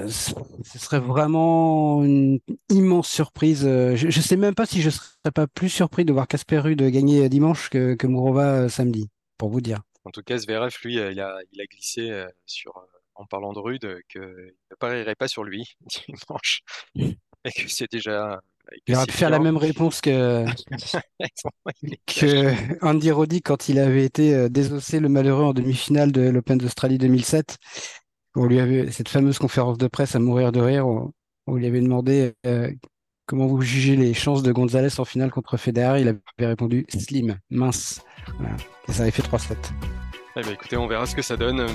Euh, 0.00 0.08
ce 0.08 0.78
serait 0.78 0.98
vraiment 1.00 2.02
une 2.04 2.40
immense 2.70 3.08
surprise. 3.08 3.64
Euh, 3.66 3.96
je 3.96 4.06
ne 4.06 4.10
sais 4.10 4.36
même 4.36 4.54
pas 4.54 4.66
si 4.66 4.82
je 4.82 4.90
serais 4.90 5.30
pas 5.34 5.46
plus 5.46 5.68
surpris 5.68 6.04
de 6.04 6.12
voir 6.12 6.26
Casper 6.26 6.58
Ruud 6.58 6.82
gagner 6.90 7.28
dimanche 7.28 7.68
que, 7.70 7.94
que 7.94 8.06
Mourova 8.06 8.68
samedi, 8.68 9.08
pour 9.36 9.50
vous 9.50 9.60
dire. 9.60 9.82
En 10.08 10.10
tout 10.10 10.22
cas, 10.22 10.38
Zverev, 10.38 10.74
lui, 10.84 10.94
il 10.94 11.20
a, 11.20 11.38
il 11.52 11.60
a 11.60 11.66
glissé 11.66 12.24
sur, 12.46 12.72
en 13.14 13.26
parlant 13.26 13.52
de 13.52 13.58
Rude 13.58 14.00
qu'il 14.08 14.22
ne 14.22 14.76
parierait 14.78 15.14
pas 15.14 15.28
sur 15.28 15.44
lui 15.44 15.76
dimanche 16.06 16.62
et 16.94 17.52
que 17.52 17.68
c'est 17.68 17.90
déjà 17.92 18.40
il 18.86 18.94
aurait 18.94 19.06
pu 19.06 19.12
faire 19.12 19.30
la 19.30 19.38
même 19.38 19.56
réponse 19.56 20.00
que, 20.00 20.44
que 22.06 22.84
Andy 22.84 23.10
Roddick 23.10 23.46
quand 23.46 23.68
il 23.68 23.78
avait 23.78 24.04
été 24.04 24.34
euh, 24.34 24.48
désossé 24.48 25.00
le 25.00 25.08
malheureux 25.08 25.44
en 25.44 25.52
demi-finale 25.54 26.12
de 26.12 26.22
l'Open 26.28 26.58
d'Australie 26.58 26.98
2007. 26.98 27.56
On 28.34 28.44
lui 28.44 28.60
avait 28.60 28.90
cette 28.90 29.08
fameuse 29.08 29.38
conférence 29.38 29.78
de 29.78 29.86
presse 29.88 30.14
à 30.14 30.18
mourir 30.18 30.52
de 30.52 30.60
rire 30.60 30.86
où 30.86 31.12
on 31.46 31.54
lui 31.54 31.66
avait 31.66 31.80
demandé 31.80 32.34
euh, 32.46 32.70
comment 33.28 33.46
vous 33.46 33.60
jugez 33.60 33.94
les 33.94 34.14
chances 34.14 34.42
de 34.42 34.50
Gonzalez 34.50 34.98
en 34.98 35.04
finale 35.04 35.30
contre 35.30 35.56
Federer? 35.56 36.00
Il 36.00 36.08
avait 36.08 36.46
répondu 36.46 36.86
slim, 36.88 37.38
mince. 37.50 38.00
Et 38.88 38.92
ça 38.92 39.02
avait 39.02 39.12
fait 39.12 39.22
3-7. 39.22 39.54
Eh 40.36 40.42
ben, 40.42 40.50
écoutez, 40.50 40.76
on 40.76 40.88
verra 40.88 41.06
ce 41.06 41.14
que 41.14 41.22
ça 41.22 41.36
donne. 41.36 41.66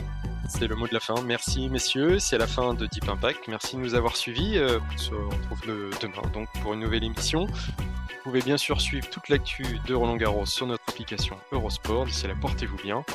C'est 0.50 0.68
le 0.68 0.76
mot 0.76 0.88
de 0.88 0.94
la 0.94 1.00
fin. 1.00 1.16
Merci 1.26 1.70
messieurs, 1.70 2.20
c'est 2.20 2.38
la 2.38 2.48
fin 2.48 2.74
de 2.74 2.86
Deep 2.88 3.08
Impact. 3.08 3.48
Merci 3.48 3.76
de 3.78 3.82
nous 3.82 3.96
avoir 3.96 4.18
suivis. 4.18 4.58
Euh, 4.58 4.80
on 4.94 4.98
se 4.98 5.12
retrouve 5.14 5.62
demain 6.02 6.30
donc 6.34 6.50
pour 6.62 6.74
une 6.74 6.82
nouvelle 6.82 7.04
émission. 7.04 7.46
Vous 7.46 8.32
pouvez 8.32 8.42
bien 8.42 8.58
sûr 8.58 8.82
suivre 8.82 9.10
toute 9.10 9.30
l'actu 9.30 9.64
de 9.86 9.94
Roland 9.94 10.18
Garros 10.18 10.46
sur 10.46 10.66
notre 10.66 10.84
application 10.88 11.38
Eurosport. 11.52 12.06
D'ici 12.06 12.28
là, 12.28 12.34
portez-vous 12.40 12.78
bien. 12.78 13.06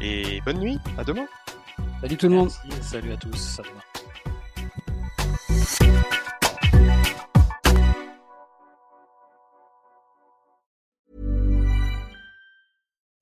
Et 0.00 0.40
bonne 0.44 0.58
nuit, 0.58 0.78
à 0.98 1.04
demain. 1.04 1.26
Salut 2.00 2.16
tout 2.16 2.28
le 2.28 2.34
monde. 2.34 2.50
salut 2.80 3.12
à 3.12 3.16
tous, 3.16 3.60
à 3.60 3.62
demain. 3.62 3.93